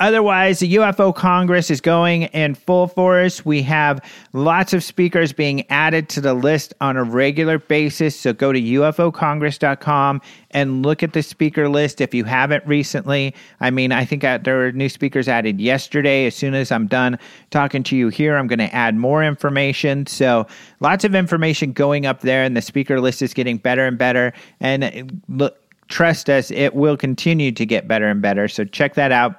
[0.00, 3.44] Otherwise, the UFO Congress is going in full force.
[3.44, 4.00] We have
[4.32, 8.18] lots of speakers being added to the list on a regular basis.
[8.18, 10.22] So go to ufocongress.com
[10.52, 13.34] and look at the speaker list if you haven't recently.
[13.60, 16.26] I mean, I think there were new speakers added yesterday.
[16.26, 17.18] As soon as I'm done
[17.50, 20.06] talking to you here, I'm going to add more information.
[20.06, 20.46] So
[20.80, 24.32] lots of information going up there, and the speaker list is getting better and better.
[24.60, 25.58] And look,
[25.88, 28.48] trust us, it will continue to get better and better.
[28.48, 29.36] So check that out.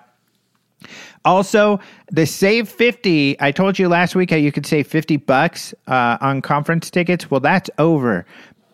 [1.24, 1.80] Also,
[2.12, 6.18] the save 50, I told you last week how you could save 50 bucks uh,
[6.22, 7.30] on conference tickets.
[7.30, 8.26] Well, that's over.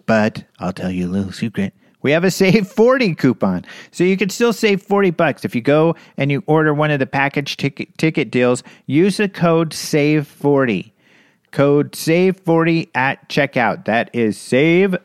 [0.06, 1.74] But I'll tell you a little secret.
[2.02, 3.66] We have a save 40 coupon.
[3.92, 7.00] So you can still save 40 bucks if you go and you order one of
[7.00, 10.94] the package ticket ticket deals, use the code save 40.
[11.52, 13.86] Code save 40 at checkout.
[13.86, 14.96] That is save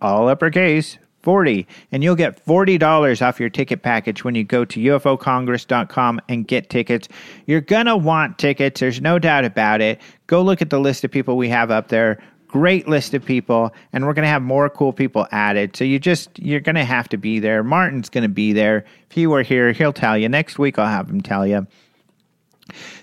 [0.00, 4.78] all uppercase 40 and you'll get $40 off your ticket package when you go to
[4.78, 7.08] ufocongress.com and get tickets.
[7.46, 10.00] You're going to want tickets, there's no doubt about it.
[10.28, 12.22] Go look at the list of people we have up there.
[12.46, 15.74] Great list of people and we're going to have more cool people added.
[15.74, 17.64] So you just you're going to have to be there.
[17.64, 18.84] Martin's going to be there.
[19.10, 20.28] If he were here, he'll tell you.
[20.28, 21.66] Next week I'll have him tell you.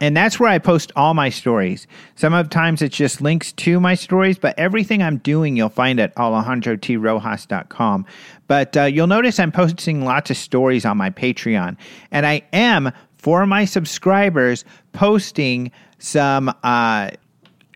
[0.00, 1.86] and that's where I post all my stories.
[2.16, 5.98] Some of times it's just links to my stories, but everything I'm doing you'll find
[5.98, 8.06] at alejandrorojas.com.
[8.46, 11.76] But uh, you'll notice I'm posting lots of stories on my Patreon,
[12.10, 17.10] and I am for my subscribers posting some uh,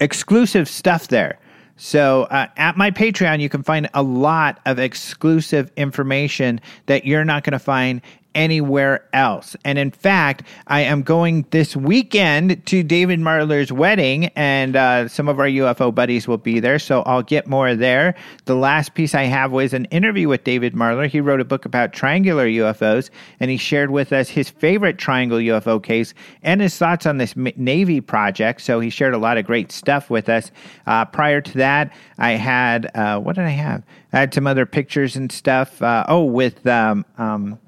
[0.00, 1.38] exclusive stuff there.
[1.76, 7.24] So uh, at my Patreon, you can find a lot of exclusive information that you're
[7.24, 8.02] not going to find
[8.34, 9.56] anywhere else.
[9.64, 15.28] And in fact, I am going this weekend to David Marler's wedding, and uh, some
[15.28, 16.78] of our UFO buddies will be there.
[16.78, 18.14] So I'll get more there.
[18.44, 21.08] The last piece I have was an interview with David Marler.
[21.08, 25.38] He wrote a book about triangular UFOs, and he shared with us his favorite triangle
[25.38, 28.60] UFO case and his thoughts on this Navy project.
[28.60, 30.50] So he shared a lot of great stuff with us.
[30.86, 33.82] Uh, prior to that, I had, uh, what did I have?
[34.12, 35.80] I had some other pictures and stuff.
[35.80, 37.58] Uh, oh, with, um, um,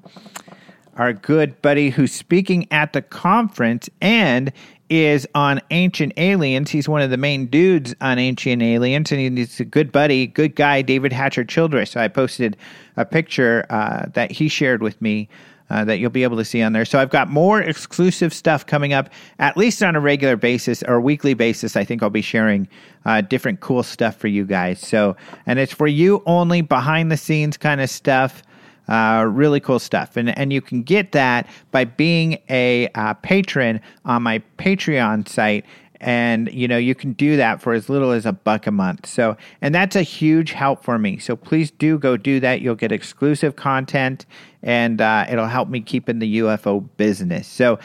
[0.97, 4.51] our good buddy who's speaking at the conference and
[4.89, 6.69] is on Ancient Aliens.
[6.69, 10.55] He's one of the main dudes on Ancient Aliens, and he's a good buddy, good
[10.55, 11.91] guy, David Hatcher Childress.
[11.91, 12.57] So I posted
[12.95, 15.29] a picture uh, that he shared with me.
[15.69, 16.85] Uh, that you'll be able to see on there.
[16.85, 19.09] So I've got more exclusive stuff coming up,
[19.39, 21.75] at least on a regular basis or weekly basis.
[21.75, 22.67] I think I'll be sharing
[23.05, 24.79] uh, different cool stuff for you guys.
[24.79, 25.15] So,
[25.47, 28.43] and it's for you only, behind the scenes kind of stuff.
[28.87, 30.17] Uh, really cool stuff.
[30.17, 35.65] And, and you can get that by being a uh, patron on my Patreon site.
[36.01, 39.05] And, you know, you can do that for as little as a buck a month.
[39.05, 41.17] So, and that's a huge help for me.
[41.17, 42.59] So please do go do that.
[42.59, 44.25] You'll get exclusive content
[44.61, 47.47] and uh, it'll help me keep in the UFO business.
[47.47, 47.79] So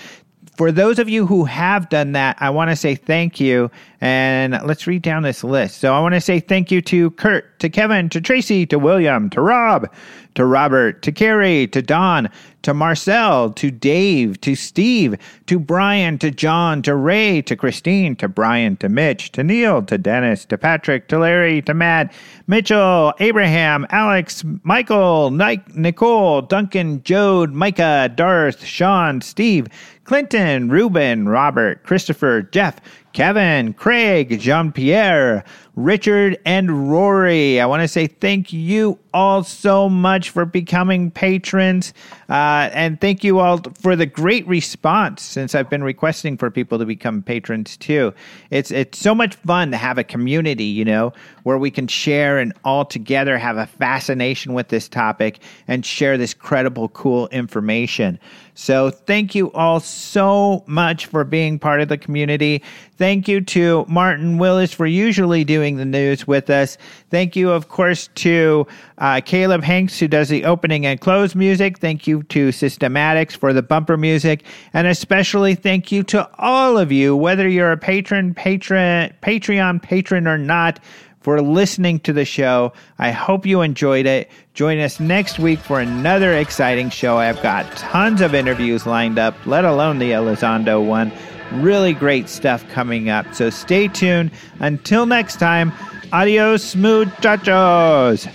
[0.59, 3.71] for those of you who have done that, I want to say thank you.
[4.01, 5.79] And let's read down this list.
[5.79, 9.29] So I want to say thank you to Kurt, to Kevin, to Tracy, to William,
[9.31, 9.93] to Rob,
[10.37, 12.31] to Robert, to Carrie, to Don,
[12.63, 15.17] to Marcel, to Dave, to Steve,
[15.47, 19.99] to Brian, to John, to Ray, to Christine, to Brian, to Mitch, to Neil, to
[19.99, 22.13] Dennis, to Patrick, to Larry, to Matt,
[22.47, 29.67] Mitchell, Abraham, Alex, Michael, Nike, Nicole, Duncan, Jode, Micah, Darth, Sean, Steve,
[30.05, 32.81] Clinton, Ruben, Robert, Christopher, Jeff,
[33.13, 35.45] Kevin, Craig, Jean Pierre,
[35.79, 37.61] Richard, and Rory.
[37.61, 41.95] I want to say thank you all so much for becoming patrons.
[42.29, 46.79] Uh, and thank you all for the great response since I've been requesting for people
[46.79, 48.13] to become patrons too.
[48.51, 51.13] It's, it's so much fun to have a community, you know,
[51.45, 56.19] where we can share and all together have a fascination with this topic and share
[56.19, 58.19] this credible, cool information.
[58.61, 62.65] So thank you all so much for being part of the community.
[62.97, 66.77] Thank you to Martin Willis for usually doing the news with us.
[67.09, 68.67] Thank you, of course, to
[68.99, 71.79] uh, Caleb Hanks, who does the opening and close music.
[71.79, 74.43] Thank you to Systematics for the bumper music.
[74.73, 80.27] And especially thank you to all of you, whether you're a patron, patron, Patreon patron
[80.27, 80.81] or not,
[81.21, 82.73] for listening to the show.
[82.99, 84.31] I hope you enjoyed it.
[84.55, 87.19] Join us next week for another exciting show.
[87.19, 91.13] I've got tons of interviews lined up, let alone the Elizondo one.
[91.53, 93.35] Really great stuff coming up.
[93.35, 94.31] So stay tuned.
[94.61, 95.73] Until next time,
[96.13, 98.27] adios, muchachos.